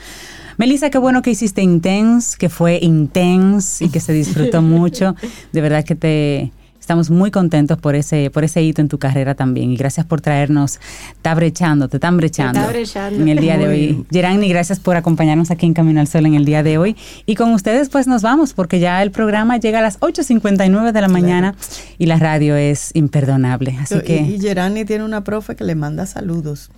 [0.58, 5.16] Melissa, qué bueno que hiciste Intense, que fue intense y que se disfrutó mucho.
[5.52, 6.52] De verdad que te
[6.82, 10.20] estamos muy contentos por ese por ese hito en tu carrera también y gracias por
[10.20, 10.80] traernos
[11.16, 13.22] Está brechando, te están brechando Está brechando.
[13.22, 14.06] en el día de hoy.
[14.12, 16.98] Gerani, gracias por acompañarnos aquí en Camino al Sol en el día de hoy.
[17.26, 21.02] Y con ustedes pues nos vamos porque ya el programa llega a las 8.59 de
[21.02, 21.56] la mañana
[21.98, 23.78] y la radio es imperdonable.
[23.80, 24.18] Así Y- que...
[24.22, 26.72] Y, Gerani tiene una profe que le manda saludos.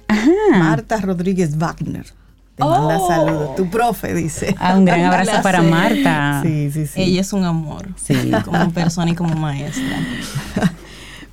[0.52, 2.06] Marta Rodríguez Wagner.
[2.56, 3.08] Te manda Oh.
[3.08, 3.56] saludos.
[3.56, 4.56] Tu profe dice.
[4.60, 5.62] Ah, un gran abrazo para.
[5.64, 6.42] Marta.
[6.44, 7.02] Sí, sí, sí.
[7.02, 7.88] Ella es un amor.
[7.96, 8.32] Sí.
[8.46, 10.00] Como persona y como maestra.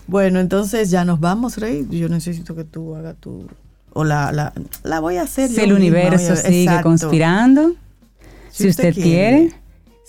[0.07, 1.87] Bueno, entonces ya nos vamos, Rey.
[1.89, 3.47] Yo necesito que tú hagas tu...
[3.93, 4.53] O la, la,
[4.83, 6.89] la voy a hacer Si yo el misma, universo sigue exacto.
[6.89, 7.75] conspirando,
[8.51, 9.60] si, Si usted, usted quiere, quiere.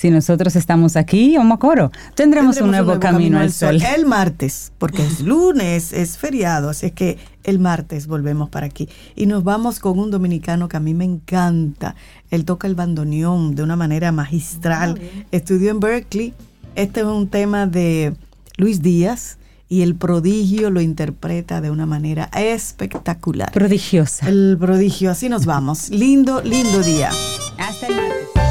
[0.01, 3.79] Si nosotros estamos aquí, Omocoro, tendremos, un nuevo, camino, al sol.
[3.95, 8.89] El martes, porque es lunes, es feriado, así es que el martes volvemos para aquí.
[9.15, 11.93] Y nos vamos con un dominicano que a mí me encanta.
[12.31, 14.99] Él toca el bandoneón de una manera magistral.
[15.31, 16.33] Estudió en Berkeley.
[16.73, 18.15] Este es un tema de
[18.57, 19.37] Luis Díaz
[19.69, 23.51] y el prodigio lo interpreta de una manera espectacular.
[23.51, 24.27] Prodigiosa.
[24.27, 25.91] El prodigio, así nos vamos.
[25.91, 27.11] Lindo, lindo día.
[27.59, 28.50] Hasta el martes.